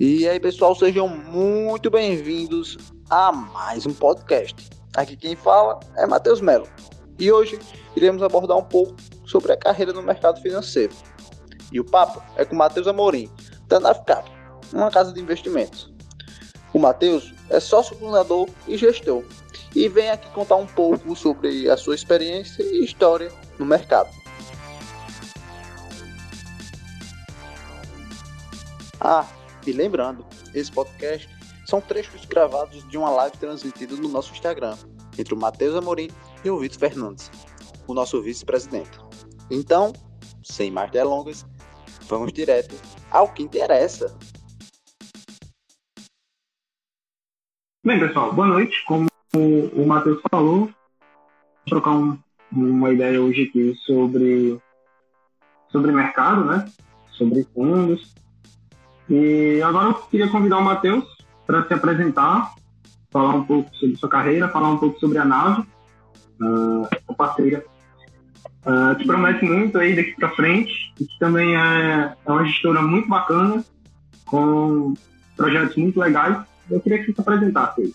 E 0.00 0.28
aí, 0.28 0.40
pessoal, 0.40 0.74
sejam 0.74 1.06
muito 1.06 1.90
bem-vindos 1.90 2.76
a 3.08 3.30
mais 3.30 3.86
um 3.86 3.94
podcast. 3.94 4.68
Aqui 4.96 5.16
quem 5.16 5.36
fala 5.36 5.78
é 5.96 6.06
Matheus 6.06 6.40
Melo. 6.40 6.66
E 7.18 7.30
hoje 7.30 7.58
iremos 7.94 8.22
abordar 8.22 8.56
um 8.56 8.64
pouco 8.64 8.96
sobre 9.24 9.52
a 9.52 9.56
carreira 9.56 9.92
no 9.92 10.02
mercado 10.02 10.40
financeiro. 10.40 10.92
E 11.70 11.78
o 11.78 11.84
papo 11.84 12.22
é 12.36 12.44
com 12.44 12.56
Matheus 12.56 12.88
Amorim, 12.88 13.30
da 13.68 13.78
Navcap, 13.78 14.30
uma 14.72 14.90
casa 14.90 15.12
de 15.12 15.20
investimentos. 15.20 15.92
O 16.72 16.78
Matheus 16.78 17.32
é 17.48 17.60
sócio 17.60 17.96
fundador 17.96 18.48
e 18.66 18.76
gestor 18.76 19.24
e 19.74 19.88
vem 19.88 20.10
aqui 20.10 20.30
contar 20.30 20.56
um 20.56 20.66
pouco 20.66 21.14
sobre 21.16 21.68
a 21.68 21.76
sua 21.76 21.94
experiência 21.94 22.62
e 22.62 22.84
história 22.84 23.30
no 23.58 23.66
mercado. 23.66 24.10
Ah, 29.00 29.26
e 29.66 29.72
lembrando, 29.72 30.24
esse 30.54 30.70
podcast 30.70 31.28
são 31.66 31.80
trechos 31.80 32.24
gravados 32.24 32.88
de 32.88 32.96
uma 32.96 33.10
live 33.10 33.36
transmitida 33.36 33.96
no 33.96 34.08
nosso 34.08 34.32
Instagram, 34.32 34.76
entre 35.18 35.34
o 35.34 35.36
Matheus 35.36 35.74
Amorim 35.74 36.08
e 36.44 36.50
o 36.50 36.58
Vitor 36.58 36.78
Fernandes, 36.78 37.30
o 37.86 37.94
nosso 37.94 38.22
vice-presidente. 38.22 38.98
Então, 39.50 39.92
sem 40.42 40.70
mais 40.70 40.90
delongas, 40.90 41.44
vamos 42.02 42.32
direto 42.32 42.74
ao 43.10 43.28
que 43.28 43.42
interessa. 43.42 44.16
Bem, 47.84 48.00
pessoal, 48.00 48.32
boa 48.32 48.46
noite. 48.46 48.82
Como 48.86 49.13
o 49.34 49.86
Matheus 49.86 50.20
falou, 50.30 50.70
trocar 51.66 51.92
um, 51.92 52.18
uma 52.52 52.92
ideia 52.92 53.20
hoje 53.20 53.44
aqui 53.44 53.74
sobre, 53.84 54.58
sobre 55.70 55.92
mercado, 55.92 56.44
né? 56.44 56.66
Sobre 57.10 57.44
fundos 57.54 58.14
e 59.08 59.60
agora 59.62 59.88
eu 59.88 59.94
queria 59.94 60.28
convidar 60.28 60.58
o 60.58 60.64
Matheus 60.64 61.04
para 61.46 61.66
se 61.66 61.74
apresentar, 61.74 62.54
falar 63.10 63.34
um 63.34 63.44
pouco 63.44 63.74
sobre 63.76 63.96
sua 63.96 64.08
carreira, 64.08 64.48
falar 64.48 64.70
um 64.70 64.78
pouco 64.78 64.98
sobre 64.98 65.18
a 65.18 65.24
nave, 65.24 65.62
uh, 66.40 66.88
a 67.08 67.14
parceira. 67.14 67.64
Uh, 68.64 68.96
te 68.96 69.06
promete 69.06 69.44
muito 69.44 69.78
aí 69.78 69.94
daqui 69.94 70.14
para 70.16 70.30
frente, 70.30 70.94
e 70.98 71.04
que 71.04 71.18
também 71.18 71.54
é, 71.54 72.14
é 72.24 72.30
uma 72.30 72.46
gestora 72.46 72.80
muito 72.80 73.08
bacana, 73.08 73.62
com 74.24 74.94
projetos 75.36 75.76
muito 75.76 76.00
legais. 76.00 76.42
Eu 76.70 76.80
queria 76.80 76.98
que 76.98 77.06
você 77.06 77.12
se 77.12 77.20
apresentasse 77.20 77.82
aí. 77.82 77.94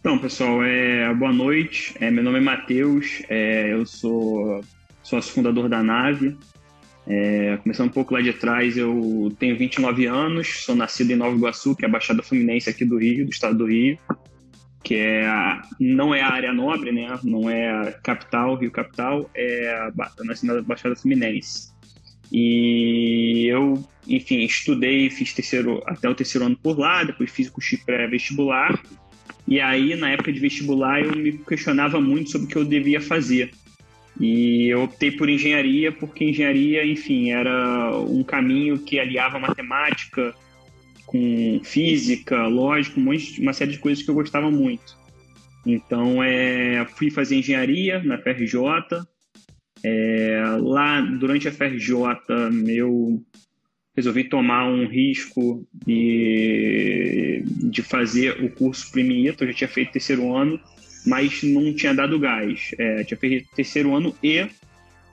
Então, 0.00 0.18
pessoal, 0.18 0.62
é, 0.62 1.12
boa 1.14 1.30
noite. 1.30 1.94
É, 2.00 2.10
meu 2.10 2.24
nome 2.24 2.38
é 2.38 2.40
Matheus, 2.40 3.22
é, 3.28 3.74
eu 3.74 3.84
sou 3.84 4.64
sócio 5.02 5.30
fundador 5.34 5.68
da 5.68 5.82
Nave. 5.82 6.38
É, 7.06 7.58
começando 7.58 7.88
um 7.88 7.92
pouco 7.92 8.14
lá 8.14 8.22
de 8.22 8.32
trás, 8.32 8.78
eu 8.78 9.30
tenho 9.38 9.58
29 9.58 10.06
anos, 10.06 10.64
sou 10.64 10.74
nascido 10.74 11.10
em 11.10 11.16
Nova 11.16 11.36
Iguaçu, 11.36 11.76
que 11.76 11.84
é 11.84 11.88
a 11.88 11.90
Baixada 11.90 12.22
Fluminense 12.22 12.70
aqui 12.70 12.82
do 12.82 12.96
Rio, 12.96 13.26
do 13.26 13.30
estado 13.30 13.58
do 13.58 13.66
Rio, 13.66 13.98
que 14.82 14.94
é 14.94 15.26
a, 15.26 15.60
não 15.78 16.14
é 16.14 16.22
a 16.22 16.32
área 16.32 16.52
nobre, 16.52 16.92
né? 16.92 17.18
Não 17.22 17.50
é 17.50 17.68
a 17.70 17.92
capital, 17.92 18.54
Rio 18.54 18.70
Capital, 18.70 19.28
é 19.34 19.70
a, 19.70 19.92
nasci 20.24 20.46
na 20.46 20.62
Baixada 20.62 20.96
Fluminense. 20.96 21.74
E 22.32 23.46
eu, 23.48 23.86
enfim, 24.08 24.38
estudei, 24.44 25.10
fiz 25.10 25.34
terceiro, 25.34 25.82
até 25.84 26.08
o 26.08 26.14
terceiro 26.14 26.46
ano 26.46 26.56
por 26.56 26.78
lá, 26.78 27.04
depois 27.04 27.30
fiz 27.30 27.48
o 27.48 27.52
curso 27.52 27.76
pré-vestibular. 27.84 28.80
E 29.46 29.60
aí, 29.60 29.96
na 29.96 30.10
época 30.10 30.32
de 30.32 30.38
vestibular, 30.38 31.02
eu 31.02 31.14
me 31.16 31.32
questionava 31.32 32.00
muito 32.00 32.30
sobre 32.30 32.46
o 32.46 32.48
que 32.48 32.56
eu 32.56 32.64
devia 32.64 33.00
fazer. 33.00 33.50
E 34.20 34.68
eu 34.68 34.82
optei 34.82 35.10
por 35.10 35.28
engenharia 35.28 35.90
porque 35.90 36.24
engenharia, 36.24 36.84
enfim, 36.84 37.30
era 37.30 37.98
um 37.98 38.22
caminho 38.22 38.78
que 38.78 39.00
aliava 39.00 39.38
matemática 39.38 40.34
com 41.06 41.60
física, 41.64 42.46
lógica, 42.46 43.00
uma 43.00 43.52
série 43.52 43.72
de 43.72 43.78
coisas 43.78 44.04
que 44.04 44.10
eu 44.10 44.14
gostava 44.14 44.50
muito. 44.50 44.96
Então, 45.66 46.22
é, 46.22 46.86
fui 46.96 47.10
fazer 47.10 47.36
engenharia 47.36 48.02
na 48.02 48.18
FRJ. 48.18 48.60
É, 49.82 50.42
lá, 50.60 51.00
durante 51.00 51.48
a 51.48 51.52
FRJ, 51.52 51.96
eu 52.68 53.22
resolvi 54.00 54.24
tomar 54.24 54.66
um 54.68 54.86
risco 54.86 55.66
de, 55.86 57.42
de 57.46 57.82
fazer 57.82 58.42
o 58.42 58.50
curso 58.50 58.90
Primito. 58.90 59.44
Eu 59.44 59.48
já 59.48 59.54
tinha 59.54 59.68
feito 59.68 59.92
terceiro 59.92 60.34
ano 60.34 60.60
mas 61.06 61.42
não 61.42 61.72
tinha 61.74 61.94
dado 61.94 62.18
gás. 62.18 62.72
É, 62.78 63.04
tinha 63.04 63.18
feito 63.18 63.48
terceiro 63.54 63.94
ano 63.94 64.14
e 64.22 64.46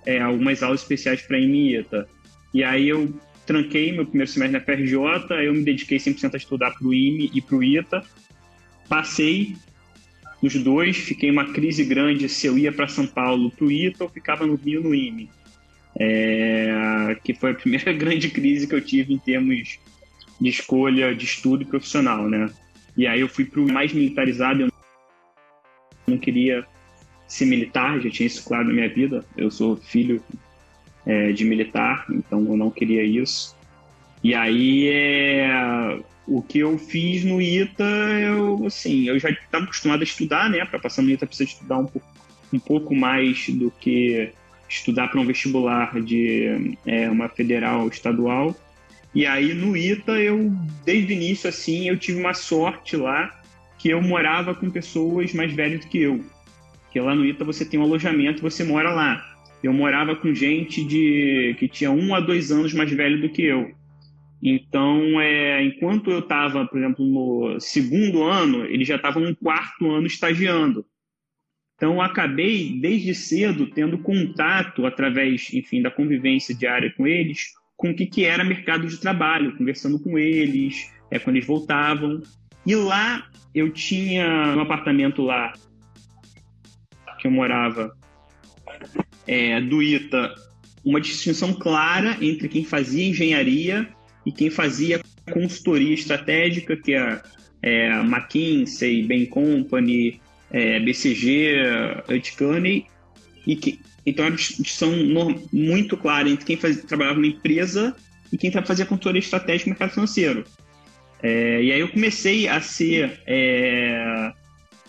é, 0.05 0.19
algumas 0.19 0.63
aulas 0.63 0.81
especiais 0.81 1.21
para 1.21 1.39
IMIETA. 1.39 2.07
E 2.53 2.63
aí 2.63 2.89
eu 2.89 3.13
tranquei 3.45 3.91
meu 3.91 4.05
primeiro 4.05 4.29
semestre 4.29 4.57
na 4.57 4.63
FRJ, 4.63 5.45
eu 5.45 5.53
me 5.53 5.63
dediquei 5.63 5.97
100% 5.97 6.33
a 6.33 6.37
estudar 6.37 6.71
para 6.71 6.87
o 6.87 6.93
IME 6.93 7.31
e 7.33 7.41
para 7.41 7.55
o 7.55 7.63
ITA. 7.63 8.03
Passei 8.89 9.55
nos 10.41 10.53
dois, 10.55 10.97
fiquei 10.97 11.31
uma 11.31 11.51
crise 11.51 11.83
grande 11.83 12.29
se 12.29 12.47
eu 12.47 12.57
ia 12.57 12.71
para 12.71 12.87
São 12.87 13.07
Paulo 13.07 13.51
para 13.51 13.65
o 13.65 13.71
ITA 13.71 14.03
ou 14.03 14.09
ficava 14.09 14.45
no 14.45 14.55
Rio 14.55 14.81
no 14.81 14.93
IME. 14.93 15.29
É, 15.99 17.17
que 17.23 17.33
foi 17.33 17.51
a 17.51 17.55
primeira 17.55 17.91
grande 17.93 18.29
crise 18.29 18.67
que 18.67 18.75
eu 18.75 18.81
tive 18.81 19.13
em 19.13 19.17
termos 19.17 19.79
de 20.39 20.49
escolha 20.49 21.15
de 21.15 21.25
estudo 21.25 21.65
profissional, 21.65 22.29
né? 22.29 22.49
E 22.95 23.07
aí 23.07 23.21
eu 23.21 23.27
fui 23.27 23.45
para 23.45 23.61
o 23.61 23.71
mais 23.71 23.93
militarizado, 23.93 24.61
eu 24.61 24.69
não 26.07 26.17
queria 26.17 26.65
ser 27.27 27.45
militar, 27.45 27.99
já 27.99 28.09
tinha 28.09 28.27
isso 28.27 28.43
claro 28.43 28.65
na 28.65 28.73
minha 28.73 28.89
vida. 28.89 29.25
Eu 29.35 29.51
sou 29.51 29.75
filho 29.75 30.23
é, 31.05 31.31
de 31.31 31.45
militar, 31.45 32.05
então 32.09 32.45
eu 32.45 32.57
não 32.57 32.71
queria 32.71 33.03
isso. 33.03 33.55
E 34.23 34.33
aí, 34.33 34.89
é, 34.89 35.99
o 36.25 36.41
que 36.41 36.59
eu 36.59 36.77
fiz 36.77 37.23
no 37.23 37.41
ITA, 37.41 37.83
eu, 37.83 38.65
assim, 38.65 39.07
eu 39.07 39.19
já 39.19 39.29
estava 39.29 39.65
acostumado 39.65 40.01
a 40.01 40.03
estudar, 40.03 40.49
né? 40.49 40.65
Para 40.65 40.79
passar 40.79 41.01
no 41.01 41.09
ITA 41.09 41.27
precisa 41.27 41.49
estudar 41.49 41.77
um 41.77 41.85
pouco, 41.85 42.07
um 42.51 42.59
pouco 42.59 42.95
mais 42.95 43.47
do 43.49 43.71
que 43.71 44.31
estudar 44.67 45.07
para 45.09 45.19
um 45.19 45.25
vestibular 45.25 45.99
de 46.01 46.77
é, 46.85 47.09
uma 47.09 47.29
federal 47.29 47.87
estadual. 47.87 48.55
E 49.13 49.25
aí 49.25 49.53
no 49.53 49.75
ITA, 49.75 50.19
eu, 50.19 50.51
desde 50.85 51.13
o 51.13 51.15
início, 51.15 51.49
assim, 51.49 51.89
eu 51.89 51.97
tive 51.97 52.19
uma 52.19 52.33
sorte 52.33 52.95
lá 52.95 53.37
que 53.77 53.89
eu 53.89 54.01
morava 54.01 54.53
com 54.55 54.69
pessoas 54.69 55.33
mais 55.33 55.53
velhas 55.53 55.81
do 55.81 55.87
que 55.87 55.99
eu. 55.99 56.23
Que 56.91 56.99
lá 56.99 57.13
no 57.13 57.25
Ita 57.25 57.43
você 57.43 57.63
tem 57.63 57.79
um 57.79 57.83
alojamento, 57.83 58.41
você 58.41 58.63
mora 58.63 58.91
lá. 58.91 59.23
Eu 59.63 59.73
morava 59.73 60.15
com 60.15 60.33
gente 60.33 60.83
de 60.83 61.55
que 61.59 61.67
tinha 61.67 61.91
um 61.91 62.13
a 62.13 62.19
dois 62.19 62.51
anos 62.51 62.73
mais 62.73 62.91
velho 62.91 63.21
do 63.21 63.29
que 63.29 63.43
eu. 63.43 63.71
Então, 64.41 65.19
é, 65.19 65.63
enquanto 65.63 66.11
eu 66.11 66.19
estava, 66.19 66.65
por 66.65 66.77
exemplo, 66.77 67.05
no 67.05 67.59
segundo 67.59 68.23
ano, 68.23 68.65
eles 68.65 68.87
já 68.87 68.95
estavam 68.95 69.23
no 69.23 69.35
quarto 69.35 69.89
ano 69.89 70.05
estagiando. 70.05 70.85
Então, 71.77 72.01
acabei, 72.01 72.75
desde 72.81 73.13
cedo, 73.13 73.67
tendo 73.67 73.99
contato, 73.99 74.87
através, 74.87 75.53
enfim, 75.53 75.79
da 75.79 75.91
convivência 75.91 76.53
diária 76.53 76.91
com 76.97 77.05
eles, 77.05 77.53
com 77.75 77.91
o 77.91 77.95
que, 77.95 78.07
que 78.07 78.25
era 78.25 78.43
mercado 78.43 78.87
de 78.87 78.97
trabalho, 78.97 79.55
conversando 79.55 79.99
com 79.99 80.17
eles, 80.17 80.91
é, 81.11 81.19
quando 81.19 81.35
eles 81.35 81.47
voltavam. 81.47 82.23
E 82.65 82.75
lá 82.75 83.29
eu 83.53 83.71
tinha 83.71 84.55
um 84.57 84.59
apartamento 84.59 85.21
lá 85.21 85.53
que 87.19 87.27
eu 87.27 87.31
morava 87.31 87.95
é, 89.27 89.61
do 89.61 89.81
ITA, 89.81 90.33
uma 90.83 90.99
distinção 90.99 91.53
clara 91.53 92.17
entre 92.19 92.47
quem 92.47 92.63
fazia 92.63 93.07
engenharia 93.07 93.87
e 94.25 94.31
quem 94.31 94.49
fazia 94.49 94.99
consultoria 95.31 95.93
estratégica, 95.93 96.75
que 96.75 96.93
é, 96.93 97.21
é 97.61 97.99
McKinsey, 97.99 99.03
Bain 99.03 99.27
Company, 99.27 100.19
é, 100.51 100.79
BCG, 100.79 101.55
Hutchinson, 102.09 102.65
e 103.45 103.55
que 103.55 103.79
então 104.05 104.25
era 104.25 104.35
distinção 104.35 104.93
muito 105.51 105.97
clara 105.97 106.29
entre 106.29 106.45
quem 106.45 106.55
fazia, 106.55 106.81
trabalhava 106.83 107.17
numa 107.17 107.27
empresa 107.27 107.93
e 108.31 108.37
quem 108.37 108.49
fazia 108.51 108.85
consultoria 108.85 109.19
estratégica 109.19 109.69
no 109.69 109.71
mercado 109.71 109.93
financeiro. 109.93 110.45
É, 111.21 111.61
e 111.61 111.71
aí 111.73 111.79
eu 111.79 111.89
comecei 111.89 112.47
a 112.47 112.61
ser 112.61 113.19
é, 113.27 114.31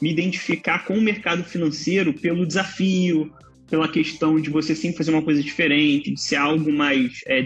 me 0.01 0.13
identificar 0.13 0.85
com 0.85 0.95
o 0.95 1.01
mercado 1.01 1.43
financeiro 1.43 2.13
pelo 2.13 2.47
desafio, 2.47 3.33
pela 3.69 3.89
questão 3.89 4.41
de 4.41 4.51
você 4.51 4.75
sempre 4.75 4.99
fazer 4.99 5.11
uma 5.11 5.23
coisa 5.23 5.43
diferente, 5.43 6.13
de 6.13 6.21
ser 6.21 6.37
algo 6.37 6.73
mais 6.73 7.21
é, 7.27 7.43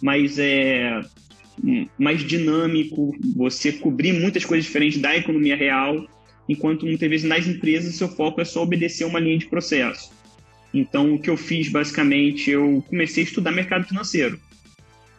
mais 0.00 0.38
é, 0.38 1.00
mais 1.98 2.22
dinâmico, 2.22 3.12
você 3.34 3.72
cobrir 3.72 4.12
muitas 4.12 4.44
coisas 4.44 4.66
diferentes 4.66 5.00
da 5.00 5.16
economia 5.16 5.56
real, 5.56 6.06
enquanto 6.48 6.86
muitas 6.86 7.08
vezes 7.08 7.28
nas 7.28 7.46
empresas 7.46 7.94
seu 7.94 8.08
foco 8.08 8.40
é 8.40 8.44
só 8.44 8.62
obedecer 8.62 9.04
uma 9.04 9.20
linha 9.20 9.38
de 9.38 9.46
processo. 9.46 10.10
Então 10.72 11.14
o 11.14 11.18
que 11.18 11.30
eu 11.30 11.36
fiz 11.36 11.68
basicamente, 11.68 12.50
eu 12.50 12.82
comecei 12.88 13.22
a 13.22 13.26
estudar 13.26 13.52
mercado 13.52 13.86
financeiro. 13.86 14.40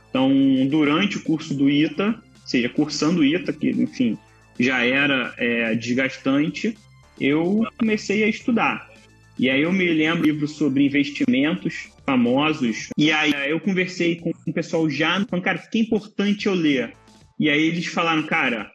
Então 0.10 0.32
durante 0.70 1.18
o 1.18 1.24
curso 1.24 1.54
do 1.54 1.70
ITA 1.70 2.22
seja, 2.46 2.70
cursando 2.70 3.24
ITA, 3.24 3.54
que, 3.54 3.70
enfim, 3.70 4.18
já 4.60 4.86
era 4.86 5.34
é, 5.38 5.76
desgastante, 5.76 6.78
eu 7.20 7.66
comecei 7.78 8.24
a 8.24 8.28
estudar. 8.28 8.90
E 9.38 9.50
aí 9.50 9.64
eu 9.64 9.74
me 9.74 9.88
lembro 9.92 10.26
livros 10.26 10.52
sobre 10.52 10.86
investimentos 10.86 11.90
famosos. 12.06 12.90
E 12.98 13.12
aí 13.12 13.34
eu 13.50 13.60
conversei 13.60 14.18
com 14.18 14.32
o 14.46 14.54
pessoal 14.54 14.90
já, 14.90 15.26
falando, 15.26 15.44
cara, 15.44 15.58
que 15.58 15.80
é 15.80 15.82
importante 15.82 16.48
eu 16.48 16.54
ler? 16.54 16.94
E 17.40 17.50
aí 17.50 17.64
eles 17.64 17.88
falaram, 17.88 18.24
cara, 18.24 18.72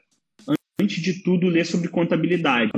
antes 0.80 1.02
de 1.02 1.14
tudo, 1.14 1.48
ler 1.48 1.66
sobre 1.66 1.88
contabilidade. 1.88 2.70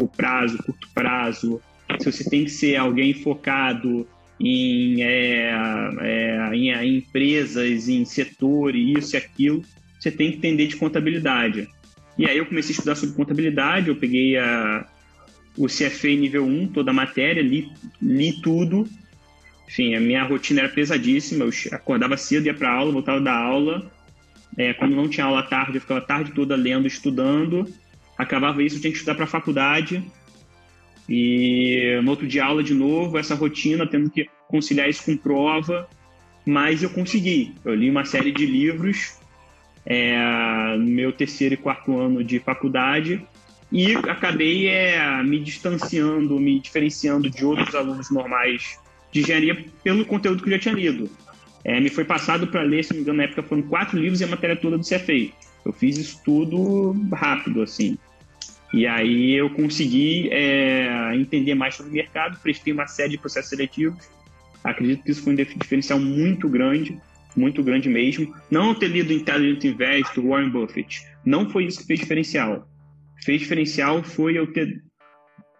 O 0.00 0.06
prazo, 0.06 0.56
curto 0.62 0.88
prazo, 0.94 1.60
se 1.98 2.10
você 2.10 2.30
tem 2.30 2.44
que 2.44 2.50
ser 2.50 2.76
alguém 2.76 3.12
focado 3.12 4.06
em, 4.38 5.02
é, 5.02 5.50
é, 6.00 6.50
em, 6.54 6.70
em 6.70 6.98
empresas, 6.98 7.88
em 7.88 8.04
setor, 8.04 8.76
isso 8.76 9.16
e 9.16 9.18
aquilo, 9.18 9.64
você 9.98 10.12
tem 10.12 10.30
que 10.30 10.36
entender 10.38 10.68
de 10.68 10.76
contabilidade. 10.76 11.68
E 12.16 12.24
aí 12.26 12.38
eu 12.38 12.46
comecei 12.46 12.70
a 12.70 12.76
estudar 12.76 12.94
sobre 12.94 13.16
contabilidade, 13.16 13.88
eu 13.88 13.96
peguei 13.96 14.36
a, 14.38 14.86
o 15.56 15.66
CFA 15.66 16.08
nível 16.08 16.44
1, 16.44 16.68
toda 16.68 16.92
a 16.92 16.94
matéria, 16.94 17.42
li, 17.42 17.68
li 18.00 18.40
tudo. 18.40 18.88
Enfim, 19.66 19.94
a 19.94 20.00
minha 20.00 20.22
rotina 20.22 20.60
era 20.60 20.68
pesadíssima, 20.68 21.44
eu 21.44 21.50
acordava 21.72 22.16
cedo, 22.16 22.46
ia 22.46 22.54
para 22.54 22.72
aula, 22.72 22.92
voltava 22.92 23.20
da 23.20 23.34
aula. 23.34 23.90
É, 24.56 24.74
quando 24.74 24.96
não 24.96 25.08
tinha 25.08 25.26
aula 25.26 25.40
à 25.40 25.42
tarde, 25.42 25.76
eu 25.76 25.80
ficava 25.80 26.00
a 26.00 26.04
tarde 26.04 26.32
toda 26.32 26.56
lendo, 26.56 26.86
estudando. 26.86 27.66
Acabava 28.16 28.62
isso, 28.62 28.76
eu 28.76 28.80
tinha 28.80 28.90
que 28.90 28.98
estudar 28.98 29.14
para 29.14 29.24
a 29.24 29.28
faculdade. 29.28 30.02
E 31.08 31.98
no 32.02 32.10
outro 32.10 32.26
dia 32.26 32.44
aula 32.44 32.62
de 32.62 32.74
novo, 32.74 33.18
essa 33.18 33.34
rotina, 33.34 33.86
tendo 33.86 34.10
que 34.10 34.28
conciliar 34.48 34.88
isso 34.88 35.04
com 35.04 35.16
prova. 35.16 35.88
Mas 36.44 36.82
eu 36.82 36.90
consegui. 36.90 37.54
Eu 37.64 37.74
li 37.74 37.90
uma 37.90 38.04
série 38.04 38.32
de 38.32 38.46
livros 38.46 39.18
é, 39.84 40.76
no 40.76 40.86
meu 40.86 41.12
terceiro 41.12 41.54
e 41.54 41.56
quarto 41.56 41.98
ano 41.98 42.22
de 42.22 42.38
faculdade 42.38 43.26
e 43.72 43.94
acabei 43.94 44.68
é, 44.68 45.22
me 45.22 45.38
distanciando, 45.38 46.38
me 46.38 46.58
diferenciando 46.58 47.30
de 47.30 47.44
outros 47.44 47.74
alunos 47.74 48.10
normais 48.10 48.78
de 49.12 49.20
engenharia 49.20 49.64
pelo 49.82 50.04
conteúdo 50.04 50.42
que 50.42 50.48
eu 50.48 50.52
já 50.54 50.58
tinha 50.58 50.74
lido. 50.74 51.08
É, 51.64 51.78
me 51.80 51.90
foi 51.90 52.04
passado 52.04 52.46
para 52.46 52.62
ler, 52.62 52.84
se 52.84 52.90
não 52.90 52.96
me 52.96 53.02
engano, 53.02 53.18
na 53.18 53.24
época 53.24 53.42
foram 53.42 53.62
quatro 53.62 53.98
livros 53.98 54.20
e 54.20 54.24
a 54.24 54.26
matéria 54.26 54.56
toda 54.56 54.78
do 54.78 54.84
CFA. 54.84 55.32
Eu 55.64 55.72
fiz 55.72 55.98
isso 55.98 56.20
tudo 56.24 56.96
rápido, 57.12 57.62
assim. 57.62 57.98
E 58.72 58.86
aí 58.86 59.32
eu 59.32 59.50
consegui 59.50 60.28
é, 60.30 61.14
entender 61.14 61.54
mais 61.54 61.74
sobre 61.74 61.90
o 61.90 61.94
mercado, 61.94 62.38
prestei 62.40 62.72
uma 62.72 62.86
série 62.86 63.10
de 63.10 63.18
processos 63.18 63.50
seletivos. 63.50 64.08
Acredito 64.62 65.02
que 65.02 65.10
isso 65.10 65.22
foi 65.22 65.32
um 65.32 65.36
diferencial 65.36 65.98
muito 65.98 66.48
grande, 66.48 66.98
muito 67.36 67.62
grande 67.62 67.88
mesmo. 67.88 68.34
Não 68.50 68.74
ter 68.74 68.88
lido 68.88 69.12
Intelligent 69.12 69.64
Investor, 69.64 70.24
Warren 70.24 70.50
Buffett, 70.50 71.02
não 71.24 71.50
foi 71.50 71.64
isso 71.64 71.80
que 71.80 71.86
fez 71.86 72.00
diferencial 72.00 72.66
fez 73.24 73.40
diferencial 73.40 74.02
foi 74.02 74.38
eu 74.38 74.52
ter 74.52 74.82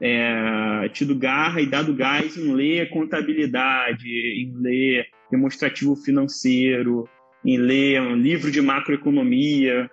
é, 0.00 0.88
tido 0.92 1.14
garra 1.14 1.60
e 1.60 1.66
dado 1.66 1.94
gás 1.94 2.36
em 2.36 2.52
ler 2.52 2.88
contabilidade, 2.90 4.08
em 4.08 4.52
ler 4.56 5.06
demonstrativo 5.30 5.96
financeiro, 5.96 7.08
em 7.44 7.56
ler 7.56 8.00
um 8.00 8.16
livro 8.16 8.50
de 8.50 8.60
macroeconomia, 8.60 9.90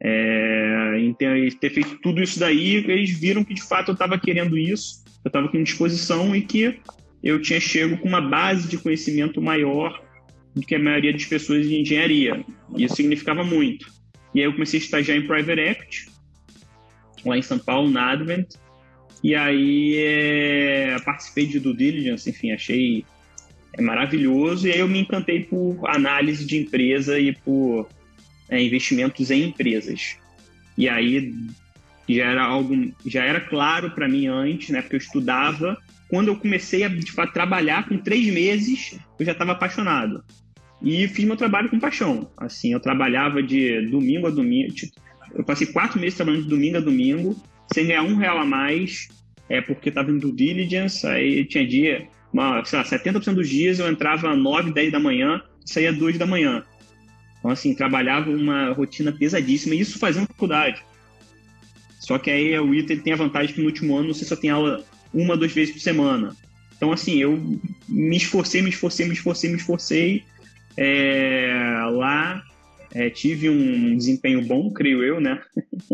é, 0.00 0.98
em 0.98 1.12
ter, 1.12 1.54
ter, 1.58 1.70
feito 1.70 1.98
tudo 2.00 2.22
isso 2.22 2.38
daí, 2.38 2.76
eles 2.76 3.18
viram 3.18 3.44
que 3.44 3.54
de 3.54 3.62
fato 3.62 3.88
eu 3.88 3.94
estava 3.94 4.18
querendo 4.18 4.56
isso, 4.56 5.04
eu 5.24 5.28
estava 5.28 5.48
com 5.48 5.62
disposição 5.62 6.34
e 6.34 6.42
que 6.42 6.80
eu 7.22 7.42
tinha 7.42 7.60
chego 7.60 7.98
com 7.98 8.08
uma 8.08 8.20
base 8.20 8.68
de 8.68 8.78
conhecimento 8.78 9.42
maior 9.42 10.00
do 10.54 10.62
que 10.62 10.74
a 10.74 10.78
maioria 10.78 11.12
das 11.12 11.24
pessoas 11.24 11.68
de 11.68 11.80
engenharia. 11.80 12.44
Isso 12.76 12.96
significava 12.96 13.42
muito. 13.44 13.86
E 14.34 14.40
aí 14.40 14.46
eu 14.46 14.52
comecei 14.52 14.78
a 14.78 14.82
estagiar 14.82 15.18
em 15.18 15.26
private 15.26 15.60
equity, 15.60 16.06
lá 17.24 17.36
em 17.36 17.42
São 17.42 17.58
Paulo, 17.58 17.90
na 17.90 18.12
Advent. 18.12 18.54
E 19.22 19.34
aí 19.34 19.96
é, 19.96 20.96
participei 21.04 21.46
de 21.46 21.58
due 21.58 21.76
diligence, 21.76 22.30
enfim, 22.30 22.52
achei 22.52 23.04
é 23.78 23.82
maravilhoso. 23.82 24.66
E 24.66 24.72
aí 24.72 24.80
eu 24.80 24.88
me 24.88 24.98
encantei 24.98 25.44
por 25.44 25.80
análise 25.88 26.44
de 26.44 26.58
empresa 26.58 27.18
e 27.18 27.32
por 27.32 27.88
é, 28.48 28.62
investimentos 28.62 29.30
em 29.30 29.44
empresas. 29.44 30.16
E 30.76 30.88
aí 30.88 31.32
já 32.08 32.24
era 32.24 32.42
algo, 32.42 32.74
já 33.06 33.24
era 33.24 33.40
claro 33.40 33.92
para 33.92 34.08
mim 34.08 34.26
antes, 34.26 34.70
né? 34.70 34.82
Porque 34.82 34.96
eu 34.96 35.00
estudava. 35.00 35.78
Quando 36.10 36.28
eu 36.28 36.36
comecei 36.36 36.82
a 36.84 36.88
de 36.88 37.12
fato 37.12 37.32
trabalhar, 37.32 37.88
com 37.88 37.98
três 37.98 38.26
meses, 38.32 38.98
eu 39.18 39.24
já 39.24 39.32
estava 39.32 39.52
apaixonado. 39.52 40.24
E 40.82 41.06
fiz 41.08 41.24
meu 41.24 41.36
trabalho 41.36 41.68
com 41.68 41.78
paixão. 41.78 42.30
Assim, 42.36 42.72
eu 42.72 42.80
trabalhava 42.80 43.42
de 43.42 43.86
domingo 43.88 44.26
a 44.26 44.30
domingo, 44.30 44.74
eu 45.34 45.44
passei 45.44 45.66
quatro 45.66 46.00
meses 46.00 46.16
trabalhando 46.16 46.44
de 46.44 46.48
domingo 46.48 46.78
a 46.78 46.80
domingo, 46.80 47.36
sem 47.72 47.86
ganhar 47.86 48.02
um 48.02 48.16
real 48.16 48.38
a 48.38 48.46
mais, 48.46 49.08
é 49.48 49.60
porque 49.60 49.88
estava 49.88 50.10
em 50.10 50.18
due 50.18 50.32
diligence, 50.32 51.06
aí 51.06 51.44
tinha 51.44 51.66
dia, 51.66 52.08
uma, 52.32 52.64
sei 52.64 52.78
lá, 52.78 52.84
70% 52.84 53.34
dos 53.34 53.48
dias 53.48 53.78
eu 53.78 53.88
entrava 53.88 54.32
às 54.32 54.38
9, 54.38 54.72
10 54.72 54.92
da 54.92 55.00
manhã 55.00 55.42
saía 55.68 55.90
às 55.90 55.96
2 55.96 56.18
da 56.18 56.26
manhã. 56.26 56.64
Então, 57.38 57.50
assim, 57.50 57.74
trabalhava 57.74 58.30
uma 58.30 58.72
rotina 58.72 59.12
pesadíssima, 59.12 59.74
e 59.74 59.80
isso 59.80 59.98
fazendo 59.98 60.26
faculdade. 60.26 60.82
Só 62.00 62.18
que 62.18 62.30
aí 62.30 62.58
o 62.58 62.74
ITA 62.74 62.96
tem 62.96 63.12
a 63.12 63.16
vantagem 63.16 63.54
que 63.54 63.60
no 63.60 63.66
último 63.66 63.96
ano 63.96 64.14
você 64.14 64.24
só 64.24 64.34
tem 64.34 64.50
aula 64.50 64.84
uma, 65.12 65.36
duas 65.36 65.52
vezes 65.52 65.74
por 65.74 65.80
semana. 65.80 66.34
Então, 66.76 66.92
assim, 66.92 67.18
eu 67.18 67.38
me 67.88 68.16
esforcei, 68.16 68.62
me 68.62 68.70
esforcei, 68.70 69.06
me 69.06 69.12
esforcei, 69.12 69.50
me 69.50 69.56
esforcei 69.56 70.24
é, 70.76 71.52
lá 71.92 72.42
é, 72.94 73.10
tive 73.10 73.50
um 73.50 73.96
desempenho 73.96 74.42
bom, 74.42 74.70
creio 74.72 75.02
eu, 75.02 75.20
né? 75.20 75.40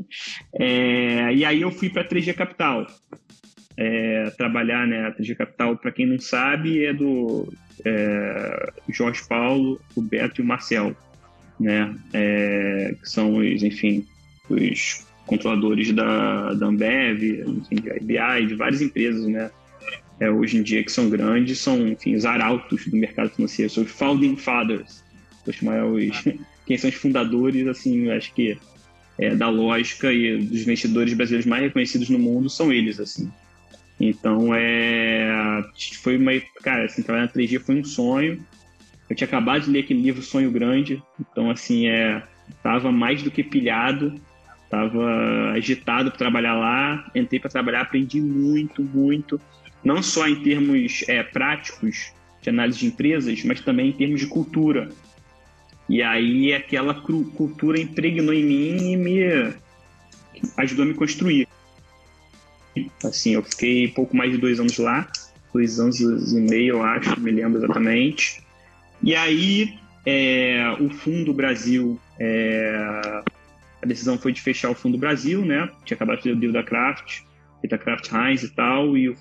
é, 0.60 1.32
e 1.34 1.44
aí 1.44 1.62
eu 1.62 1.70
fui 1.70 1.90
para 1.90 2.02
a 2.02 2.08
3G 2.08 2.34
Capital. 2.34 2.86
É, 3.76 4.30
trabalhar, 4.36 4.86
né? 4.86 5.06
A 5.06 5.12
3G 5.12 5.36
Capital, 5.36 5.76
para 5.76 5.90
quem 5.90 6.06
não 6.06 6.18
sabe, 6.18 6.84
é 6.84 6.92
do 6.92 7.52
é, 7.84 8.72
Jorge 8.88 9.22
Paulo, 9.28 9.80
o 9.96 10.02
Beto 10.02 10.40
e 10.40 10.44
o 10.44 10.46
Marcel, 10.46 10.96
né? 11.58 11.94
É, 12.12 12.94
que 13.00 13.08
são 13.08 13.36
os, 13.36 13.62
enfim, 13.62 14.06
os 14.48 15.06
controladores 15.26 15.92
da, 15.92 16.54
da 16.54 16.66
Ambev, 16.66 17.22
enfim, 17.46 17.76
de 17.76 17.88
IBI, 17.88 18.46
de 18.46 18.54
várias 18.54 18.80
empresas, 18.80 19.26
né? 19.26 19.50
É, 20.20 20.30
hoje 20.30 20.58
em 20.58 20.62
dia 20.62 20.84
que 20.84 20.92
são 20.92 21.10
grandes, 21.10 21.58
são, 21.58 21.88
enfim, 21.88 22.14
os 22.14 22.24
arautos 22.24 22.86
do 22.86 22.96
mercado 22.96 23.30
financeiro, 23.30 23.70
são 23.72 23.82
os 23.82 23.90
founding 23.90 24.36
fathers, 24.36 25.02
os 25.44 25.60
maiores 25.60 26.22
quem 26.66 26.78
são 26.78 26.90
os 26.90 26.96
fundadores, 26.96 27.66
assim, 27.66 28.10
acho 28.10 28.32
que 28.32 28.56
é, 29.18 29.34
da 29.34 29.48
lógica 29.48 30.12
e 30.12 30.38
dos 30.38 30.62
investidores 30.62 31.14
brasileiros 31.14 31.46
mais 31.46 31.62
reconhecidos 31.62 32.08
no 32.08 32.18
mundo 32.18 32.48
são 32.48 32.72
eles, 32.72 32.98
assim. 32.98 33.30
Então, 34.00 34.54
é, 34.54 35.64
foi 36.02 36.16
uma, 36.16 36.32
cara, 36.62 36.84
assim, 36.84 37.02
trabalhar 37.02 37.26
na 37.26 37.32
3G 37.32 37.60
foi 37.60 37.76
um 37.76 37.84
sonho. 37.84 38.44
Eu 39.08 39.14
tinha 39.14 39.26
acabado 39.26 39.64
de 39.64 39.70
ler 39.70 39.80
aquele 39.80 40.02
livro 40.02 40.22
Sonho 40.22 40.50
Grande, 40.50 41.02
então, 41.20 41.50
assim, 41.50 41.86
é, 41.86 42.22
tava 42.62 42.90
mais 42.90 43.22
do 43.22 43.30
que 43.30 43.42
pilhado, 43.42 44.14
tava 44.70 45.52
agitado 45.52 46.10
para 46.10 46.18
trabalhar 46.18 46.54
lá, 46.54 47.10
entrei 47.14 47.38
para 47.38 47.50
trabalhar, 47.50 47.82
aprendi 47.82 48.20
muito, 48.20 48.82
muito, 48.82 49.40
não 49.84 50.02
só 50.02 50.26
em 50.26 50.42
termos 50.42 51.04
é, 51.06 51.22
práticos 51.22 52.12
de 52.40 52.50
análise 52.50 52.78
de 52.78 52.86
empresas, 52.86 53.44
mas 53.44 53.60
também 53.60 53.90
em 53.90 53.92
termos 53.92 54.20
de 54.20 54.26
cultura. 54.26 54.88
E 55.88 56.02
aí 56.02 56.54
aquela 56.54 56.94
cultura 56.94 57.80
impregnou 57.80 58.32
em 58.32 58.42
mim 58.42 58.92
e 58.92 58.96
me 58.96 59.54
ajudou 60.56 60.84
a 60.84 60.88
me 60.88 60.94
construir. 60.94 61.46
Assim, 63.04 63.34
eu 63.34 63.42
fiquei 63.42 63.88
pouco 63.88 64.16
mais 64.16 64.32
de 64.32 64.38
dois 64.38 64.58
anos 64.58 64.78
lá, 64.78 65.08
dois 65.52 65.78
anos 65.78 66.00
e 66.00 66.40
meio, 66.40 66.74
eu 66.74 66.82
acho, 66.82 67.18
me 67.20 67.30
lembro 67.30 67.58
exatamente. 67.58 68.42
E 69.02 69.14
aí 69.14 69.78
é, 70.06 70.76
o 70.80 70.90
Fundo 70.90 71.32
Brasil, 71.32 71.98
é, 72.18 73.22
a 73.82 73.86
decisão 73.86 74.18
foi 74.18 74.32
de 74.32 74.40
fechar 74.40 74.70
o 74.70 74.74
Fundo 74.74 74.98
Brasil, 74.98 75.44
né? 75.44 75.70
Tinha 75.84 75.96
acabado 75.96 76.18
de 76.18 76.24
ter 76.24 76.32
o 76.32 76.36
deal 76.36 76.52
da 76.52 76.62
Kraft, 76.62 77.22
da 77.68 77.78
Kraft 77.78 78.10
Heinz 78.12 78.42
e 78.42 78.54
tal, 78.54 78.96
e, 78.96 79.14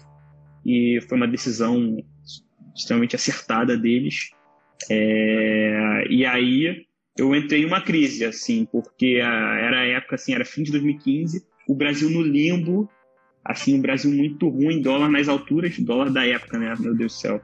e 0.65 0.99
foi 1.07 1.17
uma 1.17 1.27
decisão 1.27 2.03
extremamente 2.75 3.15
acertada 3.15 3.77
deles. 3.77 4.31
É, 4.89 6.05
e 6.09 6.25
aí 6.25 6.85
eu 7.17 7.33
entrei 7.35 7.61
em 7.61 7.65
uma 7.65 7.81
crise, 7.81 8.25
assim, 8.25 8.65
porque 8.65 9.19
era 9.21 9.79
a 9.79 9.85
época, 9.85 10.15
assim, 10.15 10.33
era 10.33 10.43
fim 10.43 10.63
de 10.63 10.71
2015, 10.71 11.45
o 11.67 11.75
Brasil 11.75 12.09
no 12.09 12.21
limbo, 12.21 12.89
assim, 13.43 13.77
o 13.77 13.81
Brasil 13.81 14.11
muito 14.11 14.47
ruim, 14.47 14.81
dólar 14.81 15.09
nas 15.09 15.27
alturas, 15.27 15.77
dólar 15.79 16.09
da 16.09 16.25
época, 16.25 16.57
né? 16.57 16.73
Meu 16.79 16.95
Deus 16.95 17.13
do 17.13 17.19
céu. 17.19 17.41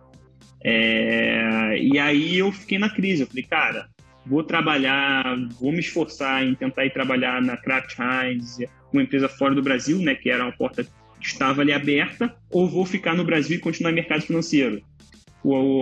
É, 0.63 1.77
e 1.81 1.97
aí 1.97 2.37
eu 2.37 2.51
fiquei 2.51 2.77
na 2.77 2.89
crise, 2.89 3.21
eu 3.21 3.27
falei, 3.27 3.43
cara, 3.43 3.87
vou 4.25 4.43
trabalhar, 4.43 5.23
vou 5.59 5.71
me 5.71 5.79
esforçar 5.79 6.43
em 6.43 6.53
tentar 6.55 6.85
ir 6.85 6.93
trabalhar 6.93 7.41
na 7.41 7.57
Kraft 7.57 7.97
Heinz, 7.97 8.57
uma 8.91 9.01
empresa 9.01 9.29
fora 9.29 9.55
do 9.55 9.61
Brasil, 9.61 9.97
né, 9.99 10.15
que 10.15 10.29
era 10.29 10.43
uma 10.43 10.51
porta 10.51 10.83
que 10.83 11.25
estava 11.25 11.61
ali 11.61 11.71
aberta, 11.71 12.35
ou 12.49 12.67
vou 12.67 12.85
ficar 12.85 13.15
no 13.15 13.23
Brasil 13.23 13.57
e 13.57 13.59
continuar 13.59 13.91
no 13.91 13.95
mercado 13.95 14.21
financeiro? 14.21 14.81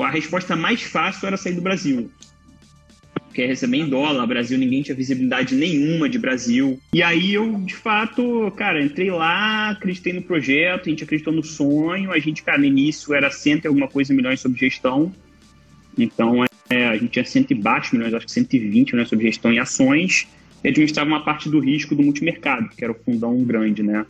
a 0.05 0.09
resposta 0.09 0.55
mais 0.55 0.83
fácil 0.83 1.27
era 1.27 1.35
sair 1.35 1.53
do 1.53 1.61
Brasil. 1.61 2.11
Porque 3.37 3.43
ia 3.43 3.47
receber 3.49 3.77
em 3.77 3.87
dólar, 3.87 4.25
Brasil 4.25 4.57
ninguém 4.57 4.81
tinha 4.81 4.95
visibilidade 4.95 5.53
nenhuma 5.53 6.09
de 6.09 6.17
Brasil. 6.17 6.79
E 6.91 7.03
aí 7.03 7.35
eu, 7.35 7.53
de 7.59 7.75
fato, 7.75 8.51
cara, 8.57 8.83
entrei 8.83 9.11
lá, 9.11 9.69
acreditei 9.69 10.11
no 10.11 10.23
projeto, 10.23 10.87
a 10.87 10.89
gente 10.89 11.03
acreditou 11.03 11.31
no 11.31 11.43
sonho, 11.43 12.11
a 12.11 12.17
gente, 12.17 12.41
cara, 12.41 12.57
no 12.57 12.65
início 12.65 13.13
era 13.13 13.29
cento 13.29 13.65
e 13.65 13.67
alguma 13.67 13.87
coisa 13.87 14.11
milhões 14.11 14.39
sobre 14.39 14.57
gestão, 14.57 15.13
então 15.95 16.43
é, 16.67 16.87
a 16.87 16.97
gente 16.97 17.09
tinha 17.09 17.25
cento 17.25 17.51
e 17.51 17.53
baixos 17.53 17.93
milhões, 17.93 18.11
acho 18.11 18.25
que 18.25 18.31
120 18.31 18.93
milhões 18.93 19.09
sobre 19.09 19.27
gestão 19.27 19.53
em 19.53 19.59
ações, 19.59 20.27
e 20.63 20.69
administrava 20.69 21.07
uma 21.07 21.23
parte 21.23 21.47
do 21.47 21.59
risco 21.59 21.93
do 21.93 22.01
multimercado, 22.01 22.69
que 22.69 22.83
era 22.83 22.91
o 22.91 22.95
fundão 22.95 23.43
grande, 23.43 23.83
né? 23.83 24.03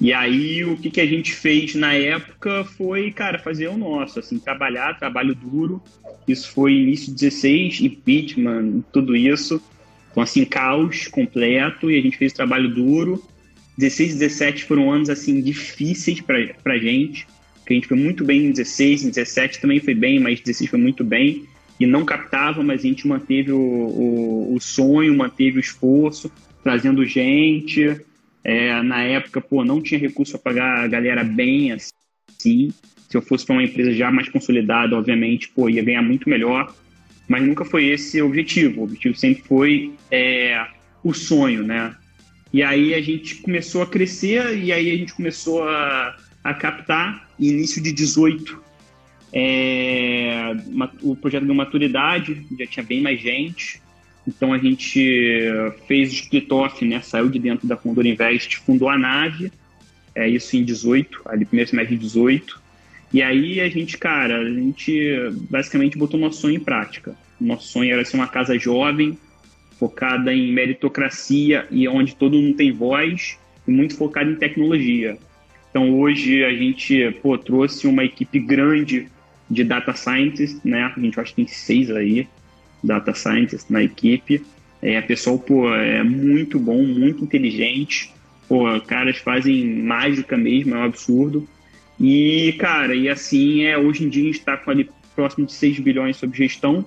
E 0.00 0.14
aí 0.14 0.64
o 0.64 0.76
que, 0.78 0.90
que 0.90 1.00
a 1.00 1.06
gente 1.06 1.34
fez 1.34 1.74
na 1.74 1.92
época 1.92 2.64
foi, 2.64 3.10
cara, 3.10 3.38
fazer 3.38 3.68
o 3.68 3.76
nosso, 3.76 4.18
assim, 4.18 4.38
trabalhar, 4.38 4.98
trabalho 4.98 5.34
duro. 5.34 5.82
Isso 6.26 6.50
foi 6.50 6.72
início 6.72 7.08
de 7.08 7.20
16, 7.20 7.82
impeachment, 7.82 8.82
tudo 8.92 9.14
isso. 9.14 9.60
Então, 10.10 10.22
assim, 10.22 10.44
caos 10.44 11.06
completo 11.06 11.90
e 11.90 11.98
a 11.98 12.02
gente 12.02 12.16
fez 12.16 12.32
trabalho 12.32 12.68
duro. 12.72 13.22
16 13.76 14.14
e 14.14 14.18
17 14.18 14.64
foram 14.64 14.90
anos, 14.90 15.10
assim, 15.10 15.40
difíceis 15.42 16.20
pra, 16.20 16.38
pra 16.62 16.78
gente, 16.78 17.26
que 17.66 17.72
a 17.72 17.76
gente 17.76 17.86
foi 17.86 17.96
muito 17.96 18.24
bem 18.24 18.46
em 18.46 18.50
16, 18.50 19.04
em 19.04 19.08
17 19.10 19.60
também 19.60 19.80
foi 19.80 19.94
bem, 19.94 20.18
mas 20.18 20.40
16 20.40 20.70
foi 20.70 20.78
muito 20.78 21.04
bem. 21.04 21.44
E 21.78 21.86
não 21.86 22.04
captava, 22.04 22.62
mas 22.62 22.80
a 22.80 22.86
gente 22.86 23.06
manteve 23.06 23.52
o, 23.52 23.58
o, 23.58 24.54
o 24.54 24.60
sonho, 24.60 25.16
manteve 25.16 25.58
o 25.58 25.60
esforço, 25.60 26.30
trazendo 26.62 27.04
gente, 27.06 28.00
é, 28.42 28.82
na 28.82 29.02
época, 29.02 29.40
pô, 29.40 29.64
não 29.64 29.82
tinha 29.82 30.00
recurso 30.00 30.32
para 30.32 30.52
pagar 30.52 30.84
a 30.84 30.88
galera 30.88 31.22
bem 31.22 31.72
assim. 31.72 32.72
Se 33.08 33.16
eu 33.16 33.22
fosse 33.22 33.44
para 33.44 33.54
uma 33.54 33.64
empresa 33.64 33.92
já 33.92 34.10
mais 34.10 34.28
consolidada, 34.28 34.96
obviamente, 34.96 35.48
pô, 35.48 35.68
ia 35.68 35.82
ganhar 35.82 36.02
muito 36.02 36.28
melhor. 36.28 36.74
Mas 37.28 37.42
nunca 37.42 37.64
foi 37.64 37.86
esse 37.86 38.20
o 38.20 38.26
objetivo. 38.26 38.80
O 38.80 38.84
objetivo 38.84 39.16
sempre 39.16 39.42
foi 39.42 39.94
é, 40.10 40.66
o 41.04 41.12
sonho, 41.12 41.62
né? 41.62 41.94
E 42.52 42.62
aí 42.62 42.94
a 42.94 43.00
gente 43.00 43.36
começou 43.36 43.82
a 43.82 43.86
crescer 43.86 44.58
e 44.58 44.72
aí 44.72 44.90
a 44.90 44.96
gente 44.96 45.14
começou 45.14 45.62
a, 45.62 46.16
a 46.42 46.54
captar. 46.54 47.28
Início 47.38 47.82
de 47.82 47.92
18, 47.92 48.60
é, 49.32 50.52
o 51.02 51.14
projeto 51.14 51.46
deu 51.46 51.54
maturidade, 51.54 52.44
já 52.58 52.66
tinha 52.66 52.84
bem 52.84 53.00
mais 53.00 53.20
gente. 53.20 53.80
Então 54.26 54.52
a 54.52 54.58
gente 54.58 55.48
fez 55.86 56.10
o 56.10 56.14
split 56.14 56.50
off, 56.52 56.84
né? 56.84 57.00
Saiu 57.00 57.28
de 57.28 57.38
dentro 57.38 57.66
da 57.66 57.76
Condor 57.76 58.06
Invest, 58.06 58.58
fundou 58.58 58.88
a 58.88 58.98
nave, 58.98 59.50
é 60.14 60.28
isso 60.28 60.56
em 60.56 60.64
18, 60.64 61.22
ali 61.26 61.44
primeiro 61.44 61.70
semestre 61.70 61.96
de 61.96 62.02
18. 62.02 62.60
E 63.12 63.22
aí 63.22 63.60
a 63.60 63.68
gente, 63.68 63.98
cara, 63.98 64.38
a 64.38 64.44
gente 64.44 65.30
basicamente 65.48 65.98
botou 65.98 66.20
nosso 66.20 66.42
sonho 66.42 66.56
em 66.56 66.60
prática. 66.60 67.16
Nosso 67.40 67.68
sonho 67.68 67.92
era 67.92 68.04
ser 68.04 68.16
uma 68.16 68.28
casa 68.28 68.58
jovem, 68.58 69.18
focada 69.78 70.32
em 70.32 70.52
meritocracia 70.52 71.66
e 71.70 71.88
onde 71.88 72.14
todo 72.14 72.38
mundo 72.38 72.56
tem 72.56 72.70
voz, 72.70 73.38
e 73.66 73.70
muito 73.70 73.96
focada 73.96 74.30
em 74.30 74.36
tecnologia. 74.36 75.18
Então 75.70 75.98
hoje 75.98 76.44
a 76.44 76.52
gente 76.52 77.10
pô, 77.22 77.38
trouxe 77.38 77.86
uma 77.86 78.04
equipe 78.04 78.38
grande 78.38 79.08
de 79.50 79.64
data 79.64 79.94
scientists, 79.94 80.62
né? 80.62 80.92
A 80.94 81.00
gente 81.00 81.18
acho 81.18 81.30
que 81.30 81.36
tem 81.36 81.46
seis 81.48 81.90
aí, 81.90 82.28
data 82.82 83.14
scientist 83.14 83.70
na 83.70 83.82
equipe. 83.82 84.44
É, 84.82 85.00
pessoal, 85.00 85.38
pô, 85.38 85.72
é 85.74 86.02
muito 86.02 86.58
bom, 86.58 86.82
muito 86.82 87.24
inteligente. 87.24 88.12
Pô, 88.48 88.64
caras 88.80 89.18
fazem 89.18 89.64
mágica 89.82 90.36
mesmo, 90.36 90.74
é 90.74 90.78
um 90.78 90.84
absurdo. 90.84 91.46
E, 91.98 92.54
cara, 92.58 92.94
e 92.94 93.08
assim, 93.08 93.64
é, 93.64 93.76
hoje 93.76 94.04
em 94.04 94.08
dia 94.08 94.22
a 94.22 94.26
gente 94.26 94.38
está 94.38 94.56
com 94.56 94.70
ali 94.70 94.88
próximo 95.14 95.44
de 95.44 95.52
6 95.52 95.80
bilhões 95.80 96.16
sob 96.16 96.36
gestão. 96.36 96.84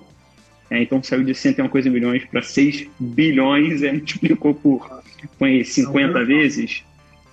É, 0.70 0.82
então 0.82 1.02
saiu 1.02 1.22
de 1.22 1.34
100 1.34 1.56
uma 1.58 1.68
coisa 1.68 1.88
milhões 1.88 2.24
para 2.24 2.42
6 2.42 2.88
bilhões, 2.98 3.82
é, 3.82 3.92
multiplicou 3.92 4.54
por 4.54 5.02
foi 5.38 5.64
50 5.64 6.24
vezes. 6.24 6.84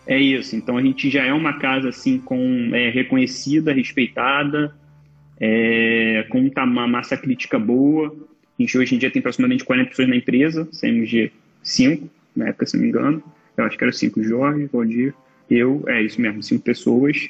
É 0.06 0.18
isso. 0.18 0.56
Então 0.56 0.78
a 0.78 0.82
gente 0.82 1.10
já 1.10 1.24
é 1.24 1.34
uma 1.34 1.54
casa 1.54 1.90
assim 1.90 2.20
com 2.20 2.70
é, 2.74 2.90
reconhecida, 2.90 3.74
respeitada, 3.74 4.76
é, 5.40 6.26
com 6.30 6.40
uma 6.40 6.88
massa 6.88 7.18
crítica 7.18 7.58
boa. 7.58 8.16
Gente 8.62 8.78
hoje 8.78 8.94
em 8.94 9.00
dia 9.00 9.10
tem 9.10 9.20
aproximadamente 9.22 9.66
40 9.66 9.90
pessoas 9.90 10.08
na 10.08 10.16
empresa, 10.16 10.68
saímos 10.72 11.10
de 11.10 11.32
5, 11.64 12.08
na 12.36 12.50
época, 12.50 12.68
se 12.68 12.76
não 12.76 12.84
me 12.84 12.90
engano. 12.90 13.24
Eu 13.58 13.64
acho 13.66 13.76
que 13.76 13.84
era 13.84 13.92
5, 13.92 14.24
Jorge, 14.24 14.70
Valdir, 14.72 15.16
eu, 15.50 15.84
é 15.88 16.04
isso 16.04 16.22
mesmo, 16.22 16.44
5 16.44 16.64
pessoas. 16.64 17.28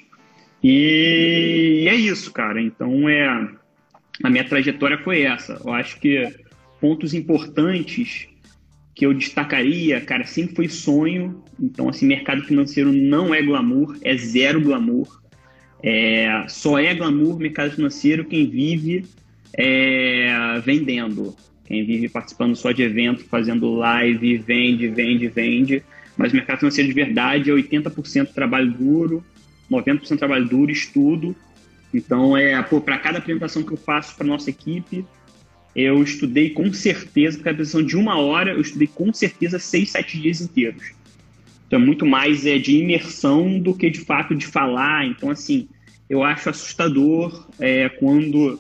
E 0.62 1.88
é 1.88 1.96
isso, 1.96 2.34
cara. 2.34 2.62
Então, 2.62 3.08
é 3.08 3.48
a 4.22 4.30
minha 4.30 4.44
trajetória 4.44 4.98
foi 4.98 5.22
essa. 5.22 5.58
Eu 5.66 5.72
acho 5.72 6.02
que 6.02 6.28
pontos 6.82 7.14
importantes 7.14 8.28
que 8.94 9.06
eu 9.06 9.14
destacaria, 9.14 10.02
cara, 10.02 10.26
sempre 10.26 10.54
foi 10.54 10.68
sonho. 10.68 11.42
Então, 11.58 11.88
assim, 11.88 12.06
mercado 12.06 12.44
financeiro 12.44 12.92
não 12.92 13.34
é 13.34 13.42
glamour, 13.42 13.98
é 14.02 14.18
zero 14.18 14.60
glamour. 14.60 15.22
É, 15.82 16.44
só 16.50 16.78
é 16.78 16.94
glamour 16.94 17.40
mercado 17.40 17.72
financeiro 17.72 18.26
quem 18.26 18.50
vive 18.50 19.06
é, 19.54 20.60
vendendo. 20.64 21.36
Quem 21.66 21.86
vive 21.86 22.10
participando 22.10 22.56
só 22.56 22.72
de 22.72 22.84
evento, 22.84 23.24
fazendo 23.26 23.74
live, 23.76 24.38
vende, 24.38 24.88
vende, 24.88 25.28
vende. 25.28 25.84
Mas 26.18 26.34
o 26.34 26.36
mercado 26.36 26.60
financeiro 26.60 26.90
de 26.90 26.94
verdade 26.94 27.50
é 27.50 27.54
80% 27.54 28.34
trabalho 28.34 28.72
duro, 28.72 29.24
90% 29.70 30.18
trabalho 30.18 30.46
duro, 30.46 30.72
estudo. 30.72 31.36
Então, 31.94 32.36
é 32.36 32.62
para 32.62 32.98
cada 32.98 33.20
apresentação 33.20 33.64
que 33.64 33.72
eu 33.72 33.78
faço 33.78 34.16
para 34.16 34.26
nossa 34.26 34.50
equipe, 34.50 35.06
eu 35.76 36.04
estudei 36.04 36.50
com 36.50 36.72
certeza, 36.74 37.38
porque 37.38 37.50
a 37.50 37.52
apresentação 37.54 37.86
de 37.86 37.96
uma 37.96 38.18
hora, 38.20 38.52
eu 38.52 38.62
estudei 38.62 38.88
com 38.88 39.14
certeza 39.14 39.58
seis, 39.58 39.92
sete 39.92 40.20
dias 40.20 40.42
inteiros. 40.42 40.92
Então, 41.68 41.80
é 41.80 41.84
muito 41.84 42.06
mais 42.06 42.46
é, 42.46 42.58
de 42.58 42.78
imersão 42.78 43.60
do 43.60 43.74
que 43.74 43.90
de 43.90 44.02
fato 44.02 44.36
de 44.36 44.46
falar. 44.46 45.06
Então, 45.06 45.30
assim, 45.30 45.70
eu 46.10 46.22
acho 46.22 46.50
assustador 46.50 47.48
é, 47.58 47.88
quando 47.88 48.60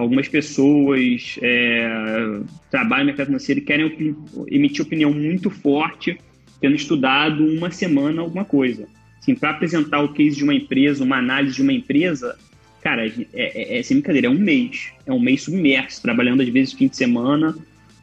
algumas 0.00 0.28
pessoas 0.28 1.38
é, 1.42 2.40
trabalham 2.70 3.04
no 3.04 3.06
mercado 3.08 3.26
financeiro 3.26 3.60
e 3.60 3.64
querem 3.64 4.16
emitir 4.48 4.82
opinião 4.82 5.12
muito 5.12 5.50
forte, 5.50 6.18
tendo 6.60 6.74
estudado 6.74 7.44
uma 7.44 7.70
semana 7.70 8.22
alguma 8.22 8.44
coisa. 8.44 8.88
Assim, 9.18 9.34
para 9.34 9.50
apresentar 9.50 10.00
o 10.00 10.14
case 10.14 10.36
de 10.36 10.44
uma 10.44 10.54
empresa, 10.54 11.04
uma 11.04 11.18
análise 11.18 11.56
de 11.56 11.62
uma 11.62 11.72
empresa, 11.72 12.38
cara, 12.82 13.06
é, 13.06 13.12
é, 13.34 13.78
é 13.78 13.82
sem 13.82 13.98
brincadeira, 13.98 14.28
é 14.28 14.30
um 14.30 14.38
mês. 14.38 14.90
É 15.04 15.12
um 15.12 15.20
mês 15.20 15.42
submerso, 15.42 16.00
trabalhando 16.00 16.42
às 16.42 16.48
vezes 16.48 16.72
fim 16.72 16.88
de 16.88 16.96
semana, 16.96 17.54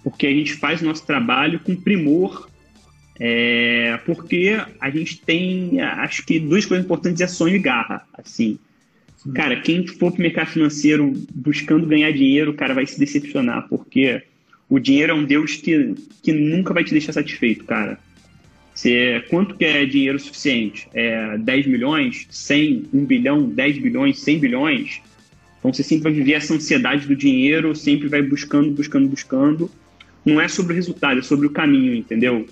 porque 0.03 0.27
a 0.27 0.31
gente 0.31 0.53
faz 0.53 0.81
o 0.81 0.85
nosso 0.85 1.05
trabalho 1.05 1.59
com 1.59 1.75
primor, 1.75 2.47
é, 3.19 3.99
porque 4.05 4.55
a 4.79 4.89
gente 4.91 5.19
tem, 5.21 5.81
acho 5.81 6.23
que 6.23 6.39
duas 6.39 6.63
coisas 6.63 6.85
importantes 6.85 7.21
é 7.21 7.27
sonho 7.27 7.55
e 7.55 7.59
garra, 7.59 8.05
assim. 8.13 8.59
Cara, 9.33 9.59
quem 9.61 9.85
for 9.85 10.11
pro 10.11 10.21
mercado 10.21 10.47
financeiro 10.47 11.13
buscando 11.33 11.87
ganhar 11.87 12.11
dinheiro, 12.11 12.53
cara, 12.53 12.73
vai 12.73 12.85
se 12.85 12.99
decepcionar, 12.99 13.67
porque 13.67 14.21
o 14.69 14.79
dinheiro 14.79 15.11
é 15.11 15.15
um 15.15 15.23
Deus 15.23 15.55
que, 15.55 15.95
que 16.21 16.31
nunca 16.31 16.73
vai 16.73 16.83
te 16.83 16.91
deixar 16.91 17.13
satisfeito, 17.13 17.65
cara. 17.65 17.99
Você, 18.73 19.23
quanto 19.29 19.55
que 19.55 19.65
é 19.65 19.85
dinheiro 19.85 20.19
suficiente? 20.19 20.87
É 20.93 21.35
10 21.39 21.65
milhões, 21.65 22.27
100, 22.29 22.89
1 22.93 23.05
bilhão, 23.05 23.49
10 23.49 23.79
bilhões, 23.79 24.19
100 24.19 24.39
bilhões? 24.39 25.01
Então 25.57 25.73
você 25.73 25.81
sempre 25.81 26.03
vai 26.03 26.13
viver 26.13 26.33
essa 26.33 26.53
ansiedade 26.53 27.07
do 27.07 27.15
dinheiro, 27.15 27.75
sempre 27.75 28.07
vai 28.07 28.21
buscando, 28.21 28.71
buscando, 28.71 29.07
buscando. 29.07 29.71
Não 30.23 30.39
é 30.39 30.47
sobre 30.47 30.73
o 30.73 30.75
resultado, 30.75 31.19
é 31.19 31.23
sobre 31.23 31.47
o 31.47 31.49
caminho, 31.49 31.95
entendeu? 31.95 32.45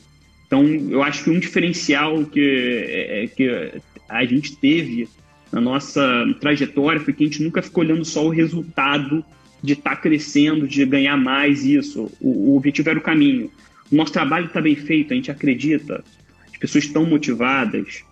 Então 0.48 0.66
eu 0.66 1.04
acho 1.04 1.24
que 1.24 1.30
um 1.30 1.40
diferencial 1.40 2.26
que, 2.26 2.40
é, 2.40 3.24
é 3.24 3.28
que 3.28 3.72
a 4.10 4.26
gente 4.26 4.56
teve 4.56 5.08
na 5.52 5.62
nossa 5.62 6.26
trajetória 6.40 7.00
foi 7.00 7.14
que 7.14 7.24
a 7.24 7.28
gente 7.28 7.44
nunca 7.44 7.62
ficou 7.62 7.84
olhando 7.84 8.04
só 8.04 8.26
o 8.26 8.30
resultado 8.30 9.24
de 9.62 9.74
estar 9.74 9.92
tá 9.92 9.96
crescendo, 9.96 10.68
de 10.68 10.86
ganhar 10.86 11.18
mais 11.18 11.66
isso. 11.66 12.12
O, 12.20 12.52
o 12.52 12.58
objetivo 12.58 12.90
era 12.90 13.00
o 13.00 13.02
caminho. 13.02 13.52
O 13.92 13.96
nosso 13.96 14.12
trabalho 14.12 14.48
está 14.48 14.62
bem 14.62 14.76
feito, 14.76 15.14
a 15.14 15.16
gente 15.16 15.32
acredita, 15.32 16.04
as 16.52 16.58
pessoas 16.58 16.86
estão 16.86 17.06
motivadas. 17.06 18.04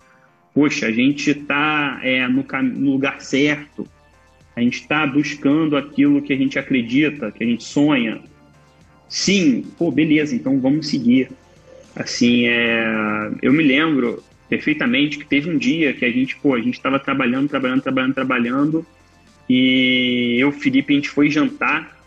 Poxa, 0.54 0.88
a 0.88 0.92
gente 0.92 1.32
está 1.32 2.00
é, 2.04 2.28
no, 2.28 2.46
no 2.62 2.92
lugar 2.92 3.22
certo, 3.22 3.88
a 4.56 4.62
gente 4.62 4.82
está 4.82 5.06
buscando 5.08 5.76
aquilo 5.76 6.22
que 6.22 6.32
a 6.32 6.38
gente 6.38 6.60
acredita, 6.60 7.32
que 7.32 7.44
a 7.44 7.48
gente 7.48 7.64
sonha. 7.64 8.22
Sim, 9.10 9.66
pô, 9.78 9.92
beleza, 9.92 10.36
então 10.36 10.60
vamos 10.60 10.88
seguir. 10.88 11.30
Assim, 11.96 12.46
é, 12.46 13.32
eu 13.42 13.52
me 13.52 13.64
lembro, 13.64 14.24
perfeitamente 14.54 15.18
que 15.18 15.26
teve 15.26 15.50
um 15.50 15.58
dia 15.58 15.94
que 15.94 16.06
a 16.06 16.12
gente, 16.12 16.36
pô, 16.36 16.54
a 16.54 16.60
gente 16.60 16.76
estava 16.76 17.00
trabalhando, 17.00 17.50
trabalhando, 17.50 17.82
trabalhando, 17.82 18.14
trabalhando, 18.14 18.86
e 19.50 20.38
eu, 20.40 20.52
Felipe, 20.52 20.94
a 20.94 20.96
gente 20.96 21.10
foi 21.10 21.28
jantar, 21.28 21.98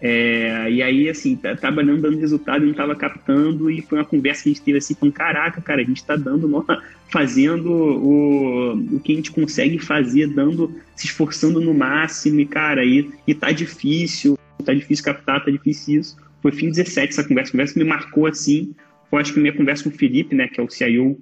é, 0.00 0.68
e 0.68 0.82
aí, 0.82 1.08
assim, 1.08 1.36
tá, 1.36 1.54
trabalhando, 1.54 2.02
dando 2.02 2.18
resultado, 2.18 2.64
não 2.64 2.72
estava 2.72 2.96
captando, 2.96 3.70
e 3.70 3.80
foi 3.82 3.98
uma 3.98 4.04
conversa 4.04 4.42
que 4.42 4.48
a 4.48 4.52
gente 4.52 4.62
teve 4.62 4.78
assim, 4.78 4.96
falando, 4.96 5.14
caraca, 5.14 5.60
cara, 5.60 5.80
a 5.80 5.84
gente 5.84 5.98
está 5.98 6.16
dando, 6.16 6.66
fazendo 7.08 7.70
o, 7.70 8.72
o 8.96 8.98
que 8.98 9.12
a 9.12 9.16
gente 9.16 9.30
consegue 9.30 9.78
fazer, 9.78 10.26
dando, 10.26 10.74
se 10.96 11.06
esforçando 11.06 11.60
no 11.60 11.72
máximo, 11.72 12.40
e, 12.40 12.46
cara, 12.46 12.84
e, 12.84 13.08
e 13.28 13.32
tá 13.32 13.52
difícil, 13.52 14.36
tá 14.64 14.74
difícil 14.74 15.04
captar, 15.04 15.44
tá 15.44 15.52
difícil 15.52 16.00
isso. 16.00 16.16
foi 16.42 16.50
fim 16.50 16.68
17 16.68 17.12
essa 17.12 17.22
conversa. 17.22 17.50
A 17.50 17.52
conversa 17.52 17.78
me 17.78 17.84
marcou 17.84 18.26
assim. 18.26 18.74
Foi 19.08 19.20
acho 19.20 19.32
que 19.32 19.40
minha 19.40 19.52
conversa 19.52 19.84
com 19.84 19.90
o 19.90 19.92
Felipe, 19.92 20.34
né, 20.34 20.48
que 20.48 20.60
é 20.60 20.62
o 20.62 20.70
CIO, 20.70 21.20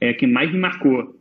é 0.00 0.12
que 0.12 0.26
mais 0.26 0.52
me 0.52 0.58
marcou. 0.58 1.18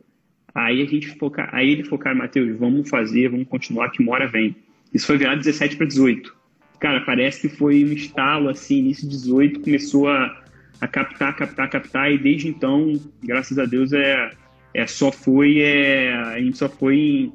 Aí 0.53 0.81
a 0.81 0.85
gente 0.85 1.07
foca, 1.17 1.47
aí 1.51 1.69
ele 1.69 1.83
falou, 1.83 1.99
cara, 1.99 2.15
Matheus, 2.15 2.57
vamos 2.57 2.89
fazer, 2.89 3.29
vamos 3.29 3.47
continuar 3.47 3.91
que 3.91 4.01
mora 4.01 4.27
vem. 4.27 4.55
Isso 4.93 5.05
foi 5.05 5.17
virado 5.17 5.39
17 5.39 5.75
para 5.75 5.85
18. 5.85 6.35
Cara, 6.79 7.01
parece 7.01 7.41
que 7.41 7.55
foi 7.55 7.83
um 7.83 7.93
estalo 7.93 8.49
assim, 8.49 8.79
início 8.79 9.07
de 9.07 9.15
18, 9.15 9.59
começou 9.59 10.07
a, 10.09 10.43
a 10.79 10.87
captar, 10.87 11.35
captar, 11.35 11.69
captar, 11.69 12.11
e 12.11 12.17
desde 12.17 12.47
então, 12.47 12.93
graças 13.23 13.57
a 13.59 13.65
Deus, 13.65 13.93
é, 13.93 14.29
é 14.73 14.87
só 14.87 15.11
foi, 15.11 15.59
é, 15.59 16.13
a 16.13 16.39
gente 16.39 16.57
só 16.57 16.69
foi 16.69 16.95
em 16.97 17.33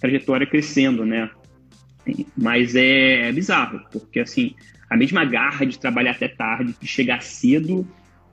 trajetória 0.00 0.46
crescendo, 0.46 1.04
né? 1.04 1.30
Mas 2.36 2.74
é, 2.76 3.28
é 3.28 3.32
bizarro, 3.32 3.80
porque 3.90 4.20
assim, 4.20 4.54
a 4.90 4.96
mesma 4.96 5.24
garra 5.24 5.64
de 5.64 5.78
trabalhar 5.78 6.12
até 6.12 6.28
tarde, 6.28 6.74
de 6.80 6.86
chegar 6.86 7.22
cedo 7.22 7.86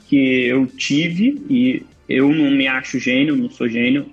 que 0.07 0.45
eu 0.45 0.67
tive, 0.67 1.41
e 1.49 1.83
eu 2.11 2.33
não 2.33 2.51
me 2.51 2.67
acho 2.67 2.99
gênio, 2.99 3.35
não 3.35 3.49
sou 3.49 3.67
gênio, 3.67 4.07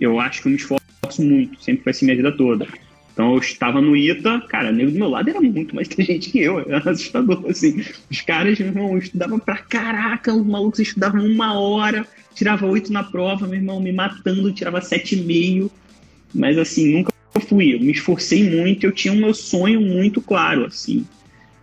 eu 0.00 0.18
acho 0.18 0.42
que 0.42 0.48
eu 0.48 0.50
me 0.50 0.56
esforço 0.56 1.22
muito, 1.22 1.62
sempre 1.62 1.84
foi 1.84 1.90
assim 1.90 2.04
minha 2.06 2.16
vida 2.16 2.32
toda. 2.32 2.66
Então 3.12 3.34
eu 3.34 3.38
estava 3.38 3.80
no 3.80 3.94
ITA, 3.96 4.40
cara, 4.48 4.72
nego 4.72 4.90
do 4.90 4.98
meu 4.98 5.08
lado 5.08 5.28
era 5.28 5.40
muito 5.40 5.74
mais 5.74 5.88
inteligente 5.92 6.30
que 6.30 6.40
eu, 6.40 6.60
era 6.60 6.90
assustador, 6.90 7.44
assim. 7.48 7.84
Os 8.10 8.20
caras, 8.22 8.58
meu 8.58 8.68
irmão, 8.68 8.96
estudavam 8.96 9.38
pra 9.38 9.58
caraca, 9.58 10.32
os 10.32 10.46
malucos 10.46 10.80
estudavam 10.80 11.24
uma 11.24 11.58
hora, 11.58 12.06
tirava 12.34 12.66
oito 12.66 12.92
na 12.92 13.02
prova, 13.02 13.46
meu 13.46 13.56
irmão, 13.56 13.80
me 13.80 13.92
matando, 13.92 14.52
tirava 14.52 14.80
sete 14.80 15.16
e 15.16 15.22
meio. 15.22 15.70
Mas 16.34 16.56
assim, 16.56 16.92
nunca 16.92 17.12
fui, 17.46 17.74
eu 17.74 17.80
me 17.80 17.92
esforcei 17.92 18.48
muito, 18.48 18.86
eu 18.86 18.92
tinha 18.92 19.12
um 19.12 19.18
meu 19.18 19.34
sonho 19.34 19.80
muito 19.80 20.20
claro, 20.20 20.64
assim. 20.64 21.04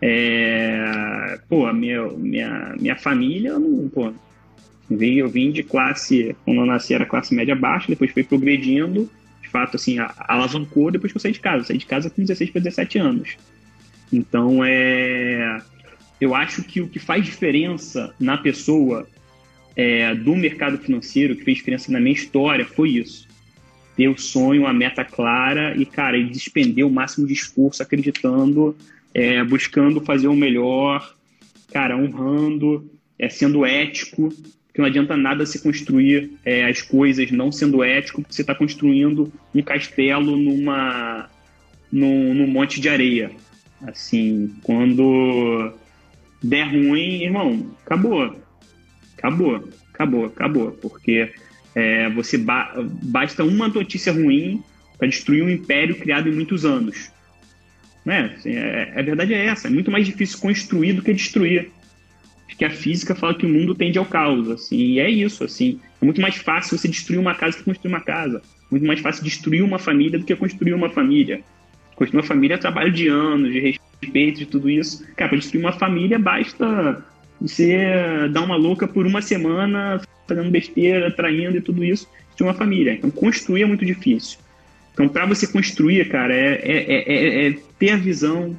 É, 0.01 1.39
pô, 1.49 1.65
a 1.65 1.73
minha, 1.73 2.03
minha, 2.09 2.75
minha 2.79 2.95
família, 2.95 3.57
não, 3.57 3.89
pô, 3.89 4.13
eu 4.89 5.27
vim 5.27 5.51
de 5.51 5.63
classe, 5.63 6.35
quando 6.45 6.61
eu 6.61 6.65
nasci 6.65 6.93
era 6.93 7.05
classe 7.05 7.35
média 7.35 7.55
baixa, 7.55 7.87
depois 7.89 8.11
foi 8.11 8.23
progredindo, 8.23 9.09
de 9.41 9.49
fato, 9.49 9.75
assim, 9.75 9.97
alavancou 9.99 10.91
depois 10.91 11.11
que 11.11 11.17
eu 11.17 11.21
saí 11.21 11.31
de 11.31 11.39
casa. 11.39 11.59
Eu 11.59 11.63
saí 11.65 11.77
de 11.77 11.85
casa 11.85 12.09
com 12.09 12.21
16 12.21 12.51
para 12.51 12.61
17 12.61 12.99
anos. 12.99 13.37
Então, 14.11 14.63
é, 14.63 15.61
eu 16.19 16.35
acho 16.35 16.63
que 16.63 16.81
o 16.81 16.87
que 16.87 16.99
faz 16.99 17.23
diferença 17.23 18.13
na 18.19 18.37
pessoa 18.37 19.07
é, 19.75 20.13
do 20.15 20.35
mercado 20.35 20.77
financeiro, 20.77 21.35
que 21.35 21.43
fez 21.43 21.57
diferença 21.57 21.91
na 21.91 21.99
minha 21.99 22.13
história, 22.13 22.65
foi 22.65 22.89
isso. 22.91 23.27
Ter 23.95 24.09
o 24.09 24.17
sonho, 24.17 24.67
a 24.67 24.73
meta 24.73 25.05
clara 25.05 25.75
e, 25.77 25.85
cara, 25.85 26.17
e 26.17 26.25
despender 26.25 26.85
o 26.85 26.89
máximo 26.89 27.27
de 27.27 27.33
esforço 27.33 27.81
acreditando, 27.81 28.75
é, 29.13 29.43
buscando 29.43 30.01
fazer 30.01 30.27
o 30.27 30.35
melhor, 30.35 31.15
cara, 31.71 31.97
honrando, 31.97 32.89
é, 33.17 33.29
sendo 33.29 33.65
ético, 33.65 34.29
que 34.77 34.81
não 34.81 34.87
adianta 34.87 35.17
nada 35.17 35.43
se 35.43 35.59
construir 35.59 36.33
é, 36.45 36.69
as 36.69 36.83
coisas 36.83 37.31
não 37.31 37.51
sendo 37.51 37.83
ético, 37.83 38.21
porque 38.21 38.35
você 38.35 38.41
está 38.41 38.53
construindo 38.53 39.33
um 39.53 39.61
castelo 39.63 40.37
numa 40.37 41.27
num, 41.91 42.35
num, 42.35 42.45
monte 42.45 42.79
de 42.79 42.87
areia. 42.87 43.31
Assim, 43.81 44.53
quando 44.61 45.73
der 46.43 46.65
ruim, 46.65 47.23
irmão, 47.23 47.75
acabou. 47.83 48.39
Acabou, 49.17 49.67
acabou, 49.91 50.25
acabou. 50.25 50.71
Porque 50.73 51.33
é, 51.73 52.07
você 52.11 52.37
ba 52.37 52.71
basta 53.01 53.43
uma 53.43 53.67
notícia 53.67 54.13
ruim 54.13 54.63
para 54.95 55.07
destruir 55.07 55.41
um 55.43 55.49
império 55.49 55.95
criado 55.95 56.29
em 56.29 56.35
muitos 56.35 56.65
anos. 56.65 57.11
Né? 58.05 58.31
Assim, 58.37 58.51
é, 58.51 58.93
a 58.95 59.01
verdade 59.01 59.33
é 59.33 59.47
essa, 59.47 59.69
é 59.69 59.71
muito 59.71 59.89
mais 59.89 60.05
difícil 60.05 60.37
construir 60.37 60.93
do 60.93 61.01
que 61.01 61.15
destruir 61.15 61.71
que 62.55 62.65
a 62.65 62.69
física 62.69 63.13
fala 63.13 63.33
que 63.33 63.45
o 63.45 63.49
mundo 63.49 63.75
tende 63.75 63.97
ao 63.97 64.05
caos, 64.05 64.49
assim, 64.49 64.77
e 64.77 64.99
é 64.99 65.09
isso, 65.09 65.43
assim. 65.43 65.79
É 66.01 66.05
muito 66.05 66.21
mais 66.21 66.35
fácil 66.35 66.77
você 66.77 66.87
destruir 66.87 67.19
uma 67.19 67.35
casa 67.35 67.57
que 67.57 67.63
construir 67.63 67.89
uma 67.89 68.01
casa. 68.01 68.41
Muito 68.69 68.85
mais 68.85 68.99
fácil 68.99 69.23
destruir 69.23 69.63
uma 69.63 69.79
família 69.79 70.17
do 70.19 70.25
que 70.25 70.35
construir 70.35 70.73
uma 70.73 70.89
família. 70.89 71.41
Construir 71.95 72.19
uma 72.19 72.27
família 72.27 72.55
é 72.55 72.57
trabalho 72.57 72.91
de 72.91 73.07
anos, 73.07 73.51
de 73.51 73.59
respeito, 73.59 74.39
de 74.39 74.45
tudo 74.45 74.69
isso. 74.69 75.05
Cara, 75.15 75.29
para 75.29 75.39
destruir 75.39 75.63
uma 75.63 75.73
família 75.73 76.19
basta 76.19 77.03
você 77.39 78.27
dar 78.31 78.41
uma 78.41 78.55
louca 78.55 78.87
por 78.87 79.05
uma 79.05 79.21
semana, 79.21 80.01
fazendo 80.27 80.49
besteira, 80.49 81.11
traindo 81.11 81.57
e 81.57 81.61
tudo 81.61 81.83
isso, 81.83 82.07
de 82.35 82.43
uma 82.43 82.53
família. 82.53 82.93
Então, 82.93 83.09
construir 83.09 83.63
é 83.63 83.65
muito 83.65 83.85
difícil. 83.85 84.39
Então, 84.93 85.07
para 85.07 85.25
você 85.25 85.45
construir, 85.47 86.07
cara, 86.09 86.33
é, 86.33 86.59
é, 86.63 87.03
é, 87.07 87.47
é 87.47 87.57
ter 87.77 87.91
a 87.91 87.97
visão, 87.97 88.55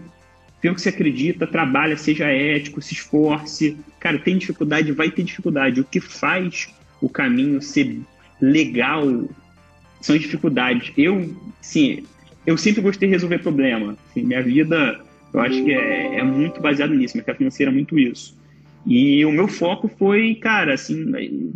vê 0.63 0.71
o 0.71 0.75
que 0.75 0.81
você 0.81 0.89
acredita, 0.89 1.47
trabalha, 1.47 1.97
seja 1.97 2.27
ético, 2.27 2.83
se 2.83 2.95
esforce. 2.95 3.77
Cara, 4.01 4.19
tem 4.19 4.39
dificuldade, 4.39 4.93
vai 4.93 5.11
ter 5.11 5.23
dificuldade. 5.23 5.81
O 5.81 5.85
que 5.85 6.01
faz 6.01 6.69
o 7.01 7.09
caminho 7.09 7.63
ser 7.63 8.01
legal 8.41 9.29
são 10.01 10.15
as 10.15 10.23
dificuldades. 10.23 10.93
Eu, 10.97 11.35
sim, 11.61 12.05
eu 12.47 12.57
sempre 12.57 12.81
gostei 12.81 13.09
de 13.09 13.15
resolver 13.15 13.39
problema. 13.39 13.97
Assim, 14.11 14.23
minha 14.23 14.43
vida, 14.43 15.01
eu 15.33 15.41
acho 15.41 15.63
que 15.65 15.73
é, 15.73 16.19
é 16.19 16.23
muito 16.23 16.61
baseado 16.61 16.95
nisso. 16.95 17.17
Mercado 17.17 17.37
financeiro 17.37 17.71
é 17.71 17.75
muito 17.75 17.99
isso. 17.99 18.37
E 18.87 19.25
o 19.25 19.33
meu 19.33 19.49
foco 19.49 19.89
foi, 19.99 20.35
cara, 20.37 20.75
assim, 20.75 21.53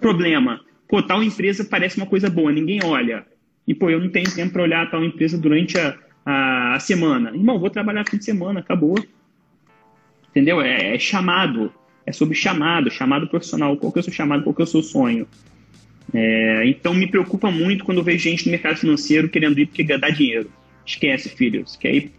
problema. 0.00 0.60
Pô, 0.88 1.02
tal 1.02 1.22
empresa 1.22 1.64
parece 1.64 1.96
uma 1.96 2.06
coisa 2.06 2.28
boa, 2.28 2.52
ninguém 2.52 2.80
olha. 2.84 3.24
E, 3.66 3.74
pô, 3.74 3.90
eu 3.90 4.00
não 4.00 4.08
tenho 4.08 4.32
tempo 4.32 4.52
para 4.52 4.62
olhar 4.62 4.90
tal 4.90 5.02
empresa 5.02 5.36
durante 5.36 5.76
a, 5.78 5.96
a, 6.26 6.78
semana. 6.80 7.30
Irmão, 7.30 7.58
vou 7.58 7.70
trabalhar 7.70 8.04
fim 8.08 8.18
de 8.18 8.24
semana, 8.24 8.58
acabou. 8.58 8.96
Entendeu? 10.30 10.60
É, 10.60 10.96
é, 10.96 10.98
chamado. 10.98 11.72
É 12.04 12.12
sobre 12.12 12.34
chamado, 12.34 12.90
chamado 12.90 13.28
profissional. 13.28 13.76
Qual 13.76 13.92
que 13.92 13.98
é 13.98 14.00
o 14.00 14.02
seu 14.02 14.12
chamado, 14.12 14.42
qual 14.42 14.54
que 14.54 14.60
é 14.60 14.64
o 14.64 14.66
seu 14.66 14.82
sonho? 14.82 15.26
É, 16.12 16.62
então 16.66 16.94
me 16.94 17.06
preocupa 17.08 17.50
muito 17.50 17.84
quando 17.84 17.98
eu 17.98 18.04
vejo 18.04 18.24
gente 18.24 18.46
no 18.46 18.52
mercado 18.52 18.76
financeiro 18.76 19.28
querendo 19.28 19.58
ir 19.58 19.66
porque 19.66 19.84
quer 19.84 19.98
dar 19.98 20.10
dinheiro. 20.10 20.50
Esquece, 20.84 21.28
filho. 21.28 21.66
Se 21.66 21.78
quer 21.78 21.94
ir, 21.94 22.12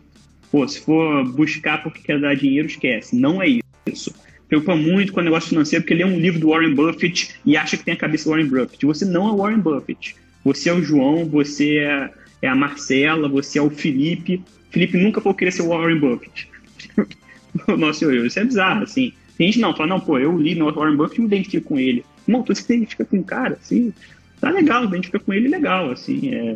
pô, 0.51 0.67
se 0.67 0.79
for 0.81 1.25
buscar 1.25 1.83
porque 1.83 2.01
quer 2.01 2.19
dar 2.19 2.35
dinheiro, 2.35 2.67
esquece. 2.67 3.15
Não 3.15 3.41
é 3.41 3.59
isso. 3.85 4.13
Preocupa 4.47 4.75
muito 4.75 5.11
com 5.11 5.19
o 5.19 5.23
negócio 5.23 5.49
financeiro 5.49 5.83
porque 5.83 5.93
lê 5.93 6.05
um 6.05 6.19
livro 6.19 6.39
do 6.39 6.49
Warren 6.49 6.73
Buffett 6.73 7.35
e 7.45 7.57
acha 7.57 7.77
que 7.77 7.83
tem 7.83 7.93
a 7.93 7.97
cabeça 7.97 8.25
do 8.25 8.31
Warren 8.31 8.47
Buffett. 8.47 8.85
Você 8.85 9.05
não 9.05 9.27
é 9.27 9.31
o 9.31 9.37
Warren 9.37 9.59
Buffett. 9.59 10.15
Você 10.43 10.69
é 10.69 10.73
o 10.73 10.81
João, 10.81 11.25
você 11.25 11.79
é 11.79 12.09
é 12.41 12.47
a 12.47 12.55
Marcela, 12.55 13.27
você 13.27 13.59
é 13.59 13.61
o 13.61 13.69
Felipe. 13.69 14.43
Felipe 14.69 14.97
nunca 14.97 15.21
foi 15.21 15.33
querer 15.33 15.51
ser 15.51 15.63
o 15.63 15.69
Warren 15.69 15.99
Buffett. 15.99 16.49
Nossa, 17.77 18.05
eu, 18.05 18.25
isso 18.25 18.39
é 18.39 18.45
bizarro, 18.45 18.83
assim. 18.83 19.13
Tem 19.37 19.47
gente 19.47 19.61
não, 19.61 19.75
fala, 19.75 19.89
não, 19.89 19.99
pô, 19.99 20.17
eu 20.17 20.37
li 20.37 20.55
no 20.55 20.71
Warren 20.71 20.95
Buffett 20.95 21.19
e 21.19 21.21
me 21.21 21.27
identifico 21.27 21.69
com 21.69 21.79
ele. 21.79 22.03
Não, 22.27 22.43
tu 22.43 22.53
se 22.53 22.63
identifica 22.63 23.05
com 23.05 23.19
o 23.19 23.23
cara, 23.23 23.57
assim, 23.61 23.93
tá 24.41 24.49
legal, 24.49 24.83
identifica 24.83 25.19
com 25.19 25.33
ele 25.33 25.47
legal, 25.47 25.91
assim, 25.91 26.33
é, 26.33 26.55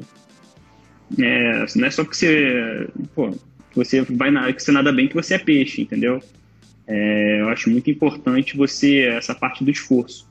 é, 1.20 1.66
não 1.76 1.88
é 1.88 1.92
só 1.92 2.04
que 2.04 2.16
você, 2.16 2.88
pô, 3.16 3.34
você 3.76 4.02
vai 4.02 4.32
na, 4.32 4.52
que 4.52 4.62
você 4.62 4.72
nada 4.72 4.92
bem 4.92 5.08
que 5.08 5.16
você 5.16 5.36
é 5.36 5.38
peixe, 5.38 5.82
entendeu? 5.82 6.22
É, 6.88 7.42
eu 7.42 7.50
acho 7.50 7.70
muito 7.70 7.90
importante 7.90 8.58
você, 8.58 9.00
essa 9.06 9.34
parte 9.34 9.64
do 9.64 9.72
esforço. 9.72 10.28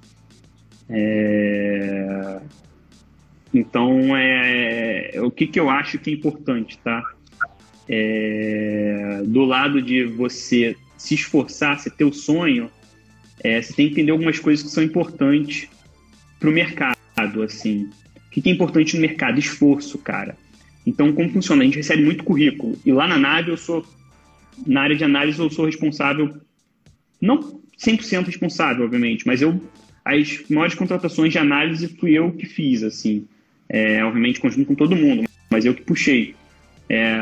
É, 0.88 2.40
então, 3.52 4.16
é, 4.16 5.12
o 5.16 5.30
que, 5.30 5.46
que 5.46 5.58
eu 5.58 5.68
acho 5.68 5.98
que 5.98 6.10
é 6.10 6.12
importante, 6.14 6.78
tá? 6.78 7.02
É, 7.88 9.22
do 9.26 9.44
lado 9.44 9.82
de 9.82 10.04
você 10.04 10.76
se 10.96 11.14
esforçar, 11.14 11.78
você 11.78 11.90
ter 11.90 12.04
o 12.04 12.12
sonho, 12.12 12.70
é, 13.42 13.60
você 13.60 13.72
tem 13.72 13.86
que 13.86 13.92
entender 13.94 14.12
algumas 14.12 14.38
coisas 14.38 14.64
que 14.64 14.70
são 14.70 14.84
importantes 14.84 15.68
para 16.38 16.48
o 16.48 16.52
mercado, 16.52 17.42
assim. 17.42 17.90
O 18.26 18.30
que, 18.30 18.40
que 18.40 18.50
é 18.50 18.52
importante 18.52 18.94
no 18.94 19.00
mercado? 19.00 19.40
Esforço, 19.40 19.98
cara. 19.98 20.36
Então, 20.86 21.12
como 21.12 21.30
funciona? 21.30 21.62
A 21.62 21.64
gente 21.64 21.76
recebe 21.76 22.04
muito 22.04 22.22
currículo. 22.22 22.78
E 22.86 22.92
lá 22.92 23.08
na 23.08 23.18
nave, 23.18 23.50
eu 23.50 23.56
sou, 23.56 23.84
na 24.64 24.82
área 24.82 24.96
de 24.96 25.02
análise, 25.02 25.40
eu 25.40 25.50
sou 25.50 25.66
responsável, 25.66 26.32
não 27.20 27.60
100% 27.76 28.26
responsável, 28.26 28.84
obviamente, 28.84 29.26
mas 29.26 29.42
eu, 29.42 29.60
as 30.04 30.44
maiores 30.48 30.74
contratações 30.76 31.32
de 31.32 31.38
análise 31.38 31.88
fui 31.88 32.12
eu 32.12 32.30
que 32.30 32.46
fiz, 32.46 32.84
assim 32.84 33.26
é, 33.70 34.04
obviamente 34.04 34.40
conjunto 34.40 34.66
com 34.66 34.74
todo 34.74 34.96
mundo, 34.96 35.24
mas 35.48 35.64
eu 35.64 35.72
que 35.72 35.82
puxei. 35.82 36.34
É, 36.88 37.16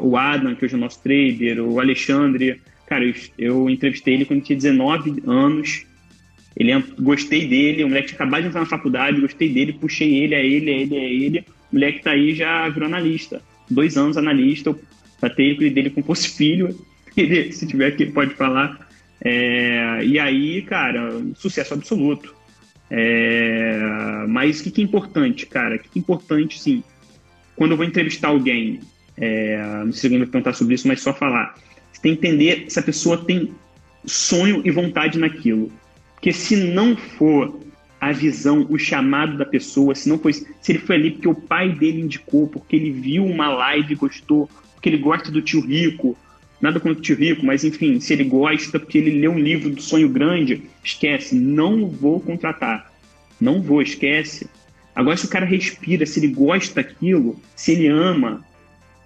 o 0.00 0.16
Adam, 0.16 0.54
que 0.54 0.64
hoje 0.64 0.76
é 0.76 0.78
nosso 0.78 1.02
trader, 1.02 1.60
o 1.60 1.80
Alexandre, 1.80 2.60
cara, 2.86 3.04
eu, 3.04 3.14
eu 3.36 3.70
entrevistei 3.70 4.14
ele 4.14 4.24
quando 4.24 4.42
tinha 4.42 4.56
19 4.56 5.22
anos, 5.26 5.84
ele 6.56 6.70
gostei 7.00 7.48
dele, 7.48 7.82
o 7.82 7.88
moleque 7.88 8.08
tinha 8.08 8.16
acabado 8.16 8.42
de 8.42 8.48
entrar 8.48 8.60
na 8.60 8.66
faculdade, 8.66 9.20
gostei 9.20 9.52
dele, 9.52 9.72
puxei 9.72 10.14
ele, 10.14 10.34
é 10.36 10.46
ele, 10.46 10.70
é 10.70 10.80
ele, 10.80 10.96
é 10.96 11.12
ele, 11.12 11.40
o 11.40 11.74
moleque 11.74 12.04
tá 12.04 12.12
aí 12.12 12.34
já 12.34 12.68
virou 12.68 12.86
analista, 12.88 13.42
dois 13.68 13.96
anos 13.96 14.16
analista, 14.16 14.70
eu 14.70 14.80
tratei 15.18 15.50
ele 15.50 15.70
dele 15.70 15.90
como 15.90 16.06
fosse 16.06 16.28
filho, 16.28 16.78
se 17.50 17.66
tiver 17.66 17.88
aqui 17.88 18.06
pode 18.06 18.34
falar, 18.34 18.88
é, 19.20 20.04
e 20.04 20.20
aí, 20.20 20.62
cara, 20.62 21.20
sucesso 21.34 21.74
absoluto. 21.74 22.43
É, 22.90 23.78
mas 24.28 24.60
o 24.60 24.64
que, 24.64 24.70
que, 24.70 24.80
é 24.80 24.84
importante, 24.84 25.46
cara? 25.46 25.76
O 25.76 25.78
que, 25.78 25.88
que, 25.88 25.98
é 25.98 26.00
importante, 26.00 26.60
sim, 26.60 26.82
quando 27.56 27.72
eu 27.72 27.76
vou 27.76 27.86
entrevistar 27.86 28.28
alguém, 28.28 28.80
é, 29.16 29.58
não 29.84 29.92
sei 29.92 30.00
se 30.00 30.06
alguém 30.06 30.18
vai 30.20 30.28
perguntar 30.28 30.52
sobre 30.52 30.74
isso, 30.74 30.88
mas 30.88 31.00
só 31.00 31.12
falar. 31.12 31.54
Você 31.92 32.00
tem 32.02 32.16
que 32.16 32.26
entender 32.26 32.66
se 32.68 32.78
a 32.78 32.82
pessoa 32.82 33.24
tem 33.24 33.52
sonho 34.04 34.62
e 34.64 34.70
vontade 34.70 35.18
naquilo. 35.18 35.72
Porque 36.14 36.32
se 36.32 36.56
não 36.56 36.96
for 36.96 37.60
a 38.00 38.12
visão, 38.12 38.66
o 38.68 38.78
chamado 38.78 39.36
da 39.38 39.46
pessoa, 39.46 39.94
se 39.94 40.08
não 40.08 40.18
foi, 40.18 40.32
se 40.34 40.46
ele 40.68 40.78
foi 40.78 40.96
ali 40.96 41.10
porque 41.12 41.28
o 41.28 41.34
pai 41.34 41.72
dele 41.72 42.02
indicou, 42.02 42.46
porque 42.46 42.76
ele 42.76 42.90
viu 42.90 43.24
uma 43.24 43.48
live 43.48 43.92
e 43.92 43.96
gostou, 43.96 44.48
porque 44.74 44.88
ele 44.88 44.98
gosta 44.98 45.30
do 45.30 45.40
tio 45.40 45.60
rico, 45.60 46.16
nada 46.60 46.80
contra 46.80 46.98
o 46.98 47.02
tio 47.02 47.16
rico, 47.16 47.44
mas 47.44 47.64
enfim, 47.64 48.00
se 48.00 48.12
ele 48.12 48.24
gosta 48.24 48.78
porque 48.78 48.98
ele 48.98 49.18
leu 49.20 49.32
um 49.32 49.38
livro 49.38 49.70
do 49.70 49.82
sonho 49.82 50.08
grande, 50.08 50.62
esquece, 50.82 51.34
não 51.34 51.88
vou 51.88 52.20
contratar. 52.20 52.92
Não 53.40 53.60
vou, 53.60 53.82
esquece. 53.82 54.48
Agora, 54.94 55.16
se 55.16 55.26
o 55.26 55.28
cara 55.28 55.44
respira, 55.44 56.06
se 56.06 56.20
ele 56.20 56.28
gosta 56.28 56.82
daquilo, 56.82 57.40
se 57.56 57.72
ele 57.72 57.88
ama, 57.88 58.44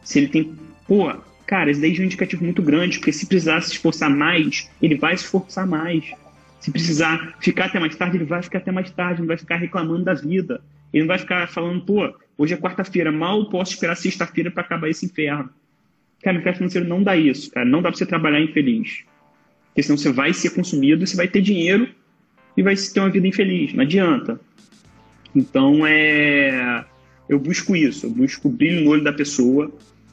se 0.05 0.19
ele 0.19 0.29
tem. 0.29 0.55
Pô, 0.87 1.13
cara, 1.47 1.71
isso 1.71 1.81
daí 1.81 1.97
é 1.97 2.01
um 2.01 2.05
indicativo 2.05 2.45
muito 2.45 2.63
grande, 2.63 2.99
porque 2.99 3.13
se 3.13 3.27
precisar 3.27 3.61
se 3.63 3.73
esforçar 3.73 4.11
mais, 4.11 4.71
ele 4.81 4.97
vai 4.97 5.17
se 5.17 5.25
esforçar 5.25 5.67
mais. 5.67 6.05
Se 6.61 6.71
precisar 6.71 7.37
ficar 7.41 7.67
até 7.67 7.79
mais 7.79 7.97
tarde, 7.97 8.17
ele 8.17 8.25
vai 8.25 8.43
ficar 8.43 8.59
até 8.59 8.71
mais 8.71 8.91
tarde, 8.91 9.21
não 9.21 9.29
vai 9.29 9.39
ficar 9.39 9.57
reclamando 9.57 10.05
da 10.05 10.15
vida. 10.15 10.61
Ele 10.93 11.05
não 11.05 11.09
vai 11.09 11.19
ficar 11.19 11.49
falando, 11.49 11.81
pô, 11.85 12.15
hoje 12.37 12.55
é 12.55 12.57
quarta-feira, 12.57 13.13
mal 13.13 13.49
posso 13.49 13.73
esperar 13.73 13.97
sexta-feira 13.97 14.51
para 14.51 14.63
acabar 14.63 14.89
esse 14.89 15.07
inferno. 15.07 15.51
Cara, 16.23 16.35
mercado 16.35 16.57
financeiro 16.57 16.87
não 16.87 17.03
dá 17.03 17.17
isso, 17.17 17.51
cara. 17.51 17.67
Não 17.67 17.81
dá 17.81 17.91
para 17.91 17.99
você 17.99 18.07
trabalhar 18.07 18.41
infeliz. 18.41 19.05
Porque 19.69 19.83
senão 19.83 19.97
você 19.97 20.13
vai 20.13 20.33
ser 20.33 20.51
consumido, 20.51 21.07
você 21.07 21.17
vai 21.17 21.29
ter 21.29 21.41
dinheiro 21.41 21.89
e 22.57 22.63
vai 22.63 22.75
ter 22.75 23.01
uma 23.01 23.11
vida 23.11 23.27
infeliz. 23.27 23.73
Não 23.73 23.83
adianta. 23.83 24.41
Então, 25.35 25.87
é... 25.87 26.85
eu 27.29 27.39
busco 27.39 27.77
isso. 27.77 28.07
Eu 28.07 28.11
busco 28.11 28.49
o 28.49 28.51
brilho 28.51 28.85
no 28.85 28.91
olho 28.91 29.05
da 29.05 29.13
pessoa. 29.13 29.73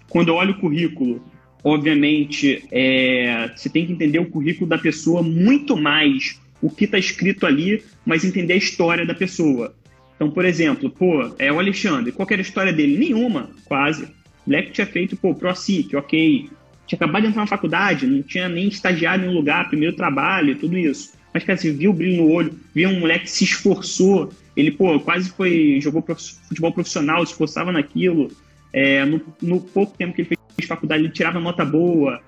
Quando 0.10 0.30
eu 0.30 0.36
olho 0.36 0.52
o 0.52 0.60
currículo, 0.60 1.24
obviamente, 1.63 2.63
é... 2.72 3.52
você 3.56 3.70
tem 3.70 3.86
que 3.86 3.94
entender 3.94 4.20
o 4.20 4.30
currículo 4.30 4.70
da 4.70 4.78
pessoa 4.78 5.24
muito 5.24 5.76
mais 5.76 6.39
o 6.62 6.70
que 6.70 6.86
está 6.86 6.98
escrito 6.98 7.46
ali, 7.46 7.84
mas 8.06 8.24
entender 8.24 8.54
a 8.54 8.58
história 8.58 9.06
da 9.06 9.13
pessoa. 9.13 9.76
Então, 10.15 10.32
por 10.32 10.46
exemplo, 10.46 10.89
pô, 10.89 11.32
é 11.38 11.52
o 11.52 11.60
Alexandre. 11.60 12.12
Qual 12.12 12.28
era 12.32 12.41
a 12.41 12.44
história 12.44 12.74
dele? 12.74 12.98
Nenhuma, 12.98 13.52
quase. 13.65 14.08
Moleque 14.46 14.72
tinha 14.72 14.88
feito, 14.88 15.16
pô, 15.16 15.34
ProSIC, 15.34 15.96
ok. 15.96 16.50
Tinha 16.86 16.98
acabado 16.98 17.24
de 17.24 17.30
entrar 17.30 17.42
na 17.42 17.48
faculdade, 17.48 18.06
não 18.06 18.22
tinha 18.22 18.48
nem 18.48 18.68
estagiado 18.68 19.26
em 19.26 19.30
um 19.30 19.34
lugar, 19.34 19.68
primeiro 19.68 19.96
trabalho, 19.96 20.56
tudo 20.56 20.78
isso. 20.78 21.14
Mas, 21.34 21.44
cara, 21.44 21.58
você 21.58 21.72
viu 21.72 21.92
o 21.92 21.94
brilho 21.94 22.24
no 22.24 22.32
olho, 22.32 22.54
viu 22.74 22.90
um 22.90 23.00
moleque 23.00 23.26
que 23.26 23.32
se 23.32 23.44
esforçou, 23.44 24.32
ele, 24.56 24.72
pô, 24.72 25.00
quase 25.00 25.30
foi, 25.32 25.80
jogou 25.82 26.02
futebol 26.48 26.72
profissional, 26.72 27.26
se 27.26 27.32
esforçava 27.32 27.72
naquilo. 27.72 28.32
É, 28.72 29.04
no, 29.06 29.22
no, 29.42 29.60
pouco 29.60 29.98
tempo 29.98 30.14
que 30.14 30.22
ele 30.22 30.30
fez 30.30 30.68
faculdade, 30.68 31.04
ele 31.04 31.12
tirava 31.12 31.40
nota 31.40 31.66
boa, 31.66 32.22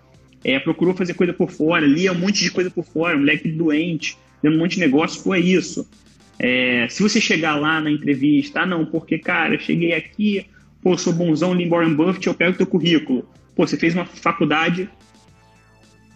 é, 0.43 0.59
procurou 0.59 0.93
fazer 0.93 1.13
coisa 1.13 1.33
por 1.33 1.51
fora, 1.51 1.85
lia 1.85 2.11
um 2.11 2.15
monte 2.15 2.43
de 2.43 2.51
coisa 2.51 2.69
por 2.69 2.83
fora, 2.83 3.17
moleque 3.17 3.49
doente, 3.49 4.17
dando 4.41 4.55
um 4.55 4.59
monte 4.59 4.75
de 4.75 4.79
negócio, 4.79 5.21
foi 5.21 5.39
isso. 5.39 5.87
É, 6.39 6.87
se 6.89 7.01
você 7.01 7.19
chegar 7.19 7.55
lá 7.55 7.81
na 7.81 7.89
entrevista, 7.89 8.61
ah, 8.61 8.65
não, 8.65 8.85
porque, 8.85 9.17
cara, 9.17 9.55
eu 9.55 9.59
cheguei 9.59 9.93
aqui, 9.93 10.45
Pô, 10.81 10.97
sou 10.97 11.13
bonzão 11.13 11.53
li 11.53 11.67
Warren 11.67 11.95
Buffett, 11.95 12.27
eu 12.27 12.33
pego 12.33 12.57
teu 12.57 12.67
currículo. 12.67 13.27
Pô, 13.55 13.65
você 13.65 13.77
fez 13.77 13.93
uma 13.93 14.05
faculdade 14.05 14.89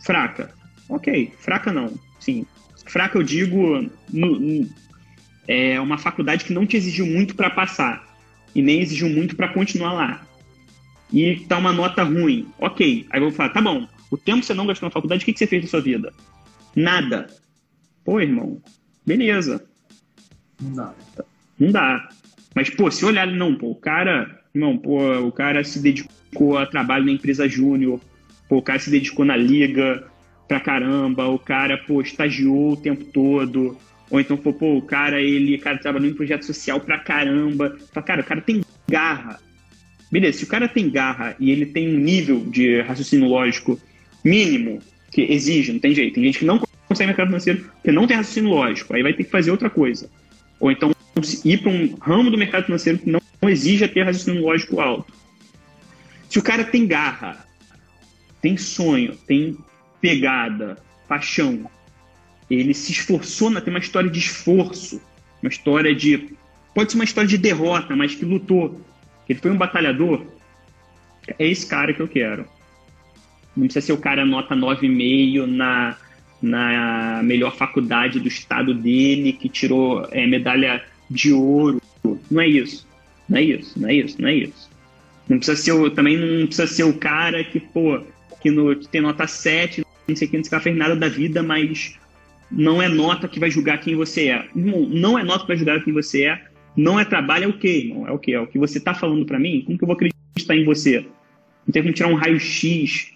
fraca. 0.05 0.53
Ok, 0.87 1.33
fraca 1.39 1.71
não. 1.71 1.93
Sim, 2.19 2.45
fraca 2.85 3.17
eu 3.17 3.23
digo 3.23 3.89
no, 4.11 4.39
no, 4.39 4.69
é 5.47 5.79
uma 5.79 5.97
faculdade 5.97 6.45
que 6.45 6.53
não 6.53 6.65
te 6.65 6.77
exigiu 6.77 7.05
muito 7.05 7.35
para 7.35 7.49
passar 7.49 8.07
e 8.53 8.61
nem 8.61 8.81
exigiu 8.81 9.09
muito 9.09 9.35
para 9.35 9.47
continuar 9.47 9.93
lá. 9.93 10.27
E 11.11 11.37
tá 11.47 11.57
uma 11.57 11.73
nota 11.73 12.03
ruim. 12.03 12.47
Ok, 12.59 13.05
aí 13.09 13.19
eu 13.19 13.25
vou 13.25 13.31
falar, 13.31 13.49
tá 13.49 13.61
bom, 13.61 13.87
o 14.09 14.17
tempo 14.17 14.41
que 14.41 14.45
você 14.45 14.53
não 14.53 14.67
gastou 14.67 14.87
na 14.87 14.91
faculdade, 14.91 15.23
o 15.23 15.25
que, 15.25 15.33
que 15.33 15.39
você 15.39 15.47
fez 15.47 15.63
na 15.63 15.69
sua 15.69 15.81
vida? 15.81 16.13
Nada. 16.75 17.27
Pô, 18.03 18.19
irmão, 18.19 18.61
beleza. 19.05 19.65
Não 20.61 20.73
dá. 20.73 20.93
Não 21.59 21.71
dá. 21.71 22.09
Mas, 22.53 22.69
pô, 22.69 22.89
se 22.91 23.05
olhar, 23.05 23.27
não, 23.27 23.55
pô, 23.55 23.71
o 23.71 23.75
cara 23.75 24.40
Irmão, 24.53 24.77
pô, 24.77 24.99
o 25.19 25.31
cara 25.31 25.63
se 25.63 25.79
dedicou 25.79 26.57
a 26.57 26.65
trabalho 26.65 27.05
na 27.05 27.11
empresa 27.11 27.47
júnior, 27.47 28.01
pô, 28.49 28.57
o 28.57 28.61
cara 28.61 28.79
se 28.79 28.89
dedicou 28.89 29.25
na 29.25 29.35
liga 29.35 30.05
pra 30.47 30.59
caramba, 30.59 31.27
o 31.27 31.39
cara, 31.39 31.77
pô, 31.77 32.01
estagiou 32.01 32.73
o 32.73 32.77
tempo 32.77 33.05
todo, 33.05 33.77
ou 34.11 34.19
então, 34.19 34.35
pô, 34.35 34.51
pô 34.51 34.75
o 34.75 34.81
cara, 34.81 35.21
ele, 35.21 35.57
cara, 35.57 35.77
trabalhou 35.77 36.09
em 36.09 36.13
projeto 36.13 36.45
social 36.45 36.81
pra 36.81 36.99
caramba. 36.99 37.77
Fala, 37.93 38.05
cara, 38.05 38.21
o 38.21 38.25
cara 38.25 38.41
tem 38.41 38.61
garra. 38.87 39.39
Beleza, 40.11 40.39
se 40.39 40.43
o 40.43 40.47
cara 40.47 40.67
tem 40.67 40.89
garra 40.89 41.33
e 41.39 41.49
ele 41.49 41.65
tem 41.65 41.95
um 41.95 41.97
nível 41.97 42.41
de 42.41 42.81
raciocínio 42.81 43.29
lógico 43.29 43.79
mínimo 44.23 44.79
que 45.09 45.21
exige, 45.21 45.71
não 45.71 45.79
tem 45.79 45.95
jeito. 45.95 46.15
Tem 46.15 46.25
gente 46.25 46.39
que 46.39 46.45
não 46.45 46.59
consegue 46.89 47.07
mercado 47.07 47.27
financeiro 47.27 47.63
porque 47.75 47.91
não 47.91 48.05
tem 48.05 48.17
raciocínio 48.17 48.49
lógico, 48.49 48.93
aí 48.93 49.01
vai 49.01 49.13
ter 49.13 49.23
que 49.23 49.31
fazer 49.31 49.49
outra 49.49 49.69
coisa. 49.69 50.09
Ou 50.59 50.69
então 50.69 50.91
ir 51.45 51.61
para 51.61 51.71
um 51.71 51.95
ramo 51.95 52.29
do 52.29 52.37
mercado 52.37 52.65
financeiro 52.65 52.99
que 52.99 53.09
não 53.09 53.20
não 53.41 53.49
exige 53.49 53.87
ter 53.87 54.03
raciocínio 54.03 54.43
lógico 54.43 54.79
alto. 54.79 55.11
Se 56.29 56.37
o 56.39 56.43
cara 56.43 56.63
tem 56.63 56.87
garra, 56.87 57.45
tem 58.41 58.55
sonho, 58.55 59.17
tem 59.27 59.57
pegada, 59.99 60.77
paixão, 61.07 61.69
ele 62.49 62.73
se 62.73 62.91
esforçou, 62.91 63.49
na, 63.49 63.61
tem 63.61 63.73
uma 63.73 63.79
história 63.79 64.09
de 64.09 64.19
esforço, 64.19 65.01
uma 65.41 65.49
história 65.49 65.95
de. 65.95 66.35
Pode 66.75 66.91
ser 66.91 66.97
uma 66.97 67.03
história 67.03 67.27
de 67.27 67.37
derrota, 67.37 67.95
mas 67.95 68.15
que 68.15 68.25
lutou. 68.25 68.79
Ele 69.27 69.39
foi 69.39 69.51
um 69.51 69.57
batalhador. 69.57 70.25
É 71.37 71.47
esse 71.47 71.65
cara 71.65 71.93
que 71.93 72.01
eu 72.01 72.07
quero. 72.07 72.45
Não 73.55 73.65
precisa 73.65 73.85
ser 73.85 73.93
o 73.93 73.97
cara 73.97 74.25
nota 74.25 74.55
9,5 74.55 75.45
na, 75.45 75.97
na 76.41 77.21
melhor 77.23 77.55
faculdade 77.55 78.19
do 78.19 78.27
estado 78.27 78.73
dele, 78.73 79.33
que 79.33 79.49
tirou 79.49 80.07
é, 80.11 80.25
medalha 80.25 80.83
de 81.09 81.33
ouro. 81.33 81.81
Não 82.29 82.41
é 82.41 82.47
isso. 82.47 82.87
Não 83.31 83.37
é 83.37 83.43
isso, 83.43 83.79
não 83.79 83.87
é 83.87 83.93
isso, 83.93 84.21
não 84.21 84.27
é 84.27 84.35
isso. 84.35 84.69
Não 85.29 85.37
precisa 85.37 85.57
ser 85.57 85.71
o, 85.71 85.89
também 85.89 86.17
não 86.17 86.45
precisa 86.45 86.67
ser 86.67 86.83
o 86.83 86.93
cara 86.93 87.41
que, 87.45 87.61
pô, 87.61 88.01
que, 88.41 88.51
no, 88.51 88.75
que 88.75 88.89
tem 88.89 88.99
nota 88.99 89.25
7, 89.25 89.85
não 90.05 90.15
sei 90.17 90.27
o 90.27 90.31
que, 90.31 90.37
não 90.37 90.59
fez 90.59 90.75
nada 90.75 90.97
da 90.97 91.07
vida, 91.07 91.41
mas 91.41 91.97
não 92.51 92.81
é 92.81 92.89
nota 92.89 93.29
que 93.29 93.39
vai 93.39 93.49
julgar 93.49 93.79
quem 93.79 93.95
você 93.95 94.27
é. 94.27 94.49
Não, 94.53 94.81
não 94.81 95.17
é 95.17 95.23
nota 95.23 95.43
que 95.43 95.47
vai 95.47 95.55
julgar 95.55 95.81
quem 95.81 95.93
você 95.93 96.25
é. 96.25 96.41
Não 96.75 96.99
é 96.99 97.05
trabalho, 97.05 97.45
é 97.45 97.47
o 97.47 97.57
quê, 97.57 97.85
irmão? 97.85 98.05
É 98.05 98.11
o 98.11 98.19
quê? 98.19 98.33
É 98.33 98.39
o 98.41 98.47
que 98.47 98.59
você 98.59 98.81
tá 98.81 98.93
falando 98.93 99.25
para 99.25 99.39
mim? 99.39 99.61
Como 99.65 99.77
que 99.77 99.83
eu 99.85 99.87
vou 99.87 99.95
acreditar 99.95 100.55
em 100.55 100.65
você? 100.65 101.05
Não 101.65 101.71
tem 101.71 101.81
como 101.83 101.93
tirar 101.93 102.09
um 102.09 102.15
raio-x 102.15 103.13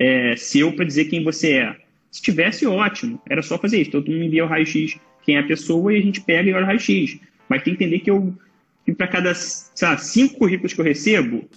é, 0.00 0.34
seu 0.34 0.72
para 0.72 0.84
dizer 0.84 1.04
quem 1.04 1.22
você 1.22 1.52
é. 1.52 1.76
Se 2.10 2.20
tivesse, 2.20 2.66
ótimo. 2.66 3.22
Era 3.30 3.42
só 3.42 3.56
fazer 3.56 3.80
isso. 3.80 3.92
Todo 3.92 4.10
mundo 4.10 4.24
envia 4.24 4.44
o 4.44 4.48
raio-x 4.48 4.98
quem 5.22 5.36
é 5.36 5.38
a 5.38 5.46
pessoa 5.46 5.94
e 5.94 5.98
a 5.98 6.02
gente 6.02 6.20
pega 6.20 6.50
e 6.50 6.52
olha 6.52 6.64
o 6.64 6.66
raio-x. 6.66 7.20
Mas 7.48 7.62
tem 7.62 7.76
que 7.76 7.84
entender 7.84 8.00
que 8.00 8.10
eu 8.10 8.34
e 8.86 8.92
para 8.92 9.06
cada 9.06 9.32
lá, 9.80 9.98
cinco 9.98 10.38
currículos 10.38 10.72
que 10.72 10.80
eu 10.80 10.84
recebo, 10.84 11.48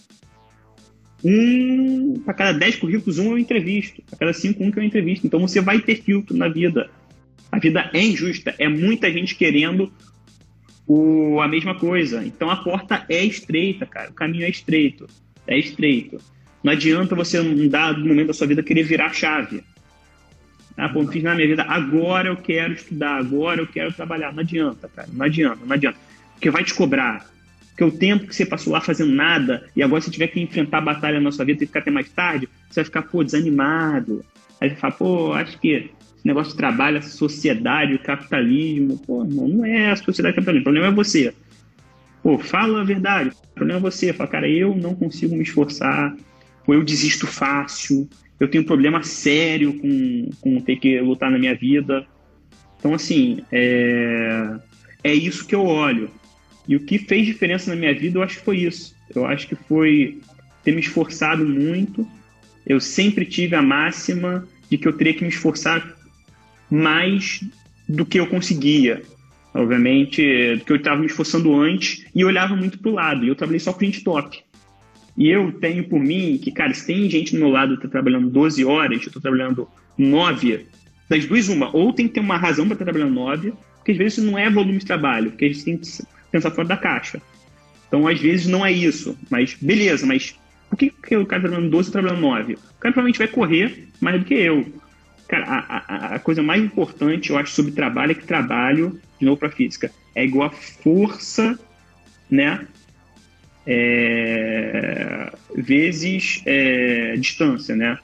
um 1.24 2.22
para 2.24 2.34
cada 2.34 2.58
dez 2.58 2.76
currículos, 2.76 3.18
um 3.18 3.32
eu 3.32 3.40
entrevisto. 3.40 4.02
Para 4.04 4.20
cada 4.20 4.34
cinco, 4.34 4.64
um 4.64 4.72
que 4.72 4.78
eu 4.78 4.84
entrevisto. 4.84 5.26
Então 5.26 5.40
você 5.40 5.60
vai 5.60 5.80
ter 5.80 5.96
filtro 5.96 6.38
na 6.38 6.48
vida. 6.48 6.90
A 7.52 7.58
vida 7.58 7.90
é 7.94 8.02
injusta. 8.02 8.54
É 8.60 8.70
muita 8.70 9.12
gente 9.12 9.36
querendo 9.36 9.92
o, 10.86 11.42
a 11.42 11.48
mesma 11.48 11.74
coisa. 11.74 12.24
Então 12.24 12.50
a 12.50 12.58
porta 12.58 13.06
é 13.10 13.24
estreita, 13.24 13.88
cara. 13.88 14.12
O 14.12 14.14
caminho 14.14 14.46
é 14.46 14.50
estreito. 14.50 15.08
É 15.48 15.58
estreito. 15.58 16.20
Não 16.64 16.74
adianta 16.74 17.16
você, 17.16 17.42
num 17.42 17.68
dado 17.68 18.06
momento 18.06 18.28
da 18.28 18.34
sua 18.34 18.48
vida, 18.48 18.62
querer 18.62 18.84
virar 18.84 19.14
chave. 19.14 19.64
Ah, 20.78 20.92
não 20.92 21.08
fiz 21.08 21.24
na 21.24 21.34
minha 21.34 21.48
vida. 21.48 21.64
Agora 21.64 22.28
eu 22.28 22.38
quero 22.38 22.74
estudar. 22.74 23.18
Agora 23.18 23.62
eu 23.62 23.68
quero 23.68 23.92
trabalhar. 23.94 24.32
Não 24.32 24.42
adianta, 24.42 24.88
cara. 24.90 25.08
Não 25.12 25.26
adianta, 25.26 25.66
não 25.66 25.74
adianta 25.74 25.98
porque 26.36 26.50
vai 26.50 26.64
te 26.64 26.74
cobrar. 26.74 27.26
Porque 27.70 27.84
o 27.84 27.92
tempo 27.92 28.28
que 28.28 28.36
você 28.36 28.46
passou 28.46 28.72
lá 28.72 28.80
fazendo 28.80 29.12
nada, 29.12 29.68
e 29.76 29.84
agora 29.84 30.02
você 30.02 30.10
tiver 30.10 30.28
que 30.28 30.40
enfrentar 30.40 30.78
a 30.78 30.82
batalha 30.82 31.20
na 31.20 31.32
sua 31.32 31.44
vida 31.44 31.64
e 31.64 31.68
ficar 31.68 31.80
até 31.80 31.92
mais 31.92 32.10
tarde, 32.10 32.48
você 32.70 32.82
vai 32.82 32.86
ficar, 32.86 33.02
pô, 33.02 33.24
desanimado. 33.24 34.24
Aí 34.62 34.70
você 34.70 34.76
fala, 34.78 34.94
pô, 34.94 35.34
acho 35.34 35.60
que 35.60 35.70
esse 35.70 35.92
negócio 36.24 36.52
de 36.52 36.58
trabalho, 36.58 37.00
a 37.00 37.02
sociedade, 37.02 37.94
o 37.94 38.00
capitalismo, 38.00 38.98
pô, 39.00 39.26
não, 39.26 39.48
não 39.48 39.66
é 39.66 39.92
a 39.92 39.96
sociedade 39.98 40.36
capitalismo, 40.36 40.62
o 40.62 40.64
problema 40.64 40.88
é 40.88 40.92
você. 40.92 41.34
Pô, 42.24 42.40
fala 42.40 42.80
a 42.80 42.86
verdade, 42.86 43.30
o 43.30 43.56
problema 43.56 43.80
é 43.80 43.82
você. 43.82 44.14
Fala, 44.14 44.30
cara, 44.30 44.50
eu 44.50 44.74
não 44.74 44.96
consigo 44.96 45.36
me 45.36 45.44
esforçar, 45.44 46.16
pô, 46.66 46.74
eu 46.74 46.84
desisto 46.84 47.28
fácil, 47.28 48.08
eu 48.40 48.48
tenho 48.48 48.64
um 48.64 48.68
problema 48.68 49.04
sério 49.04 49.78
com, 49.80 50.30
com 50.40 50.62
ter 50.62 50.78
que 50.78 51.00
lutar 51.02 51.30
na 51.30 51.38
minha 51.38 51.56
vida. 51.56 52.06
Então, 52.80 52.94
assim, 52.94 53.44
é, 53.52 54.56
é 55.04 55.14
isso 55.14 55.46
que 55.46 55.56
eu 55.56 55.66
olho. 55.66 56.10
E 56.68 56.76
o 56.76 56.80
que 56.80 56.98
fez 56.98 57.26
diferença 57.26 57.70
na 57.70 57.76
minha 57.76 57.94
vida, 57.94 58.18
eu 58.18 58.24
acho 58.24 58.38
que 58.38 58.46
foi 58.46 58.58
isso. 58.58 58.96
Eu 59.14 59.26
acho 59.26 59.48
que 59.48 59.56
foi 59.56 60.20
ter 60.64 60.72
me 60.74 60.82
esforçado 60.82 61.46
muito. 61.46 62.08
Eu 62.66 62.80
sempre 62.80 63.26
tive 63.26 63.56
a 63.56 63.62
máxima 63.62 64.48
de 64.70 64.78
que 64.78 64.88
eu 64.88 64.94
teria 64.94 65.14
que 65.14 65.24
me 65.24 65.30
esforçar 65.30 65.96
mais 66.70 67.42
do 67.88 68.06
que 68.06 68.20
eu 68.20 68.28
conseguia. 68.28 69.04
Obviamente, 69.54 70.56
do 70.56 70.66
que 70.66 70.72
eu 70.72 70.78
estava 70.78 71.00
me 71.00 71.06
esforçando 71.06 71.56
antes 71.56 72.06
e 72.14 72.26
olhava 72.26 72.56
muito 72.56 72.80
para 72.80 72.92
o 72.92 72.96
lado. 72.96 73.24
E 73.24 73.28
eu 73.28 73.36
trabalhei 73.36 73.60
só 73.60 73.72
com 73.72 73.86
gente 73.86 74.04
top. 74.04 74.44
E 75.18 75.30
eu 75.30 75.52
tenho 75.54 75.88
por 75.88 76.00
mim 76.00 76.38
que, 76.42 76.52
cara, 76.52 76.74
se 76.74 76.86
tem 76.86 77.10
gente 77.10 77.34
no 77.34 77.42
meu 77.42 77.50
lado 77.50 77.78
que 77.78 77.84
tá 77.84 77.88
trabalhando 77.88 78.30
12 78.30 78.66
horas, 78.66 79.06
eu 79.06 79.14
tô 79.14 79.22
trabalhando 79.22 79.68
9, 79.98 80.66
das 81.08 81.26
duas, 81.26 81.48
uma, 81.48 81.74
ou 81.76 81.94
tem 81.94 82.08
que 82.08 82.16
ter 82.16 82.20
uma 82.20 82.38
razão 82.38 82.66
para 82.66 82.74
estar 82.74 82.86
trabalhando 82.86 83.14
9, 83.14 83.54
porque 83.78 83.92
às 83.92 83.98
vezes 83.98 84.24
não 84.24 84.38
é 84.38 84.50
volume 84.50 84.80
de 84.80 84.86
trabalho, 84.86 85.32
porque 85.32 85.46
a 85.46 85.48
gente 85.48 85.64
tem 85.64 85.78
que 85.78 85.88
pensar 86.36 86.52
fora 86.52 86.68
da 86.68 86.78
caixa. 86.78 87.22
Então, 87.88 88.08
às 88.08 88.20
vezes, 88.20 88.46
não 88.48 88.66
é 88.66 88.72
isso. 88.72 89.18
Mas, 89.30 89.54
beleza, 89.54 90.06
mas 90.06 90.36
por 90.70 90.78
que, 90.78 90.90
que 90.90 91.16
o 91.16 91.26
cara 91.26 91.44
tá 91.44 91.48
trabalhando 91.48 91.72
12 91.72 91.90
e 91.90 91.92
trabalhando 91.92 92.22
9? 92.22 92.54
O 92.54 92.58
cara 92.58 92.94
provavelmente 92.94 93.20
vai 93.20 93.28
correr 93.28 93.88
mais 94.02 94.20
do 94.20 94.26
que 94.26 94.34
eu. 94.34 94.66
Cara, 95.28 95.46
a, 95.46 95.78
a, 95.78 96.16
a, 96.16 96.20
coisa 96.20 96.44
mais 96.44 96.62
importante, 96.62 97.30
eu 97.30 97.38
acho, 97.38 97.52
sobre 97.52 97.72
trabalho 97.72 98.12
é 98.12 98.16
que 98.16 98.26
trabalho, 98.26 99.00
de 99.20 99.26
novo 99.26 99.38
para 99.38 99.50
física, 99.50 99.90
é 100.14 100.24
igual 100.24 100.50
a 100.50 100.52
força, 100.52 101.58
né? 102.30 102.68
É, 103.66 105.32
vezes 105.56 106.44
é, 106.46 107.16
distância, 107.18 107.76
né? 107.76 107.98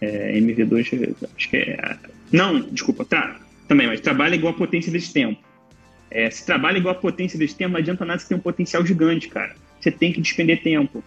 É, 0.00 0.38
MV2, 0.38 1.14
acho 1.36 1.48
que 1.50 1.56
é. 1.56 1.96
Não, 2.32 2.60
desculpa, 2.60 3.04
tá. 3.04 3.40
Também, 3.68 3.86
mas 3.86 4.00
trabalho 4.00 4.34
é 4.34 4.38
igual 4.38 4.54
a 4.54 4.56
potência 4.56 4.90
vezes 4.90 5.12
tempo. 5.12 5.43
É, 6.14 6.30
se 6.30 6.46
trabalho 6.46 6.76
é 6.76 6.80
igual 6.80 6.94
a 6.94 6.98
potência 6.98 7.36
vezes 7.36 7.54
tempo, 7.54 7.72
não 7.72 7.80
adianta 7.80 8.04
nada 8.04 8.20
você 8.20 8.28
ter 8.28 8.36
um 8.36 8.40
potencial 8.40 8.86
gigante, 8.86 9.28
cara. 9.28 9.54
Você 9.80 9.90
tem 9.90 10.12
que 10.12 10.20
despender 10.20 10.62
tempo. 10.62 11.02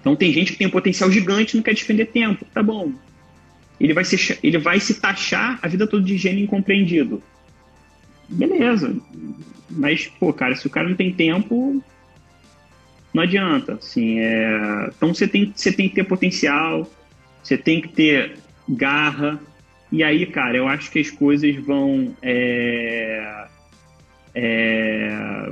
Então 0.00 0.16
tem 0.16 0.32
gente 0.32 0.52
que 0.52 0.58
tem 0.58 0.66
um 0.66 0.70
potencial 0.70 1.12
gigante 1.12 1.54
e 1.54 1.56
não 1.56 1.62
quer 1.62 1.74
despender 1.74 2.06
tempo. 2.10 2.44
Tá 2.54 2.62
bom, 2.62 2.92
ele 3.80 3.94
vai 3.94 4.04
se, 4.04 4.38
ele 4.42 4.58
vai 4.58 4.78
se 4.78 5.00
taxar 5.00 5.58
a 5.62 5.68
vida 5.68 5.86
toda 5.86 6.04
de 6.04 6.16
gênio 6.16 6.44
incompreendido. 6.44 7.22
Beleza. 8.28 8.94
Mas, 9.70 10.06
pô, 10.06 10.32
cara, 10.32 10.54
se 10.54 10.66
o 10.66 10.70
cara 10.70 10.88
não 10.88 10.96
tem 10.96 11.12
tempo, 11.12 11.82
não 13.12 13.22
adianta. 13.22 13.74
Assim, 13.74 14.20
é... 14.20 14.90
Então 14.94 15.14
você 15.14 15.26
tem, 15.26 15.52
você 15.54 15.72
tem 15.72 15.88
que 15.88 15.94
ter 15.94 16.04
potencial, 16.04 16.90
você 17.42 17.56
tem 17.56 17.80
que 17.80 17.88
ter 17.88 18.38
garra. 18.68 19.40
E 19.90 20.04
aí, 20.04 20.26
cara, 20.26 20.56
eu 20.56 20.68
acho 20.68 20.90
que 20.90 21.00
as 21.00 21.10
coisas 21.10 21.54
vão. 21.56 22.14
É... 22.22 23.46
É... 24.34 25.50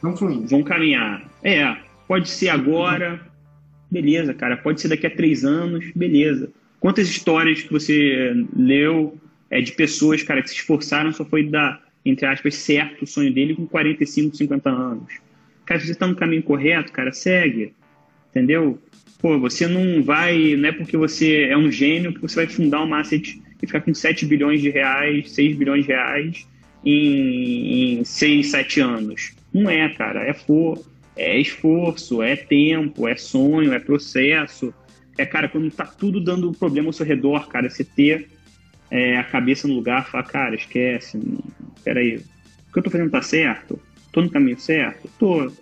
Vão. 0.00 0.14
Vão 0.46 0.62
caminhar. 0.62 1.28
É, 1.42 1.76
pode 2.06 2.28
ser 2.28 2.48
agora, 2.48 3.20
beleza, 3.90 4.32
cara. 4.34 4.56
Pode 4.56 4.80
ser 4.80 4.88
daqui 4.88 5.06
a 5.06 5.10
três 5.10 5.44
anos, 5.44 5.90
beleza. 5.94 6.50
Quantas 6.80 7.08
histórias 7.08 7.62
que 7.62 7.72
você 7.72 8.32
leu 8.56 9.18
é, 9.50 9.60
de 9.60 9.72
pessoas, 9.72 10.22
cara, 10.22 10.42
que 10.42 10.50
se 10.50 10.56
esforçaram 10.56 11.12
só 11.12 11.24
foi 11.24 11.44
dar, 11.44 11.82
entre 12.04 12.26
aspas, 12.26 12.54
certo 12.54 13.02
o 13.02 13.06
sonho 13.06 13.32
dele 13.32 13.54
com 13.54 13.66
45, 13.66 14.36
50 14.36 14.70
anos. 14.70 15.14
Cara, 15.66 15.80
se 15.80 15.86
você 15.86 15.92
está 15.92 16.06
no 16.06 16.14
caminho 16.14 16.42
correto, 16.42 16.92
cara, 16.92 17.12
segue. 17.12 17.72
Entendeu? 18.30 18.78
Pô, 19.20 19.38
você 19.38 19.66
não 19.66 20.02
vai, 20.02 20.54
não 20.56 20.68
é 20.68 20.72
porque 20.72 20.96
você 20.96 21.48
é 21.50 21.56
um 21.56 21.72
gênio 21.72 22.14
que 22.14 22.20
você 22.20 22.36
vai 22.36 22.46
fundar 22.46 22.82
uma 22.82 23.00
asset 23.00 23.42
e 23.60 23.66
ficar 23.66 23.80
com 23.80 23.92
7 23.92 24.24
bilhões 24.24 24.62
de 24.62 24.70
reais, 24.70 25.32
6 25.32 25.56
bilhões 25.56 25.84
de 25.84 25.88
reais 25.88 26.46
em, 26.84 28.00
em 28.00 28.04
6, 28.04 28.50
7 28.50 28.80
anos. 28.80 29.32
Não 29.52 29.68
é, 29.68 29.88
cara. 29.90 30.24
É, 30.24 30.34
for, 30.34 30.84
é 31.16 31.38
esforço, 31.38 32.22
é 32.22 32.36
tempo, 32.36 33.08
é 33.08 33.16
sonho, 33.16 33.72
é 33.72 33.78
processo 33.78 34.72
é, 35.18 35.26
cara, 35.26 35.48
quando 35.48 35.68
tá 35.68 35.84
tudo 35.84 36.20
dando 36.20 36.52
problema 36.52 36.88
ao 36.88 36.92
seu 36.92 37.04
redor, 37.04 37.48
cara, 37.48 37.68
você 37.68 37.82
ter 37.82 38.30
é, 38.88 39.18
a 39.18 39.24
cabeça 39.24 39.66
no 39.66 39.74
lugar, 39.74 40.08
falar, 40.08 40.22
cara, 40.22 40.54
esquece, 40.54 41.20
peraí, 41.82 42.18
o 42.68 42.72
que 42.72 42.78
eu 42.78 42.82
tô 42.84 42.88
fazendo 42.88 43.10
tá 43.10 43.20
certo? 43.20 43.80
Tô 44.12 44.22
no 44.22 44.30
caminho 44.30 44.58
certo? 44.58 45.10
Tô. 45.18 45.52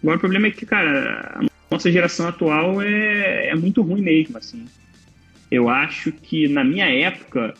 Agora 0.00 0.16
o 0.16 0.20
problema 0.20 0.46
é 0.46 0.50
que, 0.52 0.64
cara, 0.64 1.40
a 1.40 1.44
nossa 1.68 1.90
geração 1.90 2.28
atual 2.28 2.80
é, 2.80 3.48
é 3.48 3.54
muito 3.56 3.82
ruim 3.82 4.02
mesmo, 4.02 4.38
assim. 4.38 4.64
Eu 5.50 5.68
acho 5.68 6.12
que 6.12 6.46
na 6.46 6.62
minha 6.62 6.86
época 6.86 7.54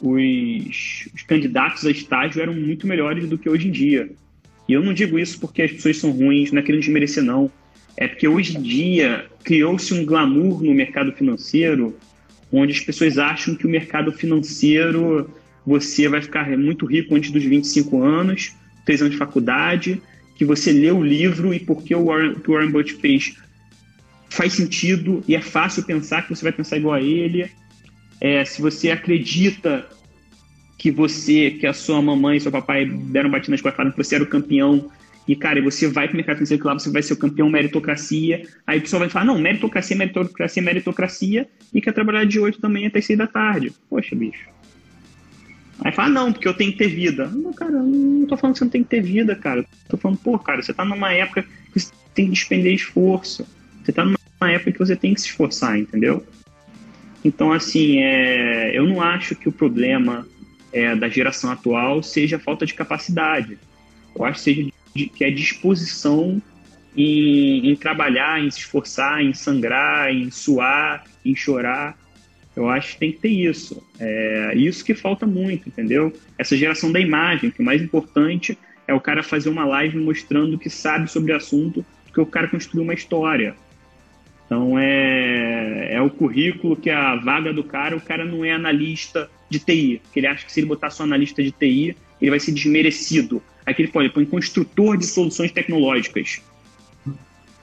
os, 0.00 1.08
os 1.14 1.22
candidatos 1.22 1.86
a 1.86 1.90
estágio 1.90 2.42
eram 2.42 2.54
muito 2.54 2.86
melhores 2.86 3.28
do 3.28 3.38
que 3.38 3.48
hoje 3.48 3.68
em 3.68 3.70
dia. 3.70 4.10
E 4.68 4.72
eu 4.72 4.82
não 4.82 4.94
digo 4.94 5.18
isso 5.18 5.38
porque 5.40 5.62
as 5.62 5.72
pessoas 5.72 5.98
são 5.98 6.10
ruins, 6.10 6.52
não 6.52 6.60
é 6.60 6.62
querendo 6.62 6.82
desmerecer, 6.82 7.22
não 7.22 7.50
é 8.00 8.08
porque 8.08 8.26
hoje 8.26 8.56
em 8.56 8.62
dia 8.62 9.26
criou-se 9.44 9.92
um 9.92 10.06
glamour 10.06 10.62
no 10.64 10.74
mercado 10.74 11.12
financeiro, 11.12 11.94
onde 12.50 12.72
as 12.72 12.80
pessoas 12.80 13.18
acham 13.18 13.54
que 13.54 13.66
o 13.66 13.70
mercado 13.70 14.10
financeiro 14.10 15.30
você 15.66 16.08
vai 16.08 16.22
ficar 16.22 16.48
muito 16.56 16.86
rico 16.86 17.14
antes 17.14 17.30
dos 17.30 17.44
25 17.44 18.02
anos, 18.02 18.54
três 18.86 19.02
anos 19.02 19.12
de 19.12 19.18
faculdade, 19.18 20.00
que 20.34 20.46
você 20.46 20.72
lê 20.72 20.90
o 20.90 21.04
livro 21.04 21.52
e 21.52 21.60
porque 21.60 21.94
o 21.94 22.06
Warren, 22.06 22.36
que 22.36 22.50
o 22.50 22.54
Warren 22.54 22.70
Buffett 22.70 22.94
fez 22.94 23.36
faz 24.30 24.54
sentido 24.54 25.22
e 25.28 25.34
é 25.34 25.40
fácil 25.42 25.82
pensar 25.82 26.22
que 26.22 26.34
você 26.34 26.42
vai 26.42 26.52
pensar 26.52 26.78
igual 26.78 26.94
a 26.94 27.02
ele. 27.02 27.50
É, 28.20 28.44
se 28.44 28.60
você 28.60 28.90
acredita 28.90 29.88
que 30.76 30.90
você, 30.90 31.52
que 31.52 31.66
a 31.66 31.72
sua 31.72 32.00
mamãe 32.00 32.36
e 32.36 32.40
seu 32.40 32.52
papai 32.52 32.86
deram 32.86 33.30
batida 33.30 33.52
nas 33.52 33.60
costas, 33.60 33.90
que 33.90 33.96
você 33.96 34.14
era 34.14 34.24
o 34.24 34.26
campeão 34.26 34.90
e, 35.28 35.36
cara, 35.36 35.62
você 35.62 35.86
vai 35.86 36.08
para 36.08 36.14
o 36.14 36.16
mercado 36.16 36.36
financeiro 36.36 36.66
lá 36.66 36.74
você 36.74 36.90
vai 36.90 37.02
ser 37.02 37.12
o 37.12 37.16
campeão 37.16 37.48
meritocracia. 37.48 38.42
Aí 38.66 38.78
o 38.78 38.82
pessoal 38.82 39.00
vai 39.00 39.08
falar, 39.08 39.26
não, 39.26 39.38
meritocracia, 39.38 39.96
meritocracia, 39.96 40.62
meritocracia, 40.62 41.48
e 41.72 41.80
quer 41.80 41.92
trabalhar 41.92 42.24
de 42.24 42.40
8 42.40 42.60
também 42.60 42.86
até 42.86 43.00
6 43.00 43.18
da 43.18 43.26
tarde. 43.26 43.72
Poxa, 43.88 44.16
bicho. 44.16 44.48
Aí 45.82 45.92
fala, 45.92 46.08
não, 46.08 46.32
porque 46.32 46.48
eu 46.48 46.54
tenho 46.54 46.72
que 46.72 46.78
ter 46.78 46.88
vida. 46.88 47.28
Não, 47.28 47.52
cara, 47.52 47.70
não 47.70 48.26
tô 48.26 48.36
falando 48.36 48.54
que 48.54 48.58
você 48.58 48.64
não 48.64 48.70
tem 48.70 48.82
que 48.82 48.90
ter 48.90 49.02
vida, 49.02 49.36
cara. 49.36 49.64
Tô 49.88 49.96
falando, 49.96 50.18
pô, 50.18 50.38
cara, 50.38 50.62
você 50.62 50.74
tá 50.74 50.84
numa 50.84 51.12
época 51.12 51.42
que 51.42 51.78
você 51.78 51.92
tem 52.14 52.26
que 52.26 52.32
despender 52.32 52.74
esforço. 52.74 53.46
Você 53.84 53.92
tá 53.92 54.04
numa 54.04 54.50
época 54.50 54.72
que 54.72 54.78
você 54.78 54.96
tem 54.96 55.14
que 55.14 55.20
se 55.20 55.28
esforçar, 55.28 55.78
entendeu? 55.78 56.26
Então, 57.24 57.52
assim, 57.52 57.98
é, 57.98 58.76
eu 58.76 58.86
não 58.86 59.02
acho 59.02 59.34
que 59.34 59.48
o 59.48 59.52
problema 59.52 60.26
é, 60.72 60.94
da 60.94 61.08
geração 61.08 61.50
atual 61.50 62.02
seja 62.02 62.36
a 62.36 62.40
falta 62.40 62.64
de 62.64 62.74
capacidade. 62.74 63.58
Eu 64.16 64.24
acho 64.24 64.38
que 64.38 64.44
seja 64.44 64.70
de, 64.94 65.06
que 65.06 65.24
é 65.24 65.30
disposição 65.30 66.40
em, 66.96 67.70
em, 67.70 67.76
trabalhar, 67.76 68.42
em 68.42 68.50
se 68.50 68.58
esforçar, 68.58 69.22
em 69.22 69.32
sangrar, 69.34 70.10
em 70.10 70.30
suar, 70.30 71.04
em 71.24 71.34
chorar. 71.34 71.96
Eu 72.56 72.68
acho 72.68 72.94
que 72.94 72.98
tem 72.98 73.12
que 73.12 73.18
ter 73.18 73.28
isso. 73.28 73.82
É 73.98 74.54
isso 74.56 74.84
que 74.84 74.94
falta 74.94 75.26
muito, 75.26 75.68
entendeu? 75.68 76.12
Essa 76.36 76.56
geração 76.56 76.90
da 76.90 76.98
imagem, 76.98 77.50
que 77.50 77.62
o 77.62 77.64
mais 77.64 77.80
importante 77.80 78.58
é 78.86 78.94
o 78.94 79.00
cara 79.00 79.22
fazer 79.22 79.48
uma 79.48 79.64
live 79.64 79.98
mostrando 79.98 80.58
que 80.58 80.68
sabe 80.68 81.10
sobre 81.10 81.32
o 81.32 81.36
assunto, 81.36 81.84
porque 82.04 82.20
o 82.20 82.26
cara 82.26 82.48
construiu 82.48 82.82
uma 82.82 82.94
história. 82.94 83.54
Então 84.44 84.76
é, 84.76 85.09
é 85.90 86.00
o 86.00 86.08
currículo 86.08 86.76
que 86.76 86.88
é 86.88 86.94
a 86.94 87.16
vaga 87.16 87.52
do 87.52 87.64
cara, 87.64 87.96
o 87.96 88.00
cara 88.00 88.24
não 88.24 88.44
é 88.44 88.52
analista 88.52 89.28
de 89.48 89.58
TI, 89.58 90.00
porque 90.02 90.20
ele 90.20 90.28
acha 90.28 90.46
que 90.46 90.52
se 90.52 90.60
ele 90.60 90.68
botar 90.68 90.90
só 90.90 91.02
analista 91.02 91.42
de 91.42 91.50
TI, 91.50 91.96
ele 92.20 92.30
vai 92.30 92.38
ser 92.38 92.52
desmerecido. 92.52 93.42
Aqui 93.66 93.82
ele 93.82 93.90
põe, 93.90 94.04
ele 94.04 94.12
põe 94.12 94.24
construtor 94.24 94.96
de 94.96 95.06
soluções 95.06 95.50
tecnológicas. 95.50 96.40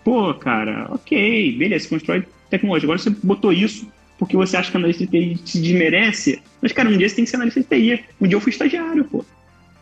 Pô, 0.03 0.33
cara, 0.33 0.87
ok, 0.91 1.55
beleza, 1.57 1.87
constrói 1.87 2.25
tecnologia. 2.49 2.85
Agora 2.85 2.99
você 2.99 3.09
botou 3.09 3.53
isso 3.53 3.87
porque 4.17 4.35
você 4.35 4.57
acha 4.57 4.71
que 4.71 4.77
analista 4.77 5.05
de 5.05 5.11
TI 5.11 5.41
se 5.45 5.61
desmerece. 5.61 6.41
Mas, 6.61 6.71
cara, 6.71 6.89
um 6.89 6.97
dia 6.97 7.07
você 7.07 7.15
tem 7.15 7.23
que 7.23 7.29
ser 7.29 7.35
analista 7.37 7.61
de 7.61 7.67
TI. 7.67 8.03
Um 8.19 8.27
dia 8.27 8.35
eu 8.35 8.41
fui 8.41 8.51
estagiário, 8.51 9.05
pô. 9.05 9.23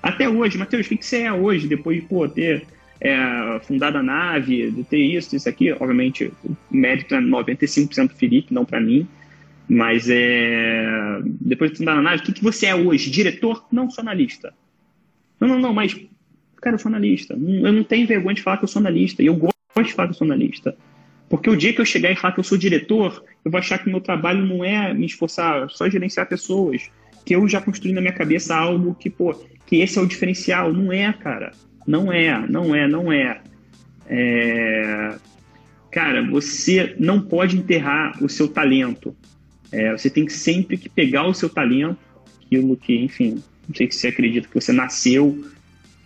Até 0.04 0.30
hoje, 0.30 0.58
Matheus, 0.58 0.86
o 0.86 0.90
que 0.90 1.04
você 1.04 1.22
é 1.22 1.34
hoje, 1.34 1.68
depois 1.68 2.00
de, 2.00 2.08
pô, 2.08 2.28
ter 2.28 2.66
é, 3.06 3.60
fundado 3.60 4.00
a 4.00 4.04
nave, 4.04 4.72
de 4.72 4.84
ter 4.84 4.98
isso, 4.98 5.36
isso 5.36 5.48
aqui? 5.48 5.72
Obviamente, 5.72 6.34
o 6.44 6.58
mérito 6.72 7.14
é 7.14 7.20
95% 7.20 8.08
do 8.08 8.16
Felipe, 8.16 8.54
não 8.54 8.66
para 8.66 8.82
mim. 8.82 9.08
Mas 9.70 10.10
é, 10.10 11.20
depois 11.24 11.72
de 11.72 11.78
fundar 11.78 11.98
a 11.98 12.02
nave, 12.02 12.24
o 12.24 12.26
que, 12.26 12.34
que 12.34 12.44
você 12.44 12.66
é 12.66 12.76
hoje? 12.76 13.12
Diretor? 13.12 13.66
Não, 13.72 13.92
sou 13.92 14.02
analista. 14.02 14.54
Não, 15.40 15.48
não, 15.48 15.60
não, 15.60 15.74
mas, 15.74 15.96
cara, 16.62 16.76
eu 16.76 16.80
sou 16.80 16.90
analista. 16.90 17.34
Eu 17.36 17.74
não 17.74 17.84
tenho 17.84 18.08
vergonha 18.08 18.34
de 18.34 18.42
falar 18.42 18.58
que 18.58 18.64
eu 18.64 18.68
sou 18.68 18.80
analista. 18.80 19.22
E 19.22 19.28
eu 19.28 19.36
gosto 19.36 19.56
de 19.84 19.94
falar 19.94 20.08
que 20.08 20.14
eu 20.14 20.18
sou 20.18 20.26
analista. 20.26 20.76
Porque 21.30 21.50
o 21.50 21.56
dia 21.56 21.74
que 21.74 21.82
eu 21.82 21.86
chegar 21.86 22.12
e 22.12 22.16
falar 22.16 22.34
que 22.34 22.40
eu 22.40 22.44
sou 22.44 22.58
diretor, 22.58 23.24
eu 23.44 23.52
vou 23.52 23.60
achar 23.60 23.78
que 23.78 23.88
o 23.88 23.92
meu 23.92 24.02
trabalho 24.02 24.44
não 24.46 24.64
é 24.64 24.94
me 24.94 25.06
esforçar 25.06 25.70
só 25.70 25.88
gerenciar 25.88 26.28
pessoas. 26.28 26.90
Que 27.24 27.36
eu 27.36 27.48
já 27.48 27.62
construí 27.62 27.94
na 27.94 28.02
minha 28.02 28.14
cabeça 28.14 28.56
algo 28.56 28.96
que, 28.96 29.10
pô, 29.10 29.34
que 29.66 29.78
esse 29.78 29.98
é 29.98 30.02
o 30.02 30.08
diferencial. 30.08 30.74
Não 30.74 30.92
é, 30.92 31.12
cara. 31.14 31.52
Não 31.86 32.12
é, 32.12 32.48
não 32.48 32.76
é, 32.76 32.88
não 32.88 33.12
é. 33.12 33.42
é... 34.08 35.16
Cara, 35.92 36.28
você 36.30 36.96
não 37.00 37.22
pode 37.22 37.58
enterrar 37.58 38.22
o 38.24 38.28
seu 38.28 38.48
talento. 38.48 39.16
É, 39.72 39.92
você 39.92 40.10
tem 40.10 40.26
que 40.26 40.34
sempre 40.34 40.78
que 40.78 40.90
pegar 40.90 41.28
o 41.28 41.34
seu 41.34 41.50
talento, 41.50 41.98
aquilo 42.44 42.76
que, 42.76 42.96
enfim, 42.96 43.42
não 43.68 43.76
sei 43.76 43.92
se 43.92 44.00
você 44.00 44.08
acredita 44.10 44.48
que 44.48 44.56
você 44.56 44.72
nasceu, 44.72 45.46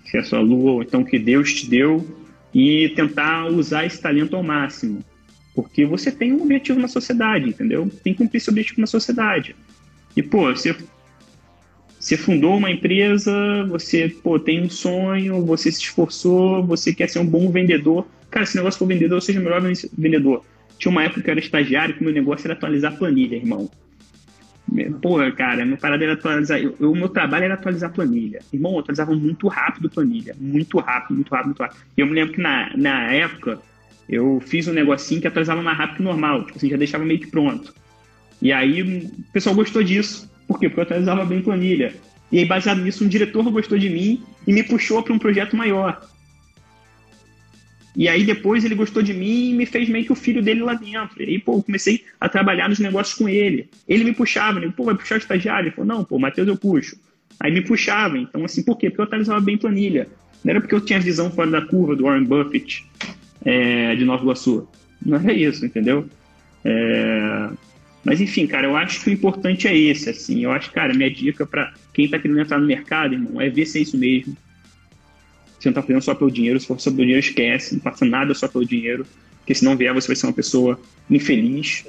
se 0.06 0.18
é 0.18 0.20
a 0.20 0.24
sua 0.24 0.40
lua, 0.40 0.72
ou 0.72 0.82
então 0.82 1.04
que 1.04 1.20
Deus 1.20 1.54
te 1.54 1.70
deu, 1.70 2.06
e 2.54 2.90
tentar 2.90 3.48
usar 3.48 3.86
esse 3.86 4.02
talento 4.02 4.36
ao 4.36 4.44
máximo. 4.44 5.04
Porque 5.54 5.86
você 5.86 6.12
tem 6.12 6.34
um 6.34 6.44
objetivo 6.44 6.80
na 6.80 6.88
sociedade, 6.88 7.50
entendeu? 7.50 7.90
Tem 8.04 8.14
que 8.14 8.20
cumprir 8.20 8.38
esse 8.38 8.50
objetivo 8.50 8.82
na 8.82 8.88
sociedade. 8.88 9.56
E, 10.16 10.24
pô, 10.24 10.54
você, 10.54 10.76
você 12.00 12.16
fundou 12.16 12.58
uma 12.58 12.72
empresa, 12.72 13.32
você 13.68 14.08
pô, 14.08 14.40
tem 14.40 14.64
um 14.64 14.70
sonho, 14.70 15.46
você 15.46 15.72
se 15.72 15.82
esforçou, 15.82 16.66
você 16.66 16.94
quer 16.94 17.10
ser 17.10 17.20
um 17.20 17.26
bom 17.26 17.52
vendedor 17.52 18.08
cara, 18.30 18.46
se 18.46 18.56
o 18.56 18.58
negócio 18.58 18.80
for 18.80 18.88
vendedor, 18.88 19.22
seja 19.22 19.40
o 19.40 19.44
melhor 19.44 19.62
vendedor. 19.98 20.44
Tinha 20.78 20.92
uma 20.92 21.04
época 21.04 21.22
que 21.22 21.30
eu 21.30 21.32
era 21.32 21.40
estagiário 21.40 21.96
que 21.96 22.02
o 22.02 22.04
meu 22.04 22.14
negócio 22.14 22.48
era 22.48 22.54
atualizar 22.54 22.98
planilha, 22.98 23.36
irmão. 23.36 23.70
Porra, 25.02 25.32
cara, 25.32 25.66
meu 25.66 25.78
parada 25.78 26.04
era 26.04 26.14
atualizar. 26.14 26.60
O 26.80 26.96
meu 26.96 27.10
trabalho 27.10 27.46
era 27.46 27.56
atualizar 27.56 27.92
planilha. 27.92 28.40
Irmão, 28.54 28.74
eu 28.74 28.80
atualizava 28.80 29.14
muito 29.16 29.48
rápido 29.48 29.90
planilha. 29.90 30.36
Muito 30.40 30.78
rápido, 30.78 31.16
muito 31.16 31.32
rápido, 31.32 31.48
muito 31.48 31.62
rápido. 31.62 31.82
E 31.98 32.02
eu 32.02 32.08
me 32.08 32.14
lembro 32.14 32.34
que 32.34 32.42
na, 32.42 32.72
na 32.78 33.12
época 33.12 33.60
eu 34.08 34.40
fiz 34.46 34.68
um 34.68 34.74
negocinho 34.74 35.20
que 35.20 35.28
atualizava 35.28 35.62
mais 35.62 35.78
rápido 35.78 35.98
que 35.98 36.04
normal. 36.04 36.46
Tipo 36.46 36.58
assim, 36.58 36.70
já 36.70 36.78
deixava 36.78 37.04
meio 37.04 37.20
que 37.20 37.28
pronto. 37.28 37.74
E 38.42 38.54
aí 38.54 38.82
o 38.82 39.12
pessoal 39.34 39.56
gostou 39.56 39.84
disso. 39.84 40.29
Por 40.50 40.60
quê? 40.60 40.68
Porque 40.68 40.80
eu 40.80 40.84
atualizava 40.84 41.24
bem 41.24 41.44
planilha. 41.44 41.94
E 42.32 42.40
aí, 42.40 42.46
baseado 42.46 42.82
nisso, 42.82 43.06
um 43.06 43.08
diretor 43.08 43.44
gostou 43.52 43.78
de 43.78 43.88
mim 43.88 44.24
e 44.48 44.52
me 44.52 44.64
puxou 44.64 45.04
para 45.04 45.14
um 45.14 45.20
projeto 45.20 45.56
maior. 45.56 46.02
E 47.96 48.08
aí 48.08 48.24
depois 48.24 48.66
ele 48.66 48.74
gostou 48.74 49.04
de 49.04 49.14
mim 49.14 49.52
e 49.52 49.54
me 49.54 49.66
fez 49.68 49.88
meio 49.88 50.06
que 50.06 50.12
o 50.12 50.16
filho 50.16 50.42
dele 50.42 50.64
lá 50.64 50.74
dentro. 50.74 51.22
E 51.22 51.26
aí, 51.26 51.40
pô, 51.40 51.58
eu 51.58 51.62
comecei 51.64 52.04
a 52.20 52.28
trabalhar 52.28 52.68
nos 52.68 52.80
negócios 52.80 53.16
com 53.16 53.30
ele. 53.30 53.70
Ele 53.88 54.04
me 54.04 54.12
puxava, 54.14 54.58
ele, 54.58 54.72
pô, 54.72 54.86
vai 54.86 54.96
puxar 54.96 55.16
o 55.16 55.18
estagiário? 55.20 55.68
Ele 55.68 55.76
falou, 55.76 55.88
não, 55.88 56.04
pô, 56.04 56.18
Matheus 56.18 56.48
eu 56.48 56.58
puxo. 56.58 56.98
Aí 57.40 57.52
me 57.52 57.62
puxava. 57.62 58.18
Então, 58.18 58.44
assim, 58.44 58.64
por 58.64 58.76
quê? 58.76 58.90
Porque 58.90 59.02
eu 59.02 59.06
atualizava 59.06 59.40
bem 59.40 59.58
planilha. 59.58 60.08
Não 60.44 60.50
era 60.50 60.62
porque 60.62 60.74
eu 60.74 60.82
tinha 60.82 61.00
visão 61.00 61.30
fora 61.30 61.52
da 61.52 61.62
curva 61.62 61.96
do 61.96 62.06
Warren 62.06 62.24
Buffett 62.24 62.88
é, 63.46 63.96
de 63.96 64.04
Nova 64.04 64.24
Iguaçu. 64.24 64.68
Não 65.06 65.18
era 65.18 65.32
isso, 65.32 65.64
entendeu? 65.64 66.10
É... 66.66 67.50
Mas 68.04 68.22
enfim, 68.22 68.48
cara, 68.48 68.68
eu 68.68 68.76
acho 68.76 69.04
que 69.04 69.10
o 69.10 69.14
importante 69.14 69.68
é 69.68 69.78
esse, 69.78 70.10
assim. 70.10 70.44
Eu 70.44 70.52
acho, 70.52 70.72
cara, 70.72 70.94
minha 70.94 71.12
dica 71.12 71.46
para 71.46 71.74
quem 71.94 72.08
tá 72.08 72.18
querendo 72.18 72.40
entrar 72.40 72.60
no 72.60 72.66
mercado, 72.66 73.14
irmão, 73.14 73.42
é 73.42 73.50
ver 73.50 73.66
se 73.66 73.80
é 73.80 73.82
isso 73.82 73.98
mesmo 73.98 74.36
você 75.60 75.70
não 75.70 75.72
está 75.72 75.82
fazendo 75.82 76.02
só 76.02 76.16
pelo 76.16 76.32
dinheiro. 76.32 76.60
Se 76.60 76.68
for 76.68 76.80
só 76.80 76.90
pelo 76.90 77.04
dinheiro, 77.04 77.20
esquece. 77.20 77.76
Não 77.76 77.82
faça 77.82 78.06
nada 78.06 78.34
só 78.34 78.48
pelo 78.48 78.66
dinheiro. 78.66 79.06
Porque 79.40 79.54
se 79.54 79.66
não 79.66 79.76
vier, 79.76 79.94
você 79.94 80.08
vai 80.08 80.16
ser 80.16 80.26
uma 80.26 80.34
pessoa 80.34 80.80
infeliz. 81.10 81.86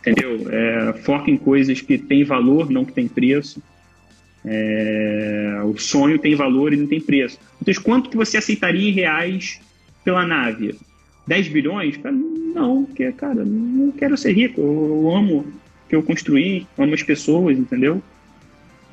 Entendeu? 0.00 0.46
É, 0.50 0.92
foca 1.02 1.30
em 1.30 1.36
coisas 1.36 1.80
que 1.80 1.98
têm 1.98 2.24
valor, 2.24 2.70
não 2.70 2.84
que 2.84 2.92
têm 2.92 3.08
preço. 3.08 3.62
É, 4.44 5.60
o 5.64 5.76
sonho 5.76 6.18
tem 6.18 6.34
valor 6.34 6.72
e 6.72 6.76
não 6.76 6.86
tem 6.86 7.00
preço. 7.00 7.38
Então, 7.60 7.74
quanto 7.82 8.10
que 8.10 8.16
você 8.16 8.36
aceitaria 8.36 8.90
em 8.90 8.92
reais 8.92 9.60
pela 10.04 10.26
nave? 10.26 10.78
10 11.26 11.48
bilhões? 11.48 11.96
Cara, 11.96 12.14
não, 12.14 12.84
porque, 12.84 13.10
cara, 13.12 13.44
não 13.44 13.92
quero 13.92 14.16
ser 14.16 14.32
rico. 14.32 14.60
Eu, 14.60 15.02
eu 15.02 15.16
amo 15.16 15.38
o 15.40 15.88
que 15.88 15.96
eu 15.96 16.02
construí, 16.02 16.66
amo 16.78 16.94
as 16.94 17.02
pessoas, 17.02 17.58
entendeu? 17.58 18.02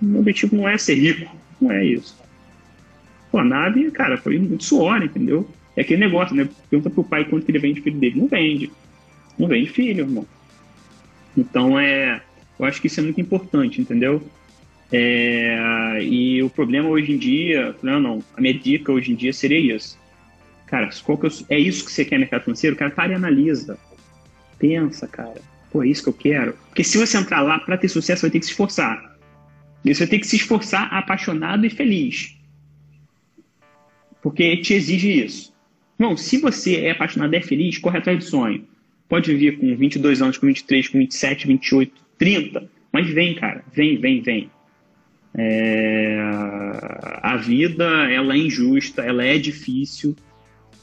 Meu 0.01 0.21
objetivo 0.21 0.55
não 0.55 0.67
é 0.67 0.77
ser 0.77 0.95
rico, 0.95 1.35
não 1.59 1.71
é 1.71 1.85
isso. 1.85 2.17
Pô, 3.31 3.39
a 3.39 3.43
nave, 3.43 3.89
cara, 3.91 4.17
foi 4.17 4.37
muito 4.37 4.63
suor, 4.63 5.03
entendeu? 5.03 5.47
É 5.75 5.81
aquele 5.81 5.99
negócio, 5.99 6.35
né? 6.35 6.49
Pergunta 6.69 6.89
pro 6.89 7.03
pai 7.03 7.25
quanto 7.25 7.45
que 7.45 7.51
ele 7.51 7.59
vende 7.59 7.81
filho 7.81 7.97
dele. 7.97 8.19
Não 8.19 8.27
vende. 8.27 8.71
Não 9.37 9.47
vende 9.47 9.69
filho, 9.69 10.01
irmão. 10.01 10.25
Então, 11.37 11.79
é, 11.79 12.21
eu 12.59 12.65
acho 12.65 12.81
que 12.81 12.87
isso 12.87 12.99
é 12.99 13.03
muito 13.03 13.21
importante, 13.21 13.79
entendeu? 13.79 14.21
É, 14.91 15.99
e 16.03 16.43
o 16.43 16.49
problema 16.49 16.89
hoje 16.89 17.13
em 17.13 17.17
dia, 17.17 17.73
não, 17.81 17.99
não, 17.99 18.23
a 18.35 18.41
minha 18.41 18.53
dica 18.53 18.91
hoje 18.91 19.13
em 19.13 19.15
dia 19.15 19.31
seria 19.31 19.75
isso. 19.75 19.97
Cara, 20.71 20.89
qual 21.03 21.17
que 21.17 21.27
eu, 21.27 21.31
é 21.49 21.59
isso 21.59 21.85
que 21.85 21.91
você 21.91 22.03
quer 22.03 22.17
mercado 22.17 22.45
financeiro? 22.45 22.75
Cara, 22.75 22.89
para 22.89 23.11
e 23.11 23.15
analisa. 23.15 23.77
Pensa, 24.57 25.07
cara. 25.07 25.41
Pô, 25.71 25.83
é 25.83 25.87
isso 25.87 26.01
que 26.03 26.09
eu 26.09 26.13
quero. 26.13 26.53
Porque 26.69 26.83
se 26.83 26.97
você 26.97 27.17
entrar 27.17 27.41
lá 27.41 27.59
para 27.59 27.77
ter 27.77 27.89
sucesso, 27.89 28.21
você 28.21 28.27
vai 28.27 28.31
ter 28.31 28.39
que 28.39 28.45
se 28.45 28.51
esforçar. 28.51 29.17
E 29.85 29.93
você 29.93 29.99
vai 29.99 30.07
ter 30.07 30.19
que 30.19 30.27
se 30.27 30.37
esforçar 30.37 30.91
apaixonado 30.91 31.65
e 31.65 31.69
feliz 31.69 32.41
porque 34.21 34.57
te 34.57 34.73
exige 34.73 35.23
isso. 35.23 35.51
Não, 35.97 36.15
se 36.15 36.37
você 36.37 36.77
é 36.77 36.91
apaixonado, 36.91 37.33
é 37.33 37.41
feliz, 37.41 37.77
corre 37.77 37.97
atrás 37.97 38.17
do 38.17 38.23
sonho. 38.23 38.65
Pode 39.09 39.33
vir 39.35 39.57
com 39.57 39.75
22 39.75 40.21
anos, 40.21 40.37
com 40.37 40.47
23, 40.47 40.87
com 40.87 40.99
27, 40.99 41.47
28, 41.47 42.01
30, 42.17 42.69
mas 42.91 43.09
vem, 43.09 43.35
cara, 43.35 43.63
vem, 43.73 43.97
vem, 43.97 44.21
vem. 44.21 44.49
É... 45.35 46.17
A 47.21 47.35
vida, 47.37 47.85
ela 48.11 48.33
é 48.33 48.37
injusta, 48.37 49.01
ela 49.01 49.23
é 49.23 49.37
difícil, 49.37 50.15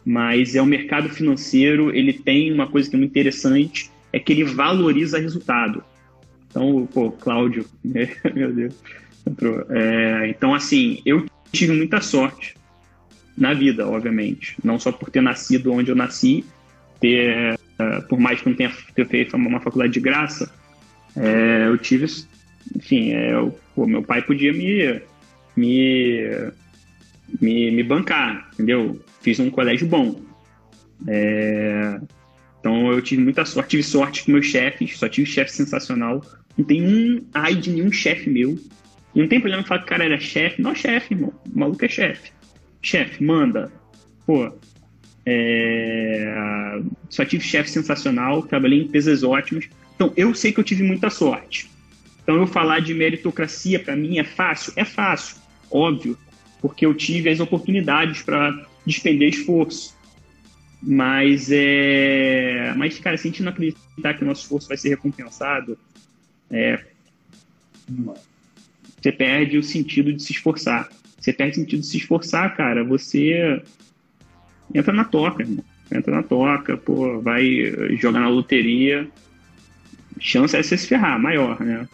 mas 0.04 0.54
é 0.54 0.62
o 0.62 0.66
mercado 0.66 1.08
financeiro, 1.08 1.94
ele 1.94 2.12
tem 2.12 2.52
uma 2.52 2.66
coisa 2.66 2.88
que 2.88 2.96
é 2.96 2.98
muito 2.98 3.11
interessante, 3.11 3.90
é 4.12 4.18
que 4.18 4.32
ele 4.32 4.44
valoriza 4.44 5.18
resultado. 5.18 5.82
Então, 6.48 6.88
pô, 6.92 7.11
Cláudio, 7.11 7.66
meu 7.84 8.52
Deus, 8.52 8.74
entrou. 9.26 9.64
É, 9.70 10.28
então, 10.28 10.54
assim, 10.54 11.02
eu 11.04 11.26
tive 11.52 11.72
muita 11.72 12.00
sorte 12.00 12.54
na 13.37 13.54
vida, 13.54 13.87
obviamente. 13.87 14.56
Não 14.64 14.78
só 14.78 14.90
por 14.90 15.11
ter 15.11 15.20
nascido 15.20 15.72
onde 15.72 15.90
eu 15.90 15.96
nasci, 15.96 16.44
ter, 17.00 17.54
uh, 17.54 18.06
por 18.08 18.18
mais 18.18 18.40
que 18.40 18.48
não 18.48 18.56
tenha 18.56 18.72
ter 18.94 19.06
feito 19.06 19.37
uma 19.37 19.61
faculdade 19.61 19.92
de 19.92 20.00
graça, 20.00 20.52
é, 21.16 21.66
eu 21.66 21.78
tive, 21.78 22.06
enfim, 22.76 23.12
é, 23.12 23.34
eu, 23.34 23.56
pô, 23.74 23.87
meu 23.87 24.02
pai 24.02 24.22
podia 24.22 24.52
me, 24.52 25.00
me, 25.56 26.50
me, 27.40 27.70
me, 27.70 27.82
bancar, 27.82 28.48
entendeu? 28.54 29.00
Fiz 29.20 29.38
um 29.40 29.50
colégio 29.50 29.86
bom. 29.86 30.20
É, 31.06 32.00
então 32.60 32.90
eu 32.92 33.00
tive 33.00 33.22
muita 33.22 33.44
sorte, 33.44 33.70
tive 33.70 33.82
sorte 33.82 34.24
com 34.24 34.32
meus 34.32 34.46
chefes, 34.46 34.98
só 34.98 35.08
tive 35.08 35.28
chefe 35.28 35.52
sensacional. 35.52 36.24
Não 36.56 36.64
tem 36.64 36.82
um 36.82 37.24
ai 37.32 37.54
de 37.54 37.70
nenhum 37.70 37.92
chefe 37.92 38.28
meu. 38.28 38.58
Não 39.14 39.28
tem 39.28 39.40
problema 39.40 39.64
falar 39.64 39.80
que 39.80 39.86
o 39.86 39.88
cara 39.88 40.04
era 40.04 40.18
chefe. 40.18 40.60
Não 40.60 40.72
é 40.72 40.74
chefe, 40.74 41.14
irmão. 41.14 41.32
O 41.54 41.58
maluco 41.58 41.84
é 41.84 41.88
chefe 41.88 42.32
chefe, 42.82 43.22
manda. 43.22 43.70
Pô, 44.26 44.52
é... 45.24 46.80
só 47.08 47.24
tive 47.24 47.44
chefe 47.44 47.70
sensacional, 47.70 48.42
trabalhei 48.42 48.80
em 48.80 48.84
empresas 48.84 49.22
ótimas. 49.22 49.68
Então, 49.94 50.12
eu 50.16 50.34
sei 50.34 50.52
que 50.52 50.60
eu 50.60 50.64
tive 50.64 50.82
muita 50.82 51.10
sorte. 51.10 51.70
Então, 52.22 52.36
eu 52.36 52.46
falar 52.46 52.80
de 52.80 52.94
meritocracia 52.94 53.78
para 53.80 53.96
mim 53.96 54.18
é 54.18 54.24
fácil? 54.24 54.72
É 54.76 54.84
fácil, 54.84 55.36
óbvio, 55.70 56.16
porque 56.61 56.85
eu 56.85 56.94
tive 56.94 57.31
as 57.31 57.40
oportunidades 57.40 58.23
para 58.23 58.66
despender 58.85 59.29
esforço. 59.29 59.97
Mas, 60.83 61.49
é... 61.51 62.73
Mas, 62.77 62.99
cara, 62.99 63.16
se 63.16 63.27
a 63.27 63.31
gente 63.31 63.42
não 63.42 63.51
acreditar 63.51 64.14
que 64.14 64.23
o 64.23 64.27
nosso 64.27 64.42
esforço 64.42 64.68
vai 64.68 64.77
ser 64.77 64.90
recompensado, 64.90 65.79
é... 66.51 66.85
você 69.01 69.12
perde 69.12 69.59
o 69.59 69.62
sentido 69.62 70.12
de 70.12 70.23
se 70.23 70.33
esforçar. 70.33 70.88
Você 71.18 71.33
perde 71.33 71.57
sentido 71.57 71.81
de 71.81 71.87
se 71.87 71.97
esforçar, 71.97 72.57
cara. 72.57 72.85
Você 72.85 73.62
entra 74.75 74.92
na 74.92 75.05
toca, 75.05 75.42
irmão. 75.42 75.64
Entra 75.90 76.14
na 76.14 76.23
toca, 76.23 76.77
pô, 76.77 77.21
vai 77.21 77.97
jogar 77.97 78.21
na 78.21 78.29
loteria. 78.29 79.09
Chance 80.21 80.57
é 80.57 80.62
você 80.62 80.77
se 80.77 80.87
ferrar, 80.87 81.18
maior, 81.21 81.61
né? 81.61 81.88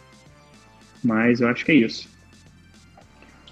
Mas 1.03 1.41
eu 1.41 1.47
acho 1.47 1.63
que 1.63 1.71
é 1.71 1.75
isso. 1.75 2.14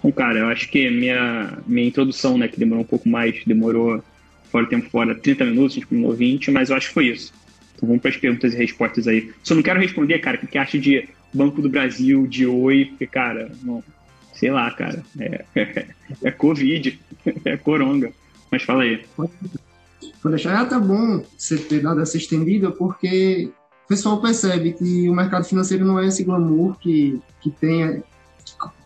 Bom, 0.03 0.11
cara, 0.11 0.39
eu 0.39 0.47
acho 0.47 0.69
que 0.69 0.89
minha, 0.89 1.57
minha 1.65 1.87
introdução, 1.87 2.37
né, 2.37 2.49
que 2.49 2.59
demorou 2.59 2.83
um 2.83 2.87
pouco 2.87 3.07
mais, 3.07 3.41
demorou 3.45 4.03
fora 4.51 4.65
o 4.65 4.69
tempo 4.69 4.89
fora 4.89 5.15
30 5.15 5.45
minutos, 5.45 5.75
terminou 5.75 6.13
20, 6.13 6.51
mas 6.51 6.69
eu 6.69 6.75
acho 6.75 6.89
que 6.89 6.93
foi 6.93 7.07
isso. 7.07 7.33
Então 7.75 7.87
vamos 7.87 8.01
para 8.01 8.11
as 8.11 8.17
perguntas 8.17 8.53
e 8.53 8.57
respostas 8.57 9.07
aí. 9.07 9.31
Só 9.41 9.55
não 9.55 9.63
quero 9.63 9.79
responder, 9.79 10.19
cara, 10.19 10.39
o 10.43 10.47
que 10.47 10.57
acha 10.57 10.77
de 10.77 11.07
Banco 11.33 11.61
do 11.61 11.69
Brasil, 11.69 12.27
de 12.27 12.45
Oi, 12.45 12.85
porque, 12.85 13.07
cara, 13.07 13.49
não, 13.63 13.81
sei 14.33 14.51
lá, 14.51 14.69
cara. 14.71 15.01
É, 15.17 15.45
é, 15.55 15.85
é 16.23 16.31
Covid, 16.31 16.99
é 17.45 17.57
coronga. 17.57 18.11
Mas 18.51 18.63
fala 18.63 18.83
aí. 18.83 19.03
Pode 19.15 19.31
deixar. 20.35 20.51
É 20.51 20.57
até 20.57 20.77
bom 20.77 21.23
você 21.37 21.57
ter 21.57 21.81
dado 21.81 22.01
essa 22.01 22.17
estendida, 22.17 22.71
porque 22.71 23.49
o 23.85 23.87
pessoal 23.87 24.21
percebe 24.21 24.73
que 24.73 25.09
o 25.09 25.15
mercado 25.15 25.45
financeiro 25.45 25.85
não 25.85 25.97
é 25.97 26.07
esse 26.07 26.23
glamour 26.23 26.77
que, 26.77 27.19
que 27.41 27.49
tem, 27.49 28.03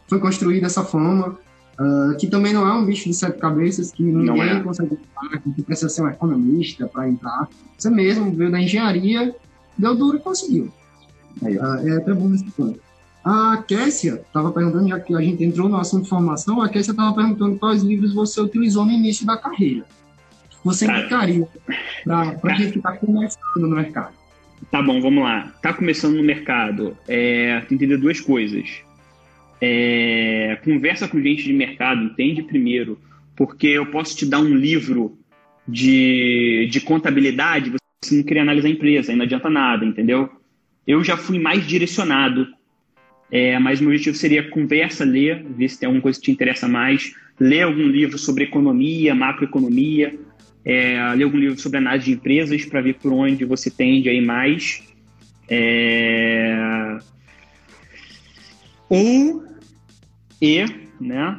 foi 0.07 0.19
construído 0.19 0.65
essa 0.65 0.83
fama, 0.83 1.37
uh, 1.79 2.17
que 2.17 2.27
também 2.27 2.53
não 2.53 2.67
é 2.67 2.73
um 2.73 2.85
bicho 2.85 3.09
de 3.09 3.13
sete 3.13 3.37
cabeças, 3.37 3.91
que 3.91 4.03
ninguém 4.03 4.49
é. 4.49 4.59
consegue 4.61 4.93
entrar, 4.93 5.39
que 5.39 5.61
precisa 5.61 5.89
ser 5.89 6.01
um 6.01 6.09
economista 6.09 6.87
para 6.87 7.07
entrar. 7.07 7.47
Você 7.77 7.89
mesmo 7.89 8.31
veio 8.31 8.51
da 8.51 8.59
engenharia, 8.59 9.35
deu 9.77 9.95
duro 9.95 10.17
e 10.17 10.21
conseguiu. 10.21 10.71
Aí, 11.43 11.57
uh, 11.57 11.87
é 11.87 11.97
até 11.97 12.13
bom 12.13 12.33
esse 12.33 12.45
ponto. 12.51 12.79
A 13.23 13.61
Kessia 13.67 14.21
estava 14.25 14.51
perguntando, 14.51 14.87
já 14.87 14.99
que 14.99 15.13
a 15.13 15.19
gente 15.19 15.43
entrou 15.43 15.67
no 15.67 15.75
assunto 15.75 16.03
de 16.03 16.09
formação, 16.09 16.61
a 16.61 16.69
Kessia 16.69 16.91
estava 16.91 17.13
perguntando 17.13 17.59
quais 17.59 17.83
livros 17.83 18.13
você 18.13 18.39
utilizou 18.39 18.85
no 18.85 18.91
início 18.91 19.25
da 19.25 19.35
carreira. 19.35 19.83
Você 20.63 20.85
indicaria 20.85 21.47
para 22.05 22.55
quem 22.55 22.69
está 22.69 22.93
começando 22.93 23.57
no 23.57 23.69
mercado? 23.69 24.13
Tá 24.71 24.81
bom, 24.81 25.01
vamos 25.01 25.23
lá. 25.23 25.53
Tá 25.61 25.73
começando 25.73 26.15
no 26.15 26.23
mercado, 26.23 26.97
é, 27.07 27.59
tem 27.59 27.67
que 27.67 27.75
entender 27.75 27.97
duas 27.97 28.19
coisas. 28.19 28.81
É, 29.59 30.59
conversa 30.63 31.07
com 31.07 31.21
gente 31.21 31.43
de 31.43 31.53
mercado, 31.53 32.03
entende 32.03 32.43
primeiro, 32.43 32.99
porque 33.35 33.67
eu 33.67 33.85
posso 33.87 34.15
te 34.15 34.25
dar 34.25 34.39
um 34.39 34.55
livro 34.55 35.17
de, 35.67 36.67
de 36.71 36.79
contabilidade, 36.81 37.71
você 38.03 38.15
não 38.15 38.23
queria 38.23 38.43
analisar 38.43 38.67
a 38.67 38.71
empresa, 38.71 39.11
aí 39.11 39.17
não 39.17 39.25
adianta 39.25 39.49
nada, 39.49 39.85
entendeu? 39.85 40.29
Eu 40.85 41.03
já 41.03 41.17
fui 41.17 41.39
mais 41.39 41.65
direcionado 41.67 42.47
é, 43.31 43.59
mas 43.59 43.79
meu 43.81 43.89
objetivo 43.89 44.15
seria 44.15 44.49
conversa, 44.49 45.03
ler, 45.03 45.43
ver 45.43 45.69
se 45.69 45.79
tem 45.79 45.87
alguma 45.87 46.01
coisa 46.01 46.17
que 46.17 46.25
te 46.25 46.31
interessa 46.31 46.67
mais, 46.67 47.13
ler 47.39 47.63
algum 47.63 47.87
livro 47.87 48.17
sobre 48.17 48.45
economia, 48.45 49.13
macroeconomia, 49.13 50.17
é, 50.63 51.13
ler 51.15 51.23
algum 51.23 51.37
livro 51.37 51.59
sobre 51.59 51.77
análise 51.77 52.05
de 52.05 52.13
empresas 52.13 52.65
para 52.65 52.81
ver 52.81 52.95
por 52.95 53.11
onde 53.11 53.43
você 53.43 53.69
tende 53.69 54.09
a 54.09 54.13
ir 54.13 54.21
mais. 54.21 54.83
É... 55.49 56.97
Ou, 58.89 59.43
e, 60.41 60.65
né, 60.99 61.37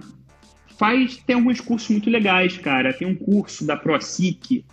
faz, 0.79 1.17
tem 1.27 1.37
alguns 1.37 1.61
cursos 1.61 1.89
muito 1.91 2.09
legais, 2.09 2.57
cara. 2.57 2.93
Tem 2.93 3.07
um 3.07 3.15
curso 3.15 3.67
da 3.67 3.77
ProSIC, 3.77 4.65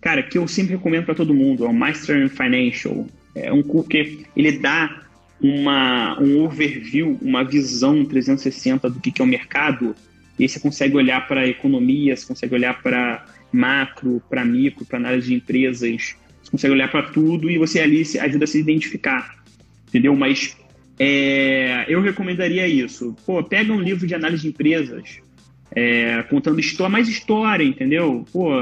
cara, 0.00 0.22
que 0.22 0.36
eu 0.36 0.46
sempre 0.46 0.76
recomendo 0.76 1.06
para 1.06 1.14
todo 1.14 1.34
mundo, 1.34 1.64
é 1.64 1.68
o 1.68 1.74
Master 1.74 2.22
in 2.22 2.28
Financial. 2.28 3.06
É 3.34 3.52
um 3.52 3.62
curso 3.62 3.88
que 3.88 4.26
ele 4.36 4.58
dá 4.58 5.02
uma, 5.40 6.20
um 6.20 6.44
overview, 6.44 7.18
uma 7.20 7.42
visão 7.42 8.04
360 8.04 8.88
do 8.90 9.00
que, 9.00 9.10
que 9.10 9.22
é 9.22 9.24
o 9.24 9.28
mercado, 9.28 9.96
e 10.38 10.44
aí 10.44 10.48
você 10.48 10.60
consegue 10.60 10.96
olhar 10.96 11.26
para 11.26 11.48
economia, 11.48 12.16
você 12.16 12.26
consegue 12.26 12.54
olhar 12.54 12.80
para 12.82 13.26
macro, 13.52 14.22
para 14.30 14.44
micro, 14.44 14.84
para 14.84 14.98
análise 14.98 15.28
de 15.28 15.34
empresas, 15.34 16.16
você 16.42 16.50
consegue 16.50 16.74
olhar 16.74 16.90
para 16.90 17.02
tudo 17.02 17.50
e 17.50 17.58
você 17.58 17.80
ali 17.80 18.02
ajuda 18.20 18.44
a 18.44 18.48
se 18.48 18.58
identificar, 18.58 19.42
entendeu? 19.88 20.14
Mas 20.16 20.56
é, 21.04 21.84
eu 21.88 22.00
recomendaria 22.00 22.68
isso. 22.68 23.16
Pô, 23.26 23.42
pega 23.42 23.72
um 23.72 23.80
livro 23.80 24.06
de 24.06 24.14
análise 24.14 24.42
de 24.42 24.50
empresas, 24.50 25.18
é, 25.74 26.22
contando 26.30 26.60
história, 26.60 26.92
mais 26.92 27.08
história, 27.08 27.64
entendeu? 27.64 28.24
Pô, 28.32 28.52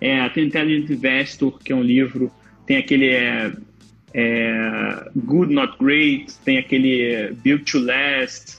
é, 0.00 0.28
tem 0.28 0.44
Intelligent 0.44 0.88
Investor, 0.88 1.58
que 1.58 1.72
é 1.72 1.74
um 1.74 1.82
livro, 1.82 2.30
tem 2.64 2.76
aquele 2.76 3.08
é, 3.08 3.52
é, 4.14 5.10
Good 5.16 5.52
Not 5.52 5.76
Great, 5.80 6.32
tem 6.44 6.58
aquele 6.58 7.32
Build 7.42 7.64
to 7.64 7.80
Last, 7.80 8.58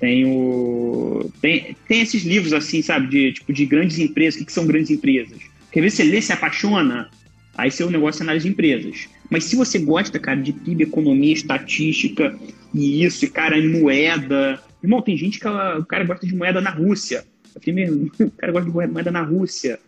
tem 0.00 0.24
o 0.26 1.30
tem, 1.40 1.76
tem 1.86 2.00
esses 2.00 2.24
livros 2.24 2.52
assim, 2.52 2.82
sabe, 2.82 3.06
de 3.06 3.34
tipo 3.34 3.52
de 3.52 3.64
grandes 3.66 4.00
empresas, 4.00 4.34
o 4.34 4.38
que, 4.40 4.46
que 4.46 4.52
são 4.52 4.66
grandes 4.66 4.90
empresas? 4.90 5.38
Quer 5.70 5.80
ver 5.80 5.90
se 5.90 5.98
você 5.98 6.04
lê, 6.04 6.20
se 6.20 6.32
apaixona, 6.32 7.08
aí 7.56 7.70
seu 7.70 7.88
negócio 7.88 8.20
é 8.20 8.24
análise 8.24 8.46
de 8.48 8.52
empresas. 8.52 9.08
Mas 9.30 9.44
se 9.44 9.56
você 9.56 9.78
gosta, 9.78 10.18
cara, 10.18 10.40
de 10.40 10.52
PIB, 10.52 10.84
economia, 10.84 11.32
estatística 11.32 12.36
e 12.72 13.04
isso, 13.04 13.30
cara, 13.30 13.60
moeda. 13.60 14.60
Irmão, 14.82 15.02
tem 15.02 15.16
gente 15.16 15.40
que 15.40 15.46
ela, 15.46 15.78
o 15.78 15.84
cara 15.84 16.04
gosta 16.04 16.26
de 16.26 16.34
moeda 16.34 16.60
na 16.60 16.70
Rússia. 16.70 17.24
Eu 17.54 17.60
falei, 17.60 17.86
meu, 17.86 18.10
o 18.26 18.30
cara 18.30 18.52
gosta 18.52 18.70
de 18.70 18.74
moeda 18.74 19.10
na 19.10 19.22
Rússia. 19.22 19.78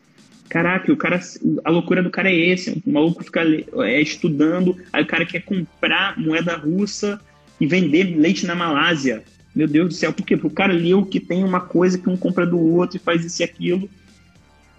Caraca, 0.48 0.90
o 0.90 0.96
cara, 0.96 1.20
a 1.62 1.70
loucura 1.70 2.02
do 2.02 2.10
cara 2.10 2.30
é 2.30 2.34
esse. 2.34 2.82
O 2.84 2.90
maluco 2.90 3.22
fica 3.22 3.42
é, 3.84 4.00
estudando, 4.00 4.76
aí 4.92 5.02
o 5.02 5.06
cara 5.06 5.26
quer 5.26 5.42
comprar 5.42 6.18
moeda 6.18 6.56
russa 6.56 7.20
e 7.60 7.66
vender 7.66 8.16
leite 8.16 8.46
na 8.46 8.54
Malásia. 8.54 9.22
Meu 9.54 9.66
Deus 9.66 9.88
do 9.88 9.94
céu, 9.94 10.12
por 10.12 10.24
quê? 10.24 10.36
Porque 10.36 10.46
o 10.46 10.56
cara 10.56 10.72
leu 10.72 11.04
que 11.04 11.20
tem 11.20 11.44
uma 11.44 11.60
coisa 11.60 11.98
que 11.98 12.08
um 12.08 12.16
compra 12.16 12.46
do 12.46 12.58
outro 12.58 12.96
e 12.96 13.00
faz 13.00 13.24
isso 13.24 13.42
e 13.42 13.44
aquilo. 13.44 13.90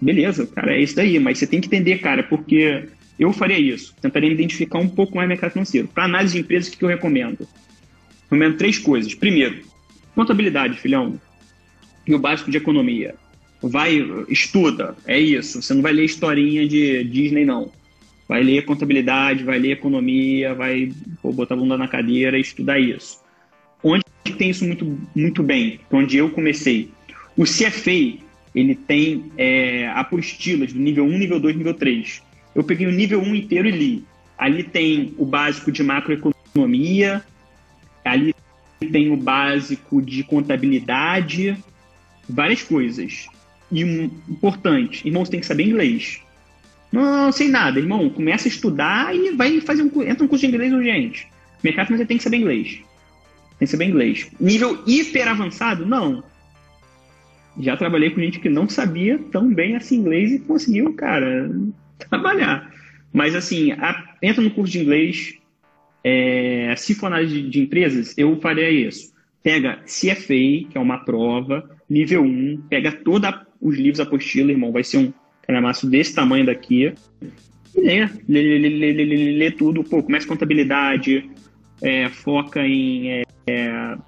Beleza, 0.00 0.46
cara, 0.46 0.74
é 0.74 0.80
isso 0.80 0.96
daí. 0.96 1.18
Mas 1.20 1.38
você 1.38 1.46
tem 1.46 1.60
que 1.60 1.66
entender, 1.66 1.98
cara, 1.98 2.22
porque 2.22 2.88
eu 3.20 3.34
faria 3.34 3.58
isso. 3.58 3.94
Tentaria 4.00 4.32
identificar 4.32 4.78
um 4.78 4.88
pouco 4.88 5.14
mais 5.14 5.26
o 5.26 5.28
mercado 5.28 5.52
financeiro. 5.52 5.86
Para 5.88 6.04
análise 6.04 6.34
de 6.34 6.40
empresas, 6.40 6.72
o 6.72 6.78
que 6.78 6.82
eu 6.82 6.88
recomendo? 6.88 7.46
Recomendo 8.22 8.56
três 8.56 8.78
coisas. 8.78 9.14
Primeiro, 9.14 9.60
contabilidade, 10.14 10.78
filhão. 10.78 11.20
E 12.06 12.14
o 12.14 12.18
básico 12.18 12.50
de 12.50 12.56
economia 12.56 13.14
vai, 13.62 14.02
estuda, 14.26 14.96
é 15.06 15.18
isso. 15.18 15.60
Você 15.60 15.74
não 15.74 15.82
vai 15.82 15.92
ler 15.92 16.04
historinha 16.04 16.66
de 16.66 17.04
Disney, 17.04 17.44
não. 17.44 17.70
Vai 18.26 18.42
ler 18.42 18.64
contabilidade, 18.64 19.44
vai 19.44 19.58
ler 19.58 19.72
economia, 19.72 20.54
vai 20.54 20.90
pô, 21.20 21.30
botar 21.30 21.54
a 21.54 21.58
bunda 21.58 21.76
na 21.76 21.88
cadeira 21.88 22.38
e 22.38 22.40
estudar 22.40 22.78
isso. 22.78 23.20
Onde 23.82 24.02
tem 24.38 24.48
isso 24.48 24.64
muito, 24.64 24.98
muito 25.14 25.42
bem? 25.42 25.80
Onde 25.90 26.16
eu 26.16 26.30
comecei. 26.30 26.90
O 27.36 27.44
CFA, 27.44 28.18
ele 28.54 28.74
tem 28.74 29.30
é, 29.36 29.88
apostilas 29.88 30.72
do 30.72 30.78
nível 30.78 31.04
1, 31.04 31.18
nível 31.18 31.40
2, 31.40 31.56
nível 31.56 31.74
3. 31.74 32.22
Eu 32.54 32.64
peguei 32.64 32.86
o 32.86 32.92
nível 32.92 33.20
1 33.20 33.34
inteiro 33.34 33.68
e 33.68 33.70
li. 33.70 34.04
Ali 34.36 34.64
tem 34.64 35.14
o 35.18 35.24
básico 35.24 35.70
de 35.70 35.82
macroeconomia, 35.82 37.22
ali 38.04 38.34
tem 38.90 39.10
o 39.10 39.16
básico 39.16 40.00
de 40.00 40.24
contabilidade, 40.24 41.56
várias 42.28 42.62
coisas. 42.62 43.28
E 43.70 43.84
um 43.84 44.10
importante, 44.28 45.06
irmão, 45.06 45.24
você 45.24 45.32
tem 45.32 45.40
que 45.40 45.46
saber 45.46 45.64
inglês. 45.64 46.22
Não, 46.90 47.02
não 47.26 47.32
sei 47.32 47.48
nada, 47.48 47.78
irmão. 47.78 48.08
Começa 48.10 48.48
a 48.48 48.50
estudar 48.50 49.14
e 49.14 49.30
vai 49.32 49.60
fazer 49.60 49.82
um 49.82 50.02
entra 50.02 50.24
um 50.24 50.28
curso 50.28 50.46
de 50.46 50.52
inglês 50.52 50.72
urgente. 50.72 51.28
Mercado 51.62 51.96
você 51.96 52.04
tem 52.04 52.16
que 52.16 52.22
saber 52.22 52.38
inglês. 52.38 52.80
Tem 53.58 53.66
que 53.66 53.66
saber 53.66 53.84
inglês. 53.84 54.30
Nível 54.40 54.82
hiper 54.86 55.28
avançado? 55.28 55.86
Não. 55.86 56.24
Já 57.58 57.76
trabalhei 57.76 58.10
com 58.10 58.20
gente 58.20 58.40
que 58.40 58.48
não 58.48 58.68
sabia 58.68 59.18
tão 59.30 59.52
bem 59.52 59.76
assim 59.76 59.96
inglês 59.96 60.32
e 60.32 60.38
conseguiu, 60.38 60.94
cara, 60.94 61.50
trabalhar. 62.08 62.72
Mas 63.12 63.34
assim, 63.34 63.72
a, 63.72 64.14
entra 64.22 64.42
no 64.42 64.50
curso 64.50 64.72
de 64.72 64.80
inglês. 64.80 65.34
É, 66.02 66.74
se 66.76 66.94
for 66.94 67.08
análise 67.08 67.42
de, 67.42 67.50
de 67.50 67.60
empresas, 67.60 68.16
eu 68.16 68.40
faria 68.40 68.70
isso. 68.70 69.12
Pega 69.42 69.80
CFA, 69.84 70.68
que 70.68 70.72
é 70.74 70.80
uma 70.80 70.98
prova, 70.98 71.68
nível 71.88 72.22
1, 72.22 72.62
pega 72.68 72.92
todos 72.92 73.30
os 73.60 73.76
livros 73.76 74.00
apostila, 74.00 74.50
irmão, 74.50 74.72
vai 74.72 74.84
ser 74.84 74.98
um 74.98 75.12
calhamaço 75.42 75.86
desse 75.86 76.14
tamanho 76.14 76.46
daqui. 76.46 76.94
E 77.74 77.80
lê, 77.80 78.08
lê, 78.28 78.58
lê, 78.58 78.68
lê, 78.68 78.92
lê, 78.92 79.32
lê 79.32 79.50
tudo, 79.50 79.84
pô, 79.84 80.02
começa 80.02 80.26
contabilidade, 80.26 81.28
é, 81.82 82.08
foca 82.08 82.66
em 82.66 83.10
é, 83.10 83.22
é, 83.46 83.98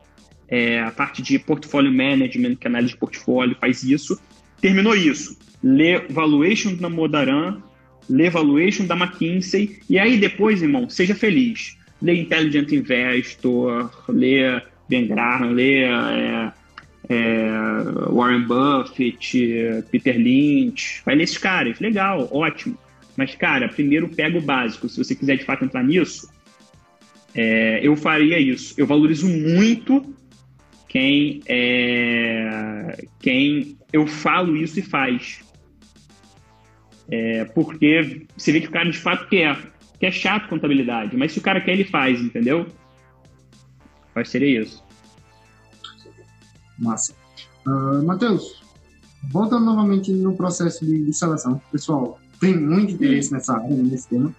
é, 0.49 0.81
a 0.81 0.91
parte 0.91 1.23
de 1.23 1.39
portfólio 1.39 1.93
management, 1.93 2.57
que 2.57 2.67
é 2.67 2.71
análise 2.71 2.93
de 2.93 2.99
portfólio, 2.99 3.57
faz 3.61 3.83
isso. 3.83 4.21
Terminou 4.61 4.95
isso, 4.95 5.37
lê 5.63 5.99
valuation 6.09 6.75
da 6.75 6.89
Modaran, 6.89 7.61
lê 8.09 8.31
valuation 8.31 8.87
da 8.87 8.97
McKinsey, 8.97 9.79
e 9.89 9.99
aí 9.99 10.19
depois, 10.19 10.63
irmão, 10.63 10.89
seja 10.89 11.15
feliz. 11.15 11.77
Lê 12.01 12.15
Intelligent 12.21 12.71
Investor, 12.73 13.91
lê 14.09 14.61
Ben 14.89 15.07
Graham, 15.07 15.51
lê 15.51 15.85
é, 15.85 16.53
é, 17.09 17.51
Warren 18.11 18.43
Buffett, 18.43 19.85
Peter 19.91 20.17
Lynch, 20.17 21.03
vai 21.05 21.15
nesses 21.15 21.39
caras, 21.39 21.79
legal, 21.79 22.29
ótimo. 22.33 22.77
Mas, 23.17 23.35
cara, 23.35 23.69
primeiro 23.69 24.09
pega 24.09 24.39
o 24.39 24.43
básico. 24.43 24.89
Se 24.89 25.03
você 25.03 25.15
quiser 25.15 25.37
de 25.37 25.45
fato 25.45 25.65
entrar 25.65 25.85
nisso, 25.85 26.29
é, 27.35 27.81
eu 27.83 27.97
faria 27.97 28.39
isso. 28.39 28.75
Eu 28.77 28.87
valorizo 28.87 29.29
muito 29.29 30.15
quem, 30.89 31.41
é, 31.47 33.05
quem 33.21 33.77
eu 33.93 34.07
falo 34.07 34.57
isso 34.57 34.79
e 34.79 34.83
faz. 34.83 35.41
É, 37.13 37.45
porque 37.45 38.27
você 38.35 38.53
vê 38.53 38.61
que 38.63 38.69
o 38.69 38.71
cara 38.71 38.91
de 38.91 38.99
fato 38.99 39.29
quer. 39.29 39.71
Que 40.01 40.07
é 40.07 40.11
chato 40.11 40.49
contabilidade, 40.49 41.17
mas 41.17 41.31
se 41.31 41.39
o 41.39 41.43
cara 41.43 41.61
quer, 41.61 41.75
ele 41.75 41.85
faz, 41.85 42.21
entendeu? 42.21 42.67
Vai 44.13 44.25
ser 44.25 44.43
isso. 44.43 44.83
Massa. 46.77 47.15
Uh, 47.65 48.03
Matheus, 48.05 48.61
voltando 49.31 49.65
novamente 49.65 50.11
no 50.11 50.35
processo 50.35 50.85
de, 50.85 51.05
de, 51.05 51.13
seleção. 51.13 51.61
Pessoal, 51.71 52.19
tem 52.41 52.59
muito 52.59 52.95
interesse 52.95 53.31
nessa 53.31 53.55
área, 53.55 53.77
nesse 53.77 54.09
tema. 54.09 54.35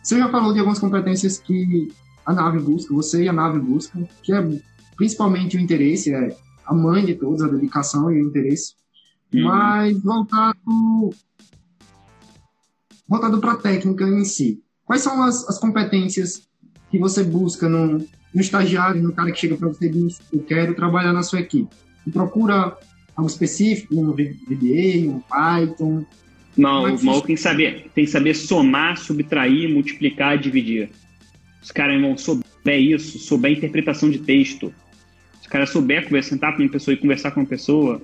Você 0.00 0.18
já 0.18 0.28
falou 0.28 0.52
de 0.52 0.60
algumas 0.60 0.78
competências 0.78 1.38
que 1.38 1.88
a 2.24 2.32
nave 2.32 2.60
busca, 2.60 2.94
você 2.94 3.24
e 3.24 3.28
a 3.28 3.32
nave 3.32 3.58
buscam, 3.58 4.06
que 4.22 4.32
é 4.32 4.46
principalmente 4.96 5.56
o 5.56 5.60
interesse, 5.60 6.14
é 6.14 6.36
a 6.64 6.74
mãe 6.74 7.04
de 7.04 7.14
todos, 7.16 7.42
a 7.42 7.48
dedicação 7.48 8.12
e 8.12 8.22
o 8.22 8.28
interesse. 8.28 8.74
Uhum. 9.34 9.42
Mas 9.42 10.00
voltado 10.00 10.56
voltado 13.08 13.40
para 13.40 13.52
a 13.52 13.56
técnica 13.56 14.04
em 14.04 14.24
si. 14.24 14.60
Quais 14.84 15.02
são 15.02 15.22
as, 15.22 15.48
as 15.48 15.58
competências 15.58 16.48
que 16.90 16.98
você 16.98 17.24
busca 17.24 17.68
no, 17.68 17.98
no 17.98 18.40
estagiário, 18.40 19.02
no 19.02 19.12
cara 19.12 19.32
que 19.32 19.38
chega 19.38 19.56
para 19.56 19.68
você 19.68 19.86
e 19.86 19.90
diz, 19.90 20.20
eu 20.32 20.40
quero 20.40 20.74
trabalhar 20.74 21.12
na 21.12 21.22
sua 21.22 21.40
equipe? 21.40 21.74
E 22.06 22.10
procura 22.10 22.76
algo 23.16 23.30
específico, 23.30 23.98
um 23.98 24.12
VBA, 24.12 25.08
um 25.08 25.20
Python? 25.20 26.04
Não, 26.56 26.86
é 26.86 26.92
o 26.92 27.04
maluco 27.04 27.26
tem 27.26 27.36
que 27.36 27.42
saber, 27.42 27.90
tem 27.94 28.04
que 28.04 28.10
saber 28.10 28.34
somar, 28.34 28.96
subtrair, 28.98 29.72
multiplicar, 29.72 30.38
dividir. 30.38 30.90
Os 31.62 31.70
caras 31.70 32.00
vão 32.00 32.16
souber 32.16 32.80
isso, 32.80 33.18
souber 33.18 33.52
interpretação 33.52 34.10
de 34.10 34.18
texto. 34.18 34.72
Se 35.40 35.46
o 35.46 35.50
cara 35.50 35.66
souber 35.66 36.04
conversar, 36.04 36.30
sentar 36.30 36.56
com 36.56 36.62
uma 36.62 36.70
pessoa 36.70 36.94
e 36.94 36.96
conversar 36.96 37.30
com 37.30 37.40
uma 37.40 37.46
pessoa, 37.46 38.00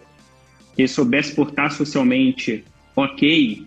que 0.75 0.83
ele 0.83 0.89
souber 0.89 1.25
se 1.25 1.35
portar 1.35 1.73
socialmente, 1.73 2.65
ok, 2.95 3.67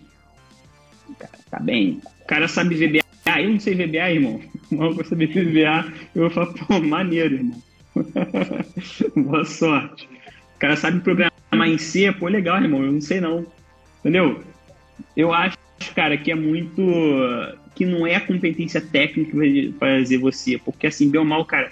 tá 1.49 1.59
bem. 1.59 2.01
O 2.21 2.27
cara 2.27 2.47
sabe 2.47 2.75
VBA, 2.75 3.41
eu 3.41 3.49
não 3.49 3.59
sei 3.59 3.75
VBA, 3.75 4.11
irmão. 4.11 4.41
Mal 4.71 4.93
vou 4.93 5.05
saber 5.05 5.27
VBA, 5.27 5.93
eu 6.15 6.21
vou 6.23 6.29
falar, 6.29 6.53
pô, 6.53 6.79
maneiro, 6.79 7.35
irmão. 7.35 7.63
Boa 9.15 9.45
sorte. 9.45 10.07
O 10.55 10.59
cara 10.59 10.75
sabe 10.75 10.99
programar 10.99 11.67
em 11.67 11.77
C, 11.77 12.11
pô, 12.11 12.27
legal, 12.27 12.61
irmão, 12.61 12.83
eu 12.83 12.91
não 12.91 13.01
sei 13.01 13.21
não. 13.21 13.45
Entendeu? 13.99 14.43
Eu 15.15 15.33
acho, 15.33 15.57
cara, 15.95 16.17
que 16.17 16.31
é 16.31 16.35
muito. 16.35 16.81
que 17.75 17.85
não 17.85 18.05
é 18.05 18.15
a 18.15 18.21
competência 18.21 18.81
técnica 18.81 19.31
que 19.31 19.73
vai 19.79 19.99
fazer 19.99 20.17
você. 20.17 20.57
Porque 20.57 20.87
assim, 20.87 21.09
bem 21.09 21.19
ou 21.19 21.25
mal, 21.25 21.45
cara, 21.45 21.71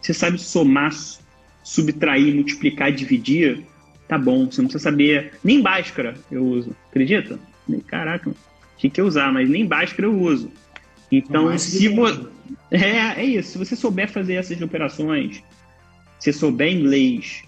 você 0.00 0.12
sabe 0.12 0.38
somar, 0.38 0.92
subtrair, 1.62 2.34
multiplicar, 2.34 2.92
dividir, 2.92 3.64
tá 4.06 4.18
bom. 4.18 4.46
Você 4.46 4.60
não 4.60 4.68
precisa 4.68 4.90
saber. 4.90 5.32
Nem 5.42 5.62
Bhaskara 5.62 6.14
eu 6.30 6.44
uso, 6.44 6.74
acredita? 6.90 7.38
Caraca, 7.86 8.30
tinha 8.78 8.90
que 8.90 9.02
usar, 9.02 9.32
mas 9.32 9.48
nem 9.48 9.66
Bhaskara 9.66 10.06
eu 10.06 10.18
uso. 10.18 10.50
Então, 11.10 11.56
se 11.58 11.88
você. 11.88 12.26
É, 12.70 13.20
é 13.20 13.24
isso. 13.24 13.52
Se 13.52 13.58
você 13.58 13.76
souber 13.76 14.08
fazer 14.08 14.34
essas 14.34 14.60
operações, 14.62 15.42
se 16.18 16.32
souber 16.32 16.72
inglês, 16.72 17.42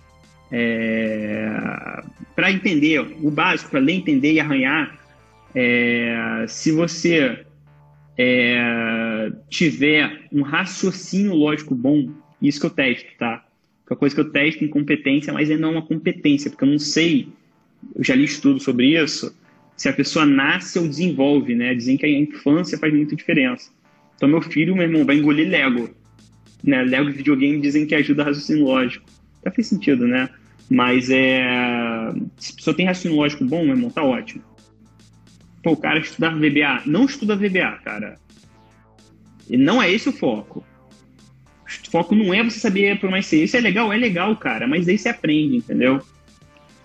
é... 0.50 2.02
para 2.34 2.50
entender 2.50 3.00
o 3.22 3.30
básico, 3.30 3.70
para 3.70 3.80
ler, 3.80 3.94
entender 3.94 4.32
e 4.32 4.40
arranhar, 4.40 4.98
é... 5.54 6.44
se 6.48 6.72
você 6.72 7.44
é... 8.18 9.32
tiver 9.48 10.26
um 10.32 10.42
raciocínio 10.42 11.34
lógico 11.34 11.74
bom, 11.74 12.10
isso 12.42 12.60
que 12.60 12.66
eu 12.66 12.70
testo, 12.70 13.08
tá? 13.18 13.44
É 13.90 13.94
coisa 13.94 14.14
que 14.14 14.20
eu 14.20 14.30
testo 14.30 14.64
em 14.64 14.68
competência, 14.68 15.32
mas 15.32 15.50
é 15.50 15.56
não 15.56 15.72
uma 15.72 15.82
competência, 15.82 16.48
porque 16.48 16.64
eu 16.64 16.68
não 16.68 16.78
sei, 16.78 17.28
eu 17.94 18.04
já 18.04 18.14
li 18.14 18.24
estudo 18.24 18.60
sobre 18.60 18.96
isso, 18.96 19.34
se 19.80 19.88
a 19.88 19.94
pessoa 19.94 20.26
nasce 20.26 20.78
ou 20.78 20.86
desenvolve, 20.86 21.54
né? 21.54 21.74
Dizem 21.74 21.96
que 21.96 22.04
a 22.04 22.08
infância 22.10 22.76
faz 22.76 22.92
muita 22.92 23.16
diferença. 23.16 23.70
Então, 24.14 24.28
meu 24.28 24.42
filho, 24.42 24.74
meu 24.74 24.84
irmão, 24.84 25.06
vai 25.06 25.16
engolir 25.16 25.48
Lego. 25.48 25.88
Né? 26.62 26.82
Lego 26.82 27.10
de 27.10 27.16
videogame 27.16 27.58
dizem 27.62 27.86
que 27.86 27.94
ajuda 27.94 28.20
a 28.20 28.26
raciocínio 28.26 28.66
lógico. 28.66 29.06
Já 29.42 29.50
faz 29.50 29.68
sentido, 29.68 30.06
né? 30.06 30.28
Mas 30.68 31.08
é. 31.08 32.12
Se 32.36 32.52
a 32.52 32.56
pessoa 32.56 32.76
tem 32.76 32.84
raciocínio 32.84 33.16
lógico 33.16 33.42
bom, 33.42 33.64
meu 33.64 33.74
irmão, 33.74 33.88
tá 33.88 34.04
ótimo. 34.04 34.44
Pô, 35.62 35.70
o 35.72 35.76
cara 35.78 35.98
estudar 35.98 36.36
VBA. 36.36 36.82
Não 36.84 37.06
estuda 37.06 37.34
VBA, 37.34 37.80
cara. 37.82 38.18
E 39.48 39.56
não 39.56 39.82
é 39.82 39.90
esse 39.90 40.10
o 40.10 40.12
foco. 40.12 40.62
O 41.86 41.90
foco 41.90 42.14
não 42.14 42.34
é 42.34 42.44
você 42.44 42.60
saber 42.60 43.02
mais 43.04 43.24
ser. 43.24 43.44
Isso 43.44 43.56
é 43.56 43.60
legal, 43.60 43.90
é 43.90 43.96
legal, 43.96 44.36
cara, 44.36 44.68
mas 44.68 44.86
aí 44.86 44.98
você 44.98 45.08
aprende, 45.08 45.56
entendeu? 45.56 46.02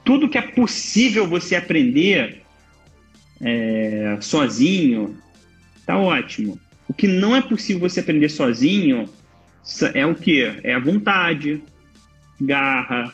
Tudo 0.06 0.30
que 0.30 0.38
é 0.38 0.42
possível 0.42 1.28
você 1.28 1.58
aprender 1.58 2.45
é, 3.42 4.18
sozinho, 4.22 5.18
tá 5.86 5.98
ótimo. 5.98 6.60
O 6.88 6.94
que 6.94 7.08
não 7.08 7.36
é 7.36 7.42
possível 7.42 7.90
você 7.90 8.00
aprender 8.00 8.30
sozinho 8.30 9.10
é 9.94 10.06
o 10.06 10.16
que? 10.16 10.44
É 10.64 10.76
a 10.76 10.80
vontade, 10.80 11.64
garra, 12.40 13.12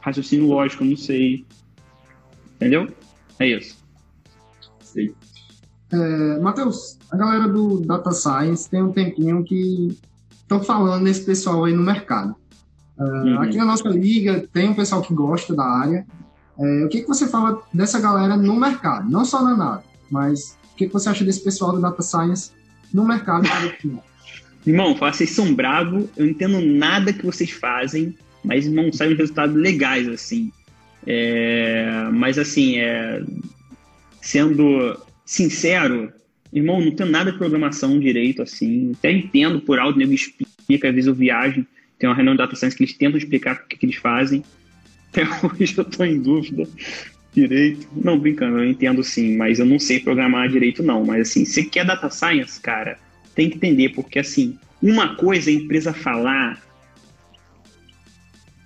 raciocínio 0.00 0.46
lógico, 0.46 0.84
não 0.84 0.96
sei. 0.96 1.44
Entendeu? 2.56 2.88
É 3.38 3.48
isso. 3.48 3.78
Sei. 4.80 5.14
É, 5.92 6.40
Matheus, 6.40 6.98
a 7.10 7.16
galera 7.16 7.48
do 7.48 7.80
Data 7.80 8.12
Science 8.12 8.70
tem 8.70 8.82
um 8.82 8.92
tempinho 8.92 9.42
que 9.42 9.98
estão 10.42 10.62
falando 10.62 11.02
nesse 11.02 11.24
pessoal 11.24 11.64
aí 11.64 11.72
no 11.72 11.82
mercado. 11.82 12.36
É, 12.98 13.02
uhum. 13.02 13.40
Aqui 13.40 13.56
na 13.56 13.64
nossa 13.64 13.88
liga 13.88 14.46
tem 14.52 14.68
um 14.68 14.74
pessoal 14.74 15.02
que 15.02 15.14
gosta 15.14 15.54
da 15.54 15.64
área, 15.64 16.06
é, 16.60 16.84
o 16.84 16.88
que, 16.88 17.00
que 17.00 17.08
você 17.08 17.26
fala 17.26 17.62
dessa 17.72 17.98
galera 17.98 18.36
no 18.36 18.54
mercado? 18.54 19.10
Não 19.10 19.24
só 19.24 19.42
na 19.42 19.56
nada, 19.56 19.84
mas 20.10 20.58
o 20.72 20.76
que, 20.76 20.86
que 20.86 20.92
você 20.92 21.08
acha 21.08 21.24
desse 21.24 21.42
pessoal 21.42 21.72
do 21.72 21.80
Data 21.80 22.02
Science 22.02 22.52
no 22.92 23.06
mercado? 23.06 23.48
Irmão, 24.66 24.94
vocês 24.94 25.30
são 25.30 25.54
bravos, 25.54 26.04
eu 26.18 26.26
entendo 26.26 26.60
nada 26.60 27.14
que 27.14 27.24
vocês 27.24 27.50
fazem, 27.50 28.14
mas 28.44 28.68
não 28.68 28.92
saem 28.92 29.14
resultados 29.14 29.56
legais, 29.56 30.06
assim. 30.06 30.52
É, 31.06 32.10
mas, 32.12 32.38
assim, 32.38 32.78
é, 32.78 33.22
sendo 34.20 35.00
sincero, 35.24 36.12
irmão, 36.52 36.78
não 36.78 36.90
tenho 36.90 37.08
nada 37.08 37.32
de 37.32 37.38
programação 37.38 37.98
direito, 37.98 38.42
assim. 38.42 38.92
Até 38.98 39.10
entendo 39.10 39.62
por 39.62 39.78
alto, 39.78 39.98
nego 39.98 40.12
explica, 40.12 40.88
às 40.88 40.94
vezes 40.94 41.08
eu 41.08 41.14
viajo, 41.14 41.64
tem 41.98 42.08
uma 42.08 42.14
reunião 42.14 42.34
de 42.34 42.38
data 42.38 42.54
science 42.54 42.76
que 42.76 42.84
eles 42.84 42.96
tentam 42.96 43.16
explicar 43.16 43.56
o 43.56 43.66
que, 43.66 43.78
que 43.78 43.86
eles 43.86 43.96
fazem. 43.96 44.44
Até 45.10 45.22
hoje 45.46 45.74
eu 45.76 45.82
estou 45.82 46.06
em 46.06 46.20
dúvida 46.20 46.68
direito. 47.32 47.88
Não, 47.94 48.18
brincando, 48.18 48.58
eu 48.58 48.68
entendo 48.68 49.02
sim, 49.02 49.36
mas 49.36 49.58
eu 49.58 49.66
não 49.66 49.78
sei 49.78 50.00
programar 50.00 50.48
direito, 50.48 50.82
não. 50.82 51.04
Mas 51.04 51.28
assim, 51.28 51.44
você 51.44 51.62
quer 51.62 51.84
data 51.84 52.10
science, 52.10 52.60
cara, 52.60 52.98
tem 53.34 53.48
que 53.48 53.56
entender, 53.56 53.90
porque 53.90 54.18
assim, 54.18 54.58
uma 54.82 55.14
coisa 55.16 55.50
é 55.50 55.54
a 55.54 55.56
empresa 55.56 55.92
falar 55.92 56.60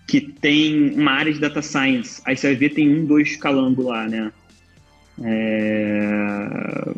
que 0.07 0.21
tem 0.21 0.95
uma 0.95 1.13
área 1.13 1.33
de 1.33 1.41
data 1.41 1.63
science, 1.63 2.23
aí 2.25 2.37
você 2.37 2.49
vai 2.49 2.57
ver 2.57 2.71
tem 2.71 2.89
um, 2.89 3.05
dois 3.05 3.31
escalando 3.31 3.83
lá, 3.83 4.07
né? 4.07 4.33
É... 5.23 6.95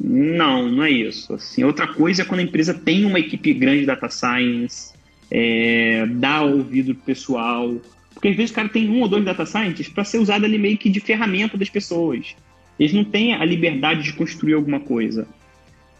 Não, 0.00 0.70
não 0.70 0.84
é 0.84 0.90
isso. 0.90 1.34
Assim, 1.34 1.64
outra 1.64 1.86
coisa 1.88 2.22
é 2.22 2.24
quando 2.24 2.40
a 2.40 2.44
empresa 2.44 2.72
tem 2.72 3.04
uma 3.04 3.18
equipe 3.18 3.52
grande 3.52 3.80
de 3.80 3.86
data 3.86 4.08
science, 4.08 4.95
é, 5.30 6.06
dar 6.06 6.42
ouvido 6.42 6.94
pro 6.94 7.04
pessoal. 7.04 7.74
Porque 8.14 8.28
às 8.28 8.36
vezes 8.36 8.50
o 8.50 8.54
cara 8.54 8.68
tem 8.68 8.88
um 8.88 9.00
ou 9.02 9.08
dois 9.08 9.24
data 9.24 9.44
scientists 9.44 9.92
para 9.92 10.04
ser 10.04 10.18
usado 10.18 10.44
ali 10.44 10.58
meio 10.58 10.78
que 10.78 10.88
de 10.88 11.00
ferramenta 11.00 11.56
das 11.56 11.68
pessoas. 11.68 12.34
Eles 12.78 12.92
não 12.92 13.04
têm 13.04 13.34
a 13.34 13.44
liberdade 13.44 14.02
de 14.02 14.12
construir 14.12 14.54
alguma 14.54 14.80
coisa. 14.80 15.26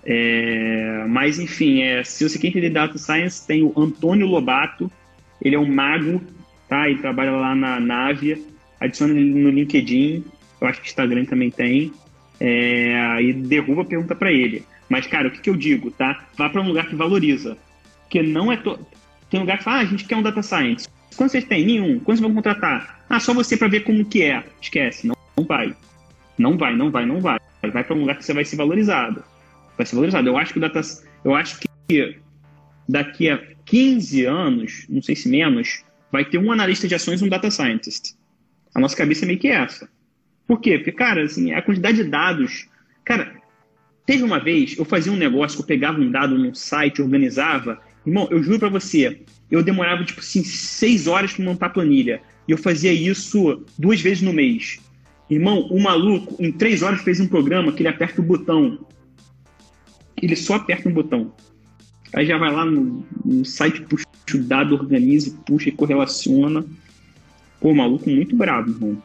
É, 0.05 1.05
mas, 1.09 1.39
enfim, 1.39 1.83
é, 1.83 2.05
se 2.05 2.29
você 2.29 2.39
quer 2.39 2.49
entender 2.49 2.71
Data 2.71 2.97
Science, 2.97 3.45
tem 3.45 3.65
o 3.65 3.73
Antônio 3.77 4.27
Lobato, 4.27 4.91
ele 5.43 5.57
é 5.57 5.59
um 5.59 5.67
mago, 5.67 6.23
tá? 6.69 6.89
Ele 6.89 7.01
trabalha 7.01 7.33
lá 7.33 7.57
na 7.57 7.81
Navia, 7.81 8.39
adiciona 8.81 9.19
ele 9.19 9.43
no 9.43 9.51
LinkedIn, 9.51 10.25
eu 10.61 10.69
acho 10.69 10.81
que 10.81 10.87
o 10.87 10.91
Instagram 10.91 11.25
também 11.25 11.51
tem, 11.51 11.93
é, 12.39 12.97
aí 13.01 13.33
derruba 13.33 13.85
pergunta 13.85 14.15
para 14.15 14.33
ele. 14.33 14.65
Mas, 14.89 15.07
cara, 15.07 15.27
o 15.29 15.31
que, 15.31 15.41
que 15.41 15.51
eu 15.51 15.57
digo, 15.57 15.91
tá? 15.91 16.27
Vá 16.37 16.49
para 16.49 16.63
um 16.63 16.69
lugar 16.69 16.89
que 16.89 16.95
valoriza. 16.95 17.59
Porque 18.03 18.23
não 18.23 18.53
é. 18.53 18.57
To... 18.57 18.79
Tem 19.31 19.41
lugar 19.41 19.59
que 19.59 19.65
fala, 19.65 19.79
ah, 19.79 19.81
a 19.81 19.85
gente 19.85 20.05
quer 20.05 20.17
um 20.17 20.23
data 20.23 20.43
science. 20.43 20.89
Quantos 21.17 21.33
vocês 21.33 21.45
têm? 21.45 21.65
Nenhum. 21.65 21.99
Quantos 22.01 22.21
vão 22.21 22.35
contratar? 22.35 23.05
Ah, 23.09 23.19
só 23.19 23.33
você 23.33 23.57
para 23.57 23.69
ver 23.69 23.81
como 23.81 24.05
que 24.05 24.23
é. 24.23 24.45
Esquece, 24.61 25.07
não, 25.07 25.17
não 25.37 25.45
vai. 25.45 25.75
Não 26.39 26.57
vai, 26.57 26.77
não 26.77 26.91
vai, 26.91 27.07
não 27.07 27.21
vai. 27.21 27.39
Vai 27.73 27.83
para 27.83 27.97
um 27.97 28.01
lugar 28.01 28.17
que 28.17 28.25
você 28.25 28.33
vai 28.33 28.45
ser 28.45 28.57
valorizado. 28.57 29.25
Vai 29.77 29.87
ser 29.87 29.97
valorizado. 29.97 30.29
Eu 30.29 30.37
acho 30.37 30.53
que 30.53 30.59
o 30.59 30.61
data, 30.61 30.81
eu 31.25 31.35
acho 31.35 31.59
que 31.89 32.19
daqui 32.89 33.29
a 33.29 33.43
15 33.65 34.25
anos, 34.25 34.87
não 34.89 35.03
sei 35.03 35.17
se 35.17 35.29
menos, 35.29 35.83
vai 36.13 36.25
ter 36.25 36.39
um 36.39 36.53
analista 36.53 36.87
de 36.87 36.95
ações 36.95 37.21
e 37.21 37.25
um 37.25 37.29
data 37.29 37.51
scientist. 37.51 38.15
A 38.75 38.81
nossa 38.81 38.97
cabeça 38.97 39.25
é 39.25 39.27
meio 39.27 39.39
que 39.39 39.49
essa. 39.49 39.89
Por 40.47 40.61
quê? 40.61 40.79
Porque, 40.79 40.93
cara, 40.93 41.25
assim, 41.25 41.53
a 41.53 41.63
quantidade 41.63 41.97
de 41.97 42.05
dados. 42.05 42.69
Cara, 43.05 43.35
teve 44.05 44.23
uma 44.23 44.39
vez, 44.39 44.79
eu 44.79 44.85
fazia 44.85 45.13
um 45.13 45.17
negócio 45.17 45.61
eu 45.61 45.67
pegava 45.67 45.99
um 45.99 46.11
dado 46.11 46.39
num 46.39 46.55
site, 46.55 47.03
organizava, 47.03 47.81
Irmão, 48.07 48.29
eu 48.31 48.43
juro 48.43 48.61
pra 48.61 48.69
você, 48.69 49.21
eu 49.51 49.63
demorava, 49.63 50.05
tipo 50.05 50.21
assim, 50.21 50.45
seis 50.45 51.09
horas 51.09 51.33
pra 51.33 51.45
montar 51.45 51.67
a 51.67 51.71
planilha. 51.71 52.21
E 52.47 52.53
eu 52.53 52.59
fazia 52.59 52.93
isso 52.93 53.65
duas 53.77 54.01
vezes 54.01 54.23
no 54.23 54.33
mês. 54.33 54.79
Irmão, 55.29 55.63
o 55.71 55.83
maluco, 55.83 56.37
em 56.39 56.53
três 56.53 56.83
horas, 56.83 57.01
fez 57.01 57.19
um 57.19 57.27
programa 57.27 57.73
que 57.73 57.83
ele 57.83 57.89
aperta 57.89 58.21
o 58.21 58.25
botão. 58.25 58.79
Ele 60.23 60.37
só 60.37 60.55
aperta 60.55 60.89
um 60.89 60.93
botão. 60.93 61.33
Aí 62.13 62.25
já 62.25 62.39
vai 62.39 62.53
lá 62.53 62.65
no, 62.65 63.05
no 63.25 63.45
site, 63.45 63.83
puxa 63.83 64.07
o 64.35 64.39
dado, 64.39 64.75
organiza, 64.75 65.37
puxa 65.45 65.69
e 65.69 65.73
correlaciona. 65.73 66.65
Pô, 67.61 67.75
maluco 67.75 68.09
muito 68.09 68.37
bravo, 68.37 68.71
irmão. 68.71 69.03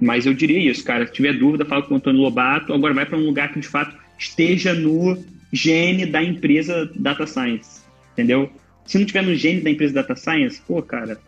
Mas 0.00 0.24
eu 0.24 0.32
diria 0.32 0.70
isso, 0.70 0.82
cara. 0.82 1.06
Se 1.06 1.12
tiver 1.12 1.34
dúvida, 1.34 1.66
fala 1.66 1.82
com 1.82 1.94
o 1.94 1.96
Antônio 1.98 2.22
Lobato. 2.22 2.72
Agora 2.72 2.94
vai 2.94 3.04
para 3.04 3.18
um 3.18 3.26
lugar 3.26 3.52
que 3.52 3.60
de 3.60 3.68
fato 3.68 3.94
esteja 4.18 4.72
no 4.72 5.22
gene 5.52 6.06
da 6.06 6.22
empresa 6.22 6.90
Data 6.96 7.26
Science 7.26 7.81
entendeu? 8.12 8.50
Se 8.84 8.98
não 8.98 9.06
tiver 9.06 9.22
no 9.22 9.34
gênio 9.34 9.62
da 9.62 9.70
empresa 9.70 9.94
Data 9.94 10.16
Science, 10.16 10.60
pô, 10.66 10.82
cara, 10.82 11.20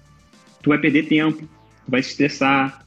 tu 0.62 0.70
vai 0.70 0.78
perder 0.78 1.06
tempo, 1.06 1.38
tu 1.38 1.90
vai 1.90 2.02
se 2.02 2.10
estressar, 2.10 2.84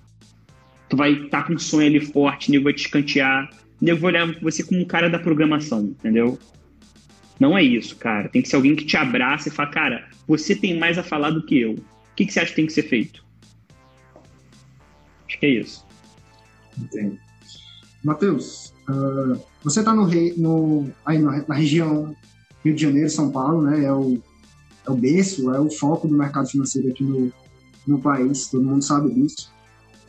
tu 0.89 0.97
vai 0.97 1.13
estar 1.13 1.41
tá 1.41 1.43
com 1.43 1.53
um 1.53 1.59
sonho 1.59 1.87
ali 1.87 1.99
forte, 1.99 2.49
o 2.49 2.51
nego 2.51 2.65
vai 2.65 2.73
te 2.73 2.85
escantear, 2.85 3.49
o 3.81 3.85
nego 3.85 3.99
vai 3.99 4.11
olhar 4.11 4.39
você 4.41 4.63
como 4.63 4.81
um 4.81 4.85
cara 4.85 5.09
da 5.09 5.19
programação, 5.19 5.81
entendeu? 5.81 6.37
Não 7.39 7.57
é 7.57 7.63
isso, 7.63 7.95
cara. 7.95 8.29
Tem 8.29 8.41
que 8.41 8.49
ser 8.49 8.55
alguém 8.55 8.75
que 8.75 8.85
te 8.85 8.97
abraça 8.97 9.49
e 9.49 9.51
fala, 9.51 9.69
cara, 9.69 10.09
você 10.27 10.55
tem 10.55 10.77
mais 10.77 10.97
a 10.97 11.03
falar 11.03 11.29
do 11.29 11.45
que 11.45 11.59
eu. 11.59 11.73
O 11.73 11.83
que, 12.15 12.25
que 12.25 12.33
você 12.33 12.39
acha 12.39 12.49
que 12.49 12.55
tem 12.55 12.65
que 12.65 12.73
ser 12.73 12.83
feito? 12.83 13.23
Acho 15.27 15.39
que 15.39 15.45
é 15.45 15.49
isso. 15.49 15.85
Entendo. 16.77 17.19
Matheus, 18.03 18.73
uh, 18.89 19.39
você 19.63 19.79
está 19.79 19.93
no, 19.93 20.07
no, 20.37 20.91
aí 21.05 21.19
na 21.19 21.53
região 21.53 22.15
Rio 22.67 22.75
de 22.75 22.81
Janeiro, 22.81 23.09
São 23.09 23.31
Paulo, 23.31 23.61
né, 23.61 23.83
é 23.83 23.93
o, 23.93 24.21
é 24.85 24.91
o 24.91 24.95
berço, 24.95 25.53
é 25.53 25.59
o 25.59 25.69
foco 25.69 26.07
do 26.07 26.17
mercado 26.17 26.49
financeiro 26.49 26.89
aqui 26.89 27.03
no, 27.03 27.31
no 27.87 27.99
país, 27.99 28.47
todo 28.47 28.65
mundo 28.65 28.83
sabe 28.83 29.13
disso. 29.13 29.51